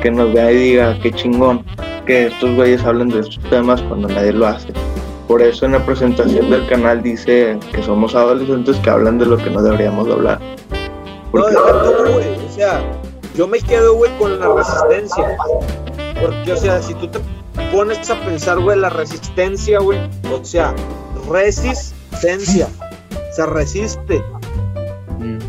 que 0.01 0.11
nos 0.11 0.33
vea 0.33 0.51
y 0.51 0.55
diga, 0.55 0.97
qué 1.01 1.11
chingón, 1.11 1.63
que 2.05 2.27
estos 2.27 2.55
güeyes 2.55 2.83
hablen 2.83 3.09
de 3.09 3.21
estos 3.21 3.39
temas 3.49 3.81
cuando 3.83 4.07
nadie 4.09 4.33
lo 4.33 4.47
hace. 4.47 4.73
Por 5.27 5.41
eso 5.41 5.65
en 5.65 5.71
la 5.71 5.85
presentación 5.85 6.49
del 6.49 6.67
canal 6.67 7.01
dice 7.01 7.57
que 7.71 7.81
somos 7.83 8.13
adolescentes 8.15 8.77
que 8.77 8.89
hablan 8.89 9.17
de 9.17 9.25
lo 9.25 9.37
que 9.37 9.49
no 9.49 9.61
deberíamos 9.61 10.07
de 10.07 10.13
hablar. 10.13 10.39
no, 10.39 11.29
Porque 11.31 11.51
deja 11.51 11.83
tú, 11.83 12.13
güey. 12.13 12.45
O 12.45 12.51
sea, 12.53 12.81
yo 13.35 13.47
me 13.47 13.59
quedo, 13.61 13.95
güey, 13.95 14.11
con 14.17 14.39
la 14.39 14.53
resistencia. 14.53 15.37
Porque, 16.21 16.53
o 16.53 16.57
sea, 16.57 16.81
si 16.81 16.93
tú 16.95 17.07
te 17.07 17.19
pones 17.71 18.09
a 18.09 18.15
pensar, 18.25 18.59
güey, 18.59 18.77
la 18.77 18.89
resistencia, 18.89 19.79
güey. 19.79 19.99
O 20.31 20.43
sea, 20.43 20.73
resistencia. 21.29 22.67
Se 23.31 23.45
resiste. 23.45 24.23
mm, 25.19 25.39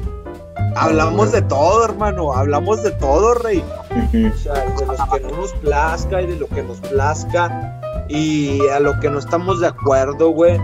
Hablamos 0.76 1.32
de 1.32 1.42
todo, 1.42 1.84
hermano. 1.84 2.32
Hablamos 2.32 2.82
de 2.82 2.90
todo, 2.92 3.34
rey. 3.34 3.62
O 3.90 4.36
sea, 4.38 4.54
de 4.54 4.86
los 4.86 5.08
que 5.12 5.20
no 5.20 5.36
nos 5.36 5.52
plazca 5.54 6.22
y 6.22 6.26
de 6.26 6.36
lo 6.36 6.46
que 6.48 6.62
nos 6.62 6.78
plazca. 6.80 7.80
Y 8.14 8.60
a 8.68 8.78
lo 8.80 8.98
que 9.00 9.10
no 9.10 9.18
estamos 9.18 9.60
de 9.60 9.66
acuerdo, 9.66 10.28
güey. 10.30 10.60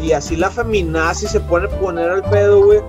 Y 0.00 0.12
así 0.12 0.36
la 0.36 0.50
feminazi 0.50 1.26
se 1.26 1.40
pone 1.40 1.66
a 1.66 1.80
poner 1.80 2.10
al 2.10 2.22
pedo, 2.24 2.64
güey. 2.64 2.80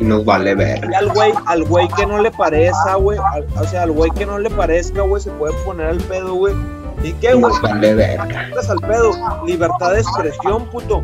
Y 0.00 0.04
nos 0.04 0.24
vale 0.24 0.54
ver. 0.54 0.80
Y 0.90 0.94
al 0.94 1.08
güey, 1.12 1.32
al 1.46 1.64
güey 1.64 1.86
que 1.88 2.06
no 2.06 2.18
le 2.20 2.30
parezca, 2.30 2.94
güey. 2.94 3.18
al- 3.32 3.46
O 3.60 3.64
sea, 3.64 3.82
al 3.82 3.92
güey 3.92 4.10
que 4.12 4.24
no 4.26 4.38
le 4.38 4.48
parezca, 4.50 5.02
güey, 5.02 5.22
se 5.22 5.30
puede 5.32 5.52
poner 5.64 5.86
al 5.86 5.98
pedo, 5.98 6.34
güey. 6.34 6.54
¿Y 7.02 7.12
qué, 7.14 7.34
güey? 7.34 7.52
nos 7.52 7.60
vale 7.62 7.94
ver. 7.94 8.20
Estás 8.48 8.70
al 8.70 8.78
pedo. 8.80 9.12
Libertad 9.46 9.92
de 9.92 10.00
expresión, 10.00 10.66
puto. 10.66 11.02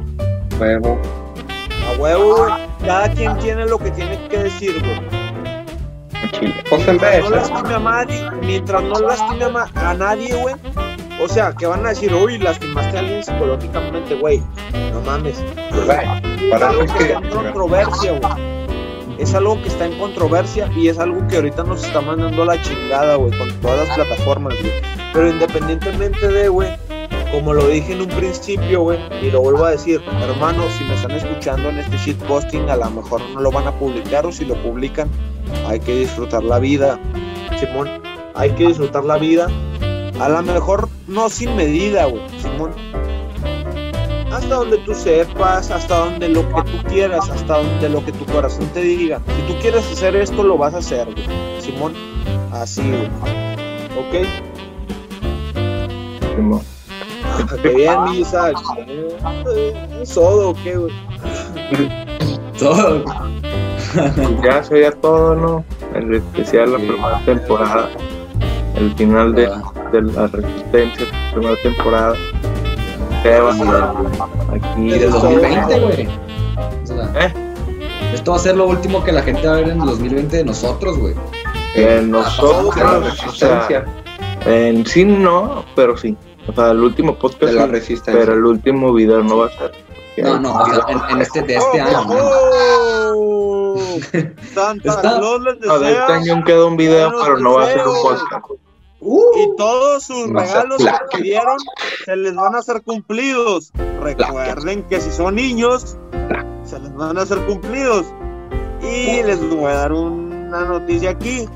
Huevo. 0.61 0.99
A 1.89 2.01
huevo, 2.01 2.37
güey. 2.37 2.53
Cada 2.85 3.09
quien 3.11 3.37
tiene 3.39 3.67
lo 3.67 3.79
que 3.79 3.91
tiene 3.91 4.19
que 4.29 4.39
decir, 4.39 4.81
güey. 4.83 5.27
Chile. 6.33 6.55
Pues 6.69 6.89
en 6.89 6.99
vez, 6.99 7.23
No 7.25 7.31
lastime 7.31 7.75
a 7.75 7.79
nadie, 7.79 8.31
mientras 8.43 8.83
no 8.83 8.99
lastime 9.01 9.45
a, 9.45 9.91
a 9.91 9.95
nadie, 9.95 10.35
güey. 10.35 10.55
O 11.21 11.29
sea, 11.29 11.53
que 11.53 11.67
van 11.67 11.85
a 11.87 11.91
decir, 11.91 12.13
uy, 12.15 12.39
lastimaste 12.39 12.97
a 12.97 13.01
alguien 13.01 13.25
psicológicamente, 13.25 14.15
güey. 14.17 14.43
No 14.93 15.01
mames. 15.01 15.39
Es 15.39 16.51
para 16.51 16.69
algo 16.69 16.83
eso 16.83 16.95
que 16.95 17.05
es 17.05 17.11
está 17.11 17.19
en 17.19 17.31
controversia, 17.31 18.13
güey. 18.13 18.57
Es 19.19 19.35
algo 19.35 19.63
que 19.63 19.69
está 19.69 19.87
en 19.87 19.99
controversia 19.99 20.71
y 20.77 20.89
es 20.89 20.99
algo 20.99 21.27
que 21.29 21.37
ahorita 21.37 21.65
nos 21.65 21.83
está 21.83 22.03
mandando 22.03 22.43
a 22.43 22.47
la 22.47 22.63
chingada, 22.63 23.17
güey, 23.17 23.37
con 23.39 23.51
todas 23.63 23.89
las 23.89 23.97
plataformas, 23.97 24.55
güey. 24.61 24.73
Pero 25.15 25.31
independientemente 25.31 26.29
de, 26.29 26.49
güey, 26.49 26.69
como 27.33 27.55
lo 27.55 27.67
dije 27.67 27.95
en 27.95 28.03
un 28.03 28.09
principio, 28.09 28.83
güey, 28.83 28.99
y 29.23 29.31
lo 29.31 29.41
vuelvo 29.41 29.65
a 29.65 29.71
decir, 29.71 30.03
hermanos, 30.23 30.71
si 30.79 30.85
me 30.85 30.95
están 30.95 31.13
escuchando 31.13 31.71
en 31.71 31.79
este 31.79 31.97
shitposting, 31.97 32.69
a 32.69 32.77
lo 32.77 32.91
mejor 32.91 33.23
no 33.35 33.41
lo 33.41 33.51
van 33.51 33.67
a 33.67 33.73
publicar 33.73 34.27
o 34.27 34.33
si 34.33 34.45
lo 34.45 34.55
publican, 34.63 35.09
hay 35.67 35.81
que 35.81 35.95
disfrutar 35.95 36.45
la 36.45 36.59
vida, 36.59 37.01
Simón, 37.59 37.89
hay 38.35 38.51
que 38.51 38.69
disfrutar 38.69 39.05
la 39.05 39.17
vida. 39.17 39.49
A 40.21 40.29
lo 40.29 40.43
mejor 40.43 40.89
no 41.07 41.29
sin 41.29 41.55
medida, 41.57 42.07
güey, 42.07 42.23
Simón. 42.41 42.73
Hasta 44.33 44.55
donde 44.57 44.79
tú 44.79 44.95
sepas, 44.95 45.71
hasta 45.71 45.99
donde 45.99 46.29
lo 46.29 46.43
que 46.49 46.63
tú 46.71 46.79
quieras, 46.89 47.29
hasta 47.31 47.59
donde 47.59 47.89
lo 47.89 48.05
que 48.05 48.13
tu 48.13 48.25
corazón 48.27 48.67
te 48.75 48.81
diga. 48.81 49.21
Si 49.37 49.53
tú 49.53 49.59
quieres 49.61 49.85
hacer 49.93 50.17
esto, 50.17 50.43
lo 50.43 50.57
vas 50.59 50.75
a 50.75 50.79
hacer, 50.79 51.07
güey. 51.07 51.27
Simón, 51.61 51.95
así, 52.53 52.83
güey. 52.83 53.07
¿Ok? 53.99 54.27
Simón. 56.37 56.61
Qué 57.63 57.69
bien, 57.71 58.05
Misa. 58.11 58.53
¿Un 59.99 60.07
sodo 60.07 60.51
o 60.51 60.55
qué, 60.63 60.77
güey? 60.77 60.93
Todo. 62.59 63.05
Ya 64.45 64.63
sería 64.65 64.91
todo, 64.93 65.35
¿no? 65.35 65.65
el 65.95 66.15
especial, 66.15 66.73
la 66.73 66.79
Sí. 66.79 66.87
primera 66.87 67.21
temporada, 67.25 67.89
el 68.77 68.95
final 68.95 69.35
de, 69.35 69.47
Ah. 69.47 69.63
de 69.93 70.03
la 70.03 70.27
resistencia, 70.29 71.07
primera 71.33 71.57
temporada. 71.63 72.15
¿Qué 73.23 73.41
va 73.41 73.51
a 73.51 73.55
ser? 73.55 73.67
Aquí 74.55 74.81
Y 74.95 74.99
del 74.99 75.11
2020, 75.11 75.81
güey. 75.81 76.09
O 76.83 76.87
sea, 76.87 77.11
¿Eh? 77.27 77.35
Esto 78.15 78.31
va 78.33 78.37
a 78.37 78.41
ser 78.41 78.57
lo 78.57 78.67
último 78.67 79.03
que 79.05 79.13
la 79.13 79.23
gente 79.23 79.47
va 79.47 79.55
a 79.55 79.57
ver 79.57 79.69
en 79.71 79.81
el 79.81 79.87
2020 79.87 80.37
de 80.39 80.45
nosotros, 80.45 80.99
güey. 80.99 81.15
Eh, 81.75 82.03
nosotros, 82.07 82.75
de 82.75 82.85
la 82.85 82.91
o 82.99 83.03
sea, 83.03 83.11
Resistencia. 83.11 83.85
en 84.47 84.87
sí 84.87 85.05
no, 85.05 85.65
pero 85.75 85.97
sí. 85.97 86.17
O 86.49 86.53
sea, 86.53 86.71
el 86.71 86.83
último 86.83 87.15
podcast, 87.19 87.53
De 87.53 87.59
la 87.59 87.67
resistencia. 87.67 88.21
pero 88.21 88.35
el 88.35 88.45
último 88.45 88.93
video 88.93 89.23
no 89.23 89.39
va 89.39 89.47
a 89.47 89.51
ser. 89.51 89.73
No, 90.19 90.39
no, 90.41 90.55
o 90.55 90.67
sea, 90.67 90.79
en, 90.89 91.01
en 91.11 91.21
este 91.21 91.43
de 91.43 91.57
este 91.57 91.81
año, 91.81 92.05
¿no? 92.07 92.15
¡Oh! 93.15 93.77
Santa 94.55 94.89
Está- 94.89 95.01
Claus 95.19 95.43
les 95.43 95.61
No, 95.61 95.79
de 95.79 95.91
este 95.91 96.01
desea 96.01 96.17
año 96.17 96.45
queda 96.45 96.65
un 96.67 96.77
video, 96.77 97.13
pero 97.23 97.39
no 97.39 97.55
va 97.55 97.65
a 97.65 97.67
ser 97.67 97.87
un 97.87 97.95
deseos. 97.95 98.25
Y 99.01 99.57
todos 99.57 100.05
sus 100.05 100.29
No 100.29 100.41
regalos 100.41 100.83
que 101.11 101.19
pidieron 101.19 101.57
se 102.05 102.17
les 102.17 102.35
van 102.35 102.55
a 102.55 102.59
hacer 102.59 102.83
cumplidos. 102.83 103.73
Recuerden 104.01 104.83
que 104.85 105.01
si 105.01 105.11
son 105.11 105.35
niños, 105.35 105.97
se 106.65 106.79
les 106.79 106.95
van 106.95 107.19
a 107.19 107.23
hacer 107.23 107.39
cumplidos. 107.47 108.07
Y 108.83 109.23
les 109.23 109.41
voy 109.51 109.65
a 109.65 109.75
dar 109.75 109.93
una 109.93 110.65
noticia 110.65 111.11
aquí. 111.11 111.47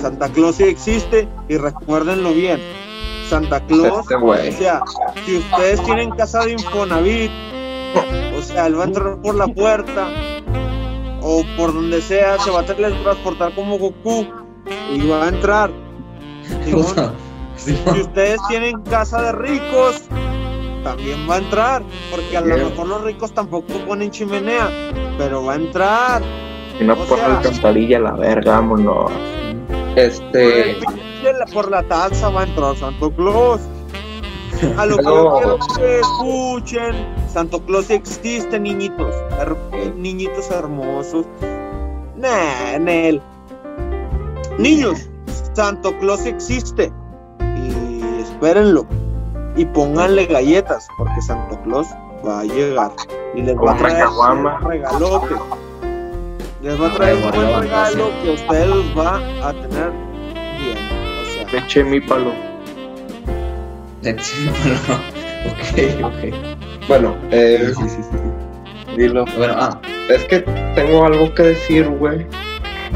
Santa 0.00 0.28
Claus 0.30 0.56
sí 0.56 0.64
existe 0.64 1.28
y 1.48 1.56
recuérdenlo 1.56 2.32
bien. 2.32 2.60
Santa 3.28 3.60
Claus, 3.66 4.06
Este 4.10 4.14
o 4.16 4.52
sea, 4.52 4.82
si 5.24 5.36
ustedes 5.36 5.82
tienen 5.84 6.10
casa 6.12 6.44
de 6.44 6.52
Infonavit, 6.52 7.30
o 8.36 8.42
sea, 8.42 8.66
él 8.66 8.78
va 8.78 8.84
a 8.84 8.86
entrar 8.86 9.20
por 9.22 9.34
la 9.36 9.46
puerta 9.46 10.08
o 11.22 11.44
por 11.56 11.72
donde 11.72 12.00
sea, 12.00 12.38
se 12.40 12.50
va 12.50 12.60
a 12.60 12.66
teletransportar 12.66 13.54
como 13.54 13.78
Goku 13.78 14.26
y 14.92 15.06
va 15.06 15.26
a 15.26 15.28
entrar. 15.28 15.70
O 16.74 16.82
sea, 16.82 17.12
sí, 17.56 17.76
Si 17.92 18.00
ustedes 18.00 18.40
tienen 18.48 18.80
casa 18.82 19.20
de 19.22 19.32
ricos, 19.32 20.02
también 20.84 21.28
va 21.28 21.34
a 21.34 21.38
entrar, 21.38 21.82
porque 22.10 22.36
a 22.36 22.40
lo 22.40 22.56
mejor 22.56 22.86
los 22.88 23.02
ricos 23.04 23.32
tampoco 23.34 23.72
ponen 23.86 24.10
chimenea, 24.10 24.68
pero 25.18 25.44
va 25.44 25.52
a 25.52 25.56
entrar. 25.56 26.22
Si 26.78 26.84
no 26.84 26.94
O 26.94 26.96
pone 26.96 27.20
sea- 27.22 27.36
alcantarilla, 27.38 27.98
la 28.00 28.12
verga, 28.12 28.52
vámonos. 28.52 29.10
Este. 29.96 30.76
Por, 30.84 31.38
la- 31.38 31.46
por 31.52 31.70
la 31.70 31.82
taza 31.82 32.28
va 32.30 32.42
a 32.42 32.44
entrar 32.44 32.76
Santo 32.76 33.10
Claus. 33.10 33.60
A 34.78 34.84
lo 34.86 34.96
que 34.98 35.04
yo 35.04 35.34
quiero 35.38 35.58
que 35.76 36.00
escuchen, 36.00 36.94
Santo 37.32 37.60
Claus 37.64 37.88
existe, 37.90 38.58
niñitos, 38.58 39.14
her- 39.38 39.94
niñitos 39.96 40.50
hermosos. 40.50 41.26
Nah, 42.16 42.78
Nel. 42.78 43.20
Niños, 44.58 45.08
Santo 45.60 45.94
Claus 45.98 46.24
existe. 46.24 46.90
Y 47.54 48.02
espérenlo. 48.22 48.86
Y 49.56 49.66
pónganle 49.66 50.24
galletas, 50.24 50.88
porque 50.96 51.20
Santo 51.20 51.60
Claus 51.64 51.86
va 52.26 52.40
a 52.40 52.44
llegar. 52.44 52.92
Y 53.34 53.42
les 53.42 53.54
va 53.58 53.72
a 53.72 53.76
traer 53.76 54.06
un 54.06 54.66
regalote. 54.66 55.34
Les 56.62 56.80
va 56.80 56.86
a 56.86 56.94
traer 56.94 57.16
un 57.16 57.30
buen 57.30 57.60
regalo 57.60 58.10
que 58.22 58.30
ustedes 58.30 58.68
los 58.68 58.98
va 58.98 59.16
a 59.46 59.52
tener 59.52 59.92
bien. 60.56 60.78
O 61.20 61.24
sea, 61.30 61.46
Me 61.52 61.58
eché 61.58 61.84
mi 61.84 62.00
palo. 62.00 62.32
sí, 64.18 64.48
bueno, 64.62 66.06
ok, 66.06 66.06
ok. 66.06 66.88
Bueno, 66.88 67.16
eh, 67.32 67.70
Sí, 67.76 67.82
sí, 67.82 67.96
sí, 67.96 68.02
sí. 68.10 68.96
dilo. 68.96 69.26
Bueno, 69.36 69.54
ah, 69.58 69.78
Es 70.08 70.24
que 70.24 70.40
tengo 70.74 71.04
algo 71.04 71.34
que 71.34 71.42
decir, 71.42 71.86
güey. 71.86 72.26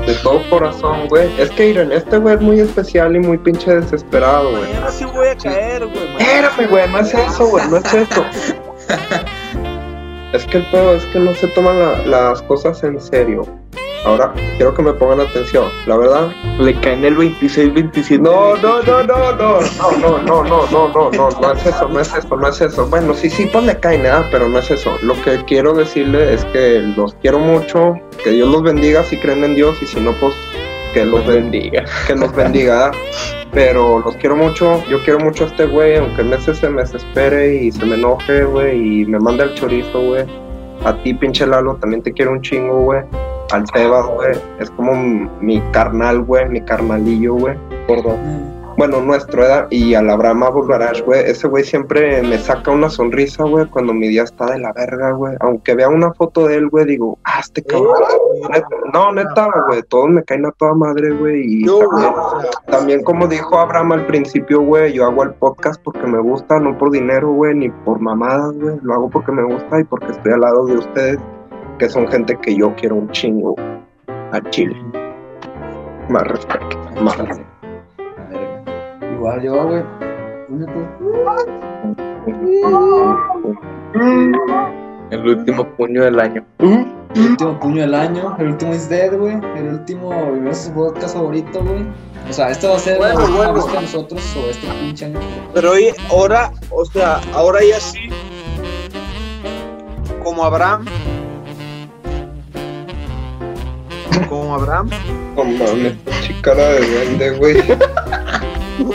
De 0.07 0.15
todo 0.23 0.43
corazón, 0.51 1.09
güey. 1.09 1.29
Es 1.41 1.51
que, 1.51 1.69
miren, 1.69 1.93
este 1.93 2.19
güey 2.19 2.35
es 2.35 2.41
muy 2.41 2.61
especial 2.61 3.15
y 3.17 3.21
muy 3.21 3.39
pinche 3.39 3.75
desesperado, 3.77 4.51
güey. 4.51 4.63
mañana 4.65 4.91
sí 4.91 5.05
voy 5.07 5.29
a 5.29 5.37
caer, 5.37 5.87
güey. 5.87 6.17
Espérame, 6.19 6.69
güey, 6.71 6.89
no 6.91 6.99
es 6.99 7.15
eso, 7.15 7.47
güey, 7.49 7.69
no 7.69 7.77
es 7.79 7.95
eso. 7.95 8.25
Es 10.33 10.45
que 10.47 10.59
el 10.59 10.67
pedo 10.71 10.97
es 10.97 11.05
que 11.07 11.21
no 11.21 11.33
se 11.37 11.47
toman 11.49 11.79
la- 11.79 11.99
las 12.07 12.43
cosas 12.43 12.83
en 12.83 13.01
serio. 13.01 13.47
Ahora 14.05 14.33
quiero 14.57 14.75
que 14.75 14.83
me 14.83 14.93
pongan 14.93 15.21
atención. 15.21 15.69
La 15.87 15.97
verdad. 15.97 16.31
Le 16.59 16.79
caen 16.81 17.05
el 17.05 17.17
26, 17.17 17.73
27. 17.73 18.23
No, 18.23 18.57
no, 18.57 18.83
no, 18.83 19.03
no, 19.03 19.33
no. 19.33 19.61
No, 19.61 19.91
no, 19.99 20.19
no, 20.23 20.45
no, 20.45 20.67
no, 20.71 20.89
no, 20.89 21.11
no. 21.11 21.31
No 21.41 21.53
es 21.53 21.67
eso, 21.67 21.89
no 21.89 22.01
es 22.01 22.15
eso, 22.15 22.37
no 22.37 22.49
es 22.49 22.61
eso. 22.61 22.87
Bueno, 22.89 23.15
sí, 23.15 23.31
sí, 23.31 23.49
pues 23.51 23.65
le 23.65 23.79
caen, 23.81 24.03
nada, 24.03 24.29
pero 24.31 24.49
no 24.49 24.59
es 24.59 24.71
eso. 24.71 24.97
Lo 25.03 25.15
que 25.23 25.43
quiero 25.47 25.73
decirle 25.73 26.35
es 26.35 26.45
que 26.47 26.81
los 26.97 27.15
quiero 27.15 27.39
mucho. 27.39 27.95
Que 28.23 28.31
Dios 28.31 28.49
los 28.51 28.63
bendiga 28.63 29.03
si 29.05 29.17
creen 29.19 29.43
en 29.43 29.55
Dios 29.55 29.77
y 29.83 29.87
si 29.87 30.01
no, 30.01 30.13
pues 30.21 30.35
que 30.93 31.05
los 31.05 31.27
bendiga. 31.27 31.85
Que 32.07 32.15
los 32.15 32.35
bendiga. 32.35 32.93
Pero 33.53 34.01
los 34.01 34.17
quiero 34.17 34.37
mucho. 34.37 34.85
Yo 34.89 35.03
quiero 35.03 35.19
mucho 35.21 35.45
a 35.45 35.47
este 35.47 35.67
güey, 35.67 35.97
aunque 35.97 36.23
a 36.23 36.25
veces 36.25 36.59
se 36.59 36.69
me 36.69 36.83
desespere 36.83 37.55
y 37.55 37.73
se 37.73 37.85
me 37.87 37.95
enoje, 37.95 38.45
güey, 38.45 39.01
y 39.01 39.07
me 39.07 39.19
mande 39.19 39.45
el 39.45 39.55
chorizo, 39.55 40.01
güey. 40.01 40.25
A 40.85 40.95
ti, 41.03 41.15
pinche 41.15 41.47
Lalo, 41.47 41.77
también 41.77 42.03
te 42.03 42.13
quiero 42.13 42.33
un 42.33 42.43
chingo, 42.43 42.81
güey. 42.83 43.03
Al 43.53 43.67
Sebas, 43.69 44.07
güey, 44.07 44.33
es 44.59 44.71
como 44.71 44.95
mi 45.41 45.61
carnal, 45.73 46.23
güey, 46.23 46.49
mi 46.49 46.61
carnalillo, 46.63 47.35
güey. 47.35 47.57
Gordo. 47.87 48.17
Bueno, 48.77 49.01
nuestro 49.01 49.45
edad. 49.45 49.69
Y 49.71 49.95
al 49.95 50.11
Abraham 50.11 50.43
Abulgarash, 50.43 51.03
güey. 51.05 51.21
Ese 51.31 51.47
güey 51.47 51.63
siempre 51.63 52.21
me 52.23 52.37
saca 52.39 52.73
una 52.73 52.91
sonrisa, 52.91 53.45
güey, 53.45 53.67
cuando 53.67 53.95
mi 53.95 54.09
día 54.09 54.25
está 54.25 54.47
de 54.47 54.59
la 54.59 54.73
verga, 54.73 55.13
güey. 55.13 55.37
Aunque 55.39 55.77
vea 55.77 55.89
una 55.89 56.13
foto 56.15 56.49
de 56.49 56.57
él, 56.57 56.69
güey, 56.71 56.85
digo, 56.87 57.17
ah, 57.23 57.39
este 57.41 57.63
cabrón. 57.63 57.95
Neta- 58.51 58.67
no, 58.93 59.13
neta, 59.13 59.49
güey, 59.69 59.81
todos 59.85 60.09
me 60.09 60.25
caen 60.25 60.47
a 60.47 60.51
toda 60.53 60.75
madre, 60.75 61.13
güey. 61.13 61.43
Y 61.45 61.67
güey, 61.69 61.87
también, 61.89 62.13
también 62.67 63.05
como 63.05 63.29
dijo 63.29 63.57
Abraham 63.57 63.93
al 63.93 64.07
principio, 64.07 64.61
güey, 64.63 64.93
yo 64.93 65.05
hago 65.05 65.23
el 65.23 65.35
podcast 65.35 65.81
porque 65.85 66.05
me 66.09 66.19
gusta, 66.19 66.59
no 66.59 66.77
por 66.77 66.91
dinero, 66.91 67.31
güey, 67.33 67.55
ni 67.55 67.69
por 67.69 68.01
mamadas, 68.01 68.55
güey. 68.59 68.77
Lo 68.83 68.95
hago 68.95 69.09
porque 69.09 69.31
me 69.31 69.45
gusta 69.45 69.79
y 69.79 69.85
porque 69.85 70.11
estoy 70.11 70.33
al 70.33 70.41
lado 70.41 70.67
de 70.67 70.79
ustedes, 70.79 71.19
que 71.79 71.89
son 71.89 72.07
gente 72.09 72.37
que 72.41 72.57
yo 72.57 72.75
quiero 72.77 72.97
un 72.97 73.11
chingo 73.11 73.55
a 74.09 74.41
Chile. 74.51 74.77
Más 76.09 76.23
respeto, 76.23 76.79
más 77.01 77.17
respeto. 77.17 77.49
Igual 79.15 79.43
yo, 79.43 79.67
güey. 79.67 79.83
El 85.11 85.29
último 85.29 85.65
puño 85.77 86.05
del 86.05 86.21
año. 86.21 86.45
El 86.59 87.31
último 87.31 87.61
puño 87.61 87.83
del 87.83 87.95
año, 87.95 88.37
el 88.39 88.49
último 88.49 88.75
is 88.75 88.89
dead, 88.89 89.17
güey. 89.17 89.35
El 89.57 89.69
último, 89.75 90.13
nuestro 90.41 90.75
podcast 90.75 91.15
favorito, 91.17 91.63
güey. 91.63 91.87
O 92.29 92.33
sea, 92.33 92.51
este 92.51 92.67
va 92.67 92.77
a 92.77 92.79
ser 92.79 92.99
Bueno, 92.99 93.15
la 93.15 93.25
última 93.25 93.37
bueno. 93.39 93.55
vez 93.55 93.65
que 93.67 93.81
nosotros 93.81 94.37
o 94.37 94.51
este 94.51 94.67
pinche 94.81 95.05
año. 95.07 95.21
Pero 95.53 95.71
hoy, 95.71 95.89
ahora, 96.11 96.53
o 96.71 96.85
sea, 96.85 97.21
ahora 97.35 97.61
ya 97.69 97.79
sí, 97.81 98.09
como 100.23 100.45
Abraham, 100.45 100.87
como 104.29 104.55
Abraham, 104.55 104.91
No 105.37 105.45
mames, 105.45 105.95
chicara 106.23 106.69
de 106.71 106.87
duende, 106.87 107.31
güey. 107.39 107.57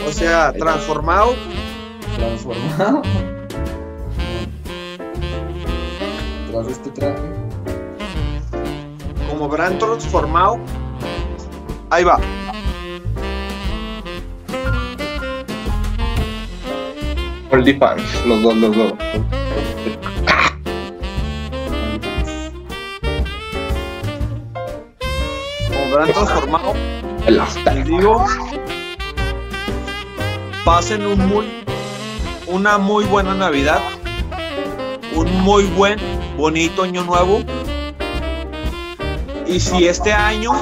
o 0.06 0.12
sea, 0.12 0.52
transformado, 0.52 1.34
Transformado. 2.16 3.02
Tras 6.50 6.66
este 6.68 6.90
traje. 6.90 7.22
como 9.30 9.44
Abraham 9.46 9.78
transformado, 9.78 10.58
ahí 11.90 12.04
va. 12.04 12.18
OnlyFans, 17.50 18.26
los 18.26 18.42
dos, 18.42 18.56
los 18.56 18.76
dos. 18.76 18.92
Abraham 25.90 26.12
transformado, 26.12 26.74
les 27.26 27.84
digo, 27.84 28.24
pasen 30.64 31.04
un 31.04 31.26
muy, 31.26 31.64
una 32.46 32.78
muy 32.78 33.04
buena 33.06 33.34
Navidad, 33.34 33.80
un 35.16 35.42
muy 35.42 35.64
buen, 35.64 35.98
bonito 36.36 36.84
año 36.84 37.02
nuevo. 37.02 37.40
Y 39.48 39.58
si 39.58 39.88
este 39.88 40.12
año, 40.12 40.52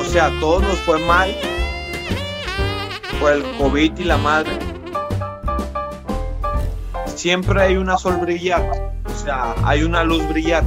o 0.00 0.04
sea, 0.04 0.32
todo 0.40 0.60
nos 0.60 0.78
fue 0.78 0.98
mal 1.00 1.36
por 3.20 3.32
el 3.32 3.42
COVID 3.58 3.98
y 3.98 4.04
la 4.04 4.16
madre, 4.16 4.58
siempre 7.14 7.60
hay 7.60 7.76
una 7.76 7.98
sol 7.98 8.16
brillar, 8.16 8.62
o 9.04 9.24
sea, 9.24 9.54
hay 9.64 9.82
una 9.82 10.04
luz 10.04 10.26
brillar. 10.26 10.64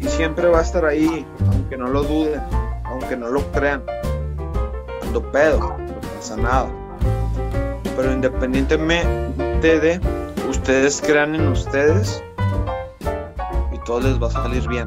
Y 0.00 0.08
siempre 0.08 0.48
va 0.48 0.58
a 0.58 0.62
estar 0.62 0.84
ahí, 0.84 1.24
aunque 1.66 1.78
no 1.78 1.88
lo 1.88 2.04
duden, 2.04 2.40
aunque 2.84 3.16
no 3.16 3.26
lo 3.26 3.40
crean. 3.50 3.82
Ando 5.02 5.20
pedo, 5.32 5.58
no 5.58 6.00
pasa 6.14 6.36
nada. 6.36 6.68
Pero 7.96 8.12
independientemente 8.12 9.80
de 9.80 10.00
ustedes 10.48 11.02
crean 11.04 11.34
en 11.34 11.48
ustedes 11.48 12.22
y 13.72 13.78
todo 13.78 13.98
les 13.98 14.22
va 14.22 14.28
a 14.28 14.30
salir 14.30 14.68
bien. 14.68 14.86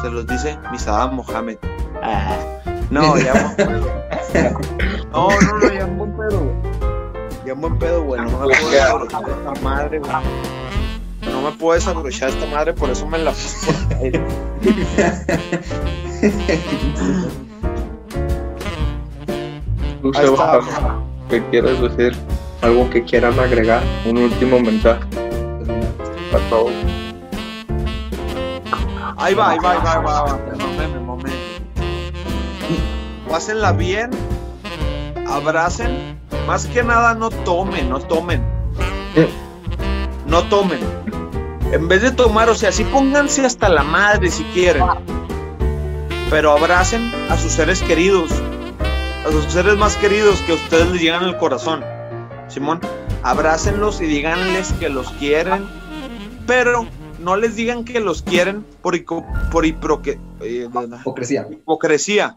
Se 0.00 0.08
los 0.08 0.26
dice 0.26 0.58
Misada 0.70 1.08
Mohamed. 1.08 1.58
Ah, 2.02 2.38
no, 2.90 3.18
ya 3.18 3.34
buen 3.58 3.82
pedo. 4.32 4.60
No, 5.12 5.28
no, 5.28 5.58
no, 5.58 5.72
ya 5.74 5.84
buen 5.84 6.16
pedo, 6.16 6.38
güey. 6.38 7.44
Ya 7.44 7.52
buen 7.52 7.78
pedo, 7.78 8.02
güey. 8.02 8.22
No 8.22 8.30
me 8.30 8.54
puedo 8.54 8.70
desabrochar 8.70 9.24
esta 9.28 9.60
madre, 9.62 9.98
güey. 9.98 10.12
No 11.42 11.50
me 11.50 11.56
puedo 11.56 11.74
desabrochar 11.74 12.28
esta 12.28 12.46
madre, 12.46 12.72
por 12.72 12.88
eso 12.88 13.04
me 13.04 13.18
la 13.18 13.32
puse 13.32 13.66
por 13.66 13.74
el 13.74 14.04
aire. 14.04 14.24
Tú, 20.02 20.12
Ahí 20.14 20.24
está. 20.26 20.62
Seba, 20.62 21.02
¿qué 21.28 21.44
quieres 21.50 21.80
decir? 21.80 22.16
¿Algo 22.60 22.88
que 22.90 23.02
quieran 23.02 23.36
agregar? 23.40 23.82
Un 24.06 24.18
último 24.18 24.60
mensaje 24.60 25.02
para 26.30 26.48
todos. 26.48 26.70
Ahí 29.16 29.34
va, 29.34 29.50
ahí 29.50 29.58
va, 29.58 29.72
ahí 29.72 29.78
va, 29.84 29.94
ahí 29.94 30.04
va, 30.04 30.38
me 30.88 31.00
mamé. 31.00 31.30
Pásenla 33.28 33.72
bien, 33.72 34.10
abracen. 35.28 36.16
Más 36.46 36.66
que 36.66 36.84
nada, 36.84 37.14
no 37.14 37.30
tomen, 37.30 37.90
no 37.90 37.98
tomen. 37.98 38.44
No 40.26 40.44
tomen. 40.44 40.78
En 41.72 41.88
vez 41.88 42.02
de 42.02 42.10
tomar, 42.12 42.48
o 42.50 42.54
sea, 42.54 42.70
sí 42.70 42.84
pónganse 42.84 43.44
hasta 43.44 43.68
la 43.68 43.82
madre 43.82 44.30
si 44.30 44.44
quieren. 44.44 44.84
Pero 46.30 46.52
abracen 46.52 47.10
a 47.30 47.36
sus 47.36 47.52
seres 47.52 47.82
queridos. 47.82 48.30
A 49.26 49.30
sus 49.30 49.44
seres 49.46 49.76
más 49.76 49.96
queridos 49.96 50.40
que 50.42 50.52
a 50.52 50.54
ustedes 50.56 50.90
les 50.90 51.00
llegan 51.00 51.24
al 51.24 51.38
corazón. 51.38 51.82
Simón, 52.48 52.80
abrácenlos 53.22 54.00
y 54.00 54.04
díganles 54.06 54.72
que 54.74 54.88
los 54.90 55.10
quieren. 55.12 55.66
Pero 56.46 56.86
no 57.20 57.36
les 57.36 57.56
digan 57.56 57.84
que 57.84 58.00
los 58.00 58.22
quieren 58.22 58.64
por, 58.82 59.02
por 59.50 59.64
hiproque- 59.64 60.18
eh, 60.40 60.68
Hipocresía. 61.00 61.46
hipocresía. 61.50 62.36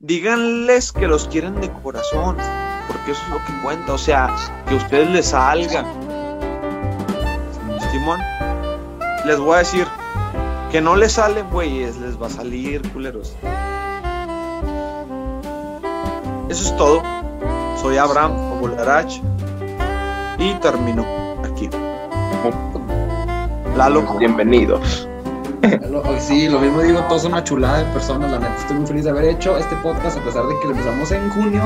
Díganles 0.00 0.90
que 0.92 1.06
los 1.06 1.28
quieren 1.28 1.60
de 1.60 1.70
corazón, 1.82 2.36
porque 2.88 3.12
eso 3.12 3.22
es 3.26 3.28
lo 3.30 3.38
que 3.44 3.62
cuenta. 3.62 3.92
O 3.92 3.98
sea, 3.98 4.34
que 4.68 4.74
ustedes 4.74 5.08
les 5.10 5.26
salga. 5.26 5.84
Simón, 7.94 8.18
les 9.24 9.38
voy 9.38 9.54
a 9.54 9.58
decir 9.58 9.86
que 10.72 10.80
no 10.80 10.96
les 10.96 11.12
sale, 11.12 11.42
güeyes, 11.42 11.96
les 11.98 12.20
va 12.20 12.26
a 12.26 12.30
salir, 12.30 12.82
culeros. 12.90 13.36
Eso 16.48 16.64
es 16.64 16.76
todo. 16.76 17.04
Soy 17.80 17.96
Abraham 17.96 18.32
Obolarach 18.54 19.20
y 20.40 20.54
termino 20.54 21.06
aquí. 21.44 21.70
Lalo. 23.76 24.02
Bienvenidos. 24.18 25.08
Sí, 26.18 26.48
lo 26.48 26.58
mismo 26.58 26.82
digo, 26.82 27.00
todos 27.02 27.22
son 27.22 27.32
una 27.32 27.44
chulada 27.44 27.78
de 27.78 27.84
personas, 27.92 28.30
la 28.30 28.38
neta 28.38 28.56
estoy 28.56 28.76
muy 28.76 28.86
feliz 28.86 29.04
de 29.04 29.10
haber 29.10 29.24
hecho 29.24 29.56
este 29.56 29.74
podcast 29.76 30.18
a 30.18 30.24
pesar 30.24 30.46
de 30.46 30.58
que 30.58 30.66
lo 30.66 30.72
empezamos 30.72 31.10
en 31.10 31.30
junio, 31.30 31.62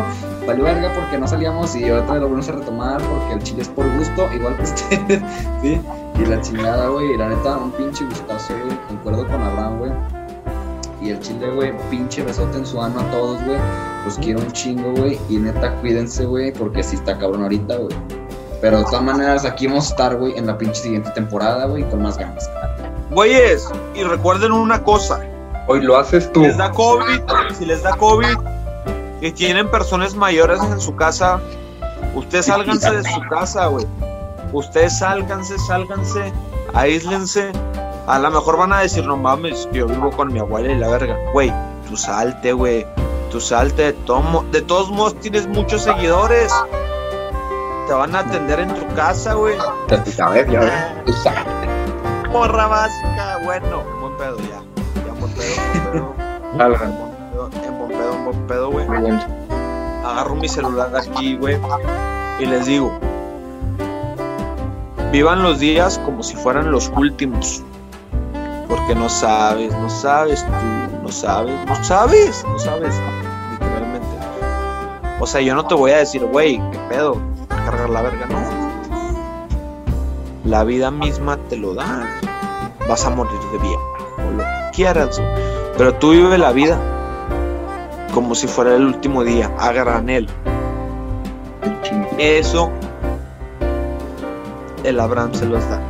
valió 0.47 0.65
verga 0.65 0.93
porque 0.95 1.19
no 1.19 1.27
salíamos 1.27 1.75
y 1.75 1.89
ahorita 1.89 2.15
lo 2.15 2.23
volvemos 2.23 2.49
a 2.49 2.53
retomar 2.53 3.03
porque 3.03 3.33
el 3.35 3.43
chile 3.43 3.63
es 3.63 3.69
por 3.69 3.89
gusto, 3.97 4.29
igual 4.33 4.57
que 4.57 4.63
ustedes, 4.65 5.23
¿sí? 5.63 5.81
Y 6.19 6.27
la 6.27 6.41
chingada, 6.41 6.89
güey, 6.89 7.13
y 7.13 7.17
la 7.17 7.29
neta, 7.29 7.57
un 7.57 7.71
pinche 7.73 8.05
gustazo, 8.05 8.55
güey, 8.65 8.77
concuerdo 8.89 9.27
con 9.27 9.41
Abraham, 9.41 9.79
güey. 9.79 9.93
Y 11.01 11.11
el 11.11 11.21
chile, 11.21 11.49
güey, 11.51 11.73
pinche 11.91 12.25
besote 12.25 12.59
en 12.59 12.67
su 12.67 12.83
ano 12.83 12.99
a 12.99 13.11
todos, 13.13 13.43
güey. 13.45 13.59
Los 14.05 14.19
quiero 14.19 14.41
un 14.41 14.51
chingo, 14.51 14.91
güey. 14.93 15.19
Y 15.29 15.37
neta, 15.37 15.73
cuídense, 15.77 16.25
güey, 16.25 16.53
porque 16.53 16.83
sí 16.83 16.97
está 16.97 17.17
cabrón 17.17 17.43
ahorita, 17.43 17.77
güey. 17.77 17.97
Pero 18.61 18.79
de 18.79 18.85
todas 18.85 19.03
maneras, 19.03 19.45
aquí 19.45 19.69
vamos 19.69 19.87
a 19.87 19.91
estar, 19.91 20.17
güey, 20.17 20.37
en 20.37 20.47
la 20.47 20.59
pinche 20.59 20.83
siguiente 20.83 21.11
temporada, 21.13 21.67
güey, 21.67 21.89
con 21.89 22.03
más 22.03 22.19
ganas. 22.19 22.51
Güeyes, 23.11 23.71
y 23.95 24.03
recuerden 24.03 24.51
una 24.51 24.83
cosa. 24.83 25.21
Hoy 25.69 25.83
lo 25.83 25.97
haces 25.97 26.33
tú. 26.33 26.41
les 26.41 26.57
da 26.57 26.73
COVID, 26.73 27.21
si 27.57 27.65
les 27.65 27.83
da 27.83 27.95
COVID 27.97 28.37
y 29.21 29.31
tienen 29.33 29.71
personas 29.71 30.15
mayores 30.15 30.61
en 30.63 30.81
su 30.81 30.97
casa, 30.97 31.41
ustedes 32.15 32.47
sálganse 32.47 32.91
de 32.91 33.05
su 33.05 33.21
casa, 33.29 33.67
güey. 33.67 33.87
Ustedes 34.53 34.99
sálganse, 34.99 35.59
sálganse, 35.59 36.33
aíslense. 36.75 37.53
A 38.07 38.19
lo 38.19 38.31
mejor 38.31 38.57
van 38.57 38.73
a 38.73 38.81
decir, 38.81 39.05
no 39.07 39.17
mames, 39.17 39.69
yo 39.73 39.87
vivo 39.87 40.11
con 40.11 40.33
mi 40.33 40.39
abuela 40.39 40.73
y 40.73 40.77
la 40.79 40.89
verga. 40.89 41.17
Güey, 41.33 41.53
tú 41.89 41.97
salte, 41.97 42.53
güey. 42.53 42.87
Tú 43.31 43.41
salte 43.41 43.83
de, 43.83 43.93
tomo- 44.07 44.45
de 44.51 44.63
todos 44.63 44.91
modos 44.91 45.15
tienes 45.21 45.47
muchos 45.47 45.83
seguidores. 45.83 46.51
Te 47.87 47.93
van 47.93 48.15
a 48.17 48.21
atender 48.21 48.61
en 48.61 48.75
tu 48.75 48.87
casa, 48.95 49.35
güey. 49.35 49.57
Sabes. 50.17 50.47
Morra 52.33 52.67
básica, 52.67 53.39
bueno. 53.45 53.83
Buen 54.01 54.17
pedo, 54.17 54.37
ya. 54.39 54.63
Ya, 55.07 55.13
buen 55.21 55.33
pedo, 55.33 55.55
buen 55.57 55.93
pedo. 55.93 56.15
En 57.69 57.79
buen 57.79 57.89
pedo, 57.91 58.13
en 58.15 58.25
buen 58.25 58.47
pedo, 58.47 58.71
güey. 58.71 58.87
Agarro 60.05 60.35
mi 60.35 60.49
celular 60.49 60.91
aquí, 60.97 61.37
güey, 61.37 61.59
y 62.41 62.47
les 62.47 62.67
digo, 62.67 62.99
vivan 65.13 65.43
los 65.43 65.59
días 65.59 65.99
como 66.05 66.23
si 66.23 66.37
fueran 66.37 66.71
los 66.71 66.91
últimos. 66.97 67.63
Porque 68.69 68.95
no 68.95 69.09
sabes, 69.09 69.73
no 69.73 69.89
sabes 69.89 70.45
tú, 70.45 71.03
no 71.03 71.11
sabes, 71.11 71.67
no 71.67 71.85
sabes, 71.85 72.45
no 72.47 72.59
sabes, 72.59 72.95
literalmente. 73.53 74.07
O 75.21 75.27
sea, 75.27 75.41
yo 75.41 75.55
no 75.55 75.67
te 75.67 75.75
voy 75.75 75.93
a 75.93 75.99
decir, 75.99 76.25
güey, 76.27 76.61
qué 76.71 76.79
pedo, 76.91 77.17
cargar 77.49 77.89
la 77.91 78.03
verga, 78.03 78.27
no. 78.27 78.39
La 80.45 80.65
vida 80.65 80.91
misma 80.91 81.39
te 81.49 81.57
lo 81.57 81.75
da. 81.75 82.07
Vas 82.89 83.05
a 83.05 83.11
morir 83.11 83.39
de 83.53 83.59
viejo, 83.59 83.97
o 84.19 84.31
lo 84.33 84.43
que 84.43 84.71
quieras. 84.75 85.21
Pero 85.77 85.95
tú 85.95 86.11
vive 86.11 86.39
la 86.39 86.53
vida 86.53 86.79
como 88.13 88.35
si 88.35 88.47
fuera 88.47 88.75
el 88.75 88.87
último 88.87 89.25
día, 89.25 89.51
a 89.59 89.73
granel. 89.73 90.29
Eso 92.19 92.71
el 94.85 95.01
Abraham 95.01 95.35
se 95.35 95.47
los 95.47 95.69
da. 95.69 95.81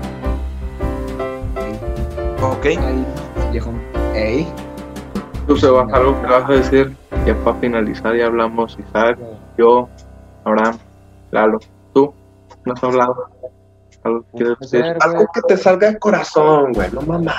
¿Ok? 2.42 2.66
Ahí, 2.66 3.06
viejo. 3.52 3.72
Ey. 4.14 4.46
Tú, 5.46 5.56
Sebas, 5.56 5.92
algo 5.92 6.20
que 6.20 6.26
vas 6.26 6.48
a 6.48 6.52
decir. 6.52 6.96
Ya 7.26 7.34
para 7.44 7.56
finalizar, 7.58 8.14
ya 8.16 8.26
hablamos 8.26 8.78
Isaac, 8.78 9.18
yo, 9.56 9.88
Abraham, 10.44 10.78
Lalo. 11.30 11.58
¿Tú? 11.92 12.14
¿No 12.64 12.72
has 12.72 12.82
hablado? 12.82 13.28
¿Algo 14.04 14.22
que 14.22 14.36
quieres 14.36 14.58
decir? 14.60 14.82
Ver, 14.82 14.98
Algo 15.00 15.26
que 15.34 15.40
te 15.42 15.56
salga 15.56 15.88
del 15.88 15.98
corazón, 15.98 16.72
güey. 16.72 16.90
No 16.92 17.02
mamá. 17.02 17.34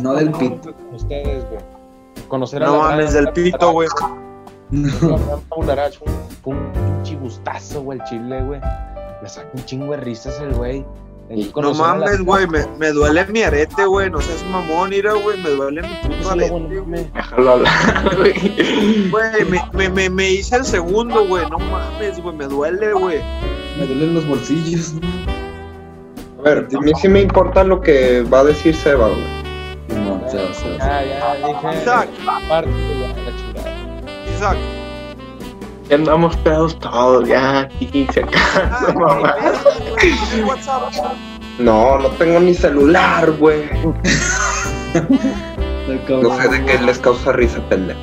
No 0.00 0.14
del 0.14 0.30
pito. 0.32 0.74
Ustedes, 0.92 1.44
güey. 1.48 1.60
Conocer 2.28 2.62
a 2.62 2.66
No 2.66 2.78
mames 2.78 3.12
del 3.12 3.32
pito, 3.32 3.72
güey. 3.72 3.88
Un, 4.70 4.90
un 6.44 6.72
pinche 6.72 7.16
gustazo, 7.16 7.82
güey, 7.82 7.98
el 7.98 8.04
chile, 8.04 8.42
güey. 8.42 8.60
Le 9.22 9.28
saca 9.28 9.48
un 9.54 9.64
chingo 9.64 9.92
de 9.92 9.98
risas 9.98 10.40
el 10.40 10.52
güey. 10.54 10.84
El 11.28 11.50
No 11.54 11.72
mames, 11.74 12.20
güey, 12.24 12.46
me, 12.46 12.66
me 12.78 12.88
duele 12.90 13.24
mi 13.26 13.42
arete, 13.42 13.86
güey. 13.86 14.10
No 14.10 14.20
seas 14.20 14.44
mamón, 14.50 14.90
mira, 14.90 15.12
güey, 15.12 15.40
me 15.40 15.50
duele 15.50 15.82
mi 15.82 15.88
puto 16.02 16.30
arete. 16.30 16.50
güey. 18.16 19.10
Güey, 19.10 19.44
me, 19.48 19.62
me, 19.72 19.88
me, 19.88 20.10
me 20.10 20.30
hice 20.30 20.56
el 20.56 20.64
segundo, 20.64 21.26
güey. 21.26 21.48
No 21.48 21.58
mames, 21.58 22.20
güey, 22.20 22.36
me 22.36 22.46
duele, 22.46 22.92
güey. 22.92 23.20
Me 23.78 23.86
duelen 23.86 24.14
los 24.14 24.26
bolsillos. 24.28 24.94
A 26.38 26.42
ver, 26.42 26.68
a 26.76 26.80
mí 26.80 26.92
sí 27.00 27.08
me 27.08 27.20
importa 27.22 27.62
lo 27.62 27.80
que 27.80 28.22
va 28.22 28.40
a 28.40 28.44
decir 28.44 28.74
Seba, 28.74 29.08
güey. 29.08 30.02
No, 30.04 30.20
o 30.26 30.28
sea, 30.28 30.42
Ya, 30.78 31.04
ya, 31.04 31.34
dije. 31.46 31.80
Isaac. 31.82 32.08
La 32.26 33.36
chingada. 33.36 33.72
Isaac. 34.36 34.56
Ya 35.92 35.98
andamos 35.98 36.34
pedos 36.38 36.78
todos, 36.78 37.28
ya 37.28 37.60
aquí 37.60 38.08
se 38.14 38.22
Ah, 38.34 38.86
acaba, 38.88 39.14
mamá. 39.14 39.36
No, 41.58 41.98
no 41.98 42.08
tengo 42.12 42.40
ni 42.40 42.54
celular, 42.54 43.30
güey. 43.32 43.64
No 46.08 46.40
sé 46.40 46.48
de 46.48 46.64
qué 46.64 46.78
les 46.78 46.98
causa 46.98 47.32
risa, 47.32 47.60
pendejo. 47.68 48.00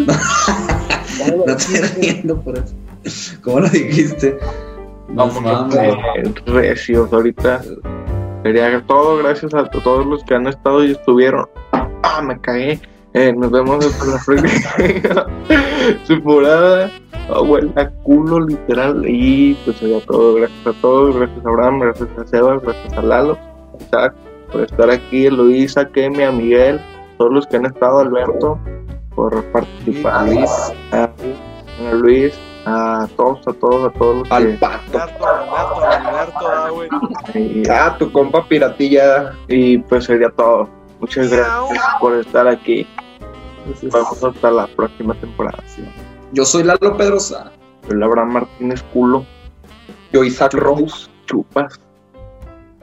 No 1.46 1.52
estoy 1.52 1.80
riendo 2.02 2.40
por 2.40 2.58
eso. 2.58 3.36
¿Cómo 3.44 3.60
lo 3.60 3.68
dijiste? 3.68 4.36
No 5.08 5.30
eh, 5.76 6.34
recios 6.44 7.12
ahorita. 7.12 7.62
Sería 8.42 8.82
todo 8.88 9.18
gracias 9.18 9.54
a 9.54 9.64
todos 9.70 10.04
los 10.06 10.24
que 10.24 10.34
han 10.34 10.48
estado 10.48 10.82
y 10.82 10.90
estuvieron. 10.90 11.48
Ah, 12.02 12.20
me 12.20 12.40
cagué. 12.40 12.80
Eh, 13.14 13.32
nos 13.32 13.50
vemos 13.50 13.84
hasta 13.84 14.04
la 14.04 14.18
próxima 14.24 15.26
temporada. 16.06 16.90
Abuela 17.34 17.90
culo, 18.02 18.40
literal. 18.40 19.02
Y 19.06 19.54
pues 19.64 19.76
sería 19.78 20.00
todo. 20.06 20.34
Gracias 20.34 20.66
a 20.66 20.72
todos. 20.80 21.16
Gracias 21.16 21.44
a 21.44 21.48
Abraham. 21.48 21.80
Gracias 21.80 22.08
a 22.18 22.26
Sebas. 22.26 22.62
Gracias 22.62 22.92
a 22.94 23.02
Lalo. 23.02 23.38
a 23.78 23.82
Isaac, 23.82 24.14
por 24.52 24.60
estar 24.62 24.90
aquí. 24.90 25.26
A 25.26 25.30
Luisa, 25.30 25.86
Kemi, 25.88 26.22
a 26.22 26.32
Miguel. 26.32 26.80
Todos 27.18 27.32
los 27.32 27.46
que 27.46 27.56
han 27.56 27.66
estado. 27.66 28.00
Alberto. 28.00 28.58
Por 29.14 29.42
participar. 29.52 30.14
A 30.14 30.24
Luis. 30.24 30.50
A, 30.92 31.10
a 31.90 31.94
Luis. 31.94 32.38
A 32.66 33.08
todos, 33.16 33.40
a 33.48 33.52
todos, 33.54 33.86
a 33.94 33.98
todos 33.98 34.16
los 34.18 34.28
que. 34.28 34.34
Alberto, 34.34 34.66
Alberto, 34.66 35.26
Alberto, 35.26 36.38
ah, 36.46 36.68
güey. 36.70 36.88
Y, 37.34 37.62
Ah, 37.70 37.96
tu 37.98 38.12
compa 38.12 38.46
piratilla. 38.46 39.32
y, 39.48 39.78
pues 39.78 40.04
sería 40.04 40.28
todo. 40.30 40.68
Muchas 41.00 41.30
gracias 41.30 41.84
por 42.00 42.14
estar 42.14 42.48
aquí. 42.48 42.86
Entonces, 43.64 43.92
Vamos 43.92 44.24
hasta 44.24 44.50
la 44.50 44.66
próxima 44.66 45.14
temporada. 45.14 45.62
Yo 46.32 46.44
soy 46.44 46.62
Lalo 46.64 46.96
Pedrosa. 46.96 47.52
Yo, 47.88 47.94
Laura 47.94 48.24
Martínez 48.24 48.82
Culo. 48.92 49.24
Yo, 50.12 50.24
Isaac 50.24 50.54
Rose. 50.54 51.08
Chupas. 51.26 51.78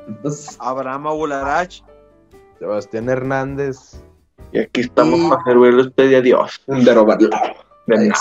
Entonces, 0.08 0.56
Abraham 0.60 1.08
Abularach. 1.08 1.82
Sebastián 2.60 3.10
Hernández. 3.10 4.02
Y 4.52 4.60
aquí 4.60 4.82
estamos 4.82 5.20
Y- 5.20 5.30
para 5.30 5.44
servirle 5.44 5.82
a 5.84 5.86
usted 5.88 6.10
y 6.12 6.16
a 6.16 6.22
Dios. 6.22 6.62
De 6.68 6.94
robarlo. 6.94 7.30
De 7.88 8.12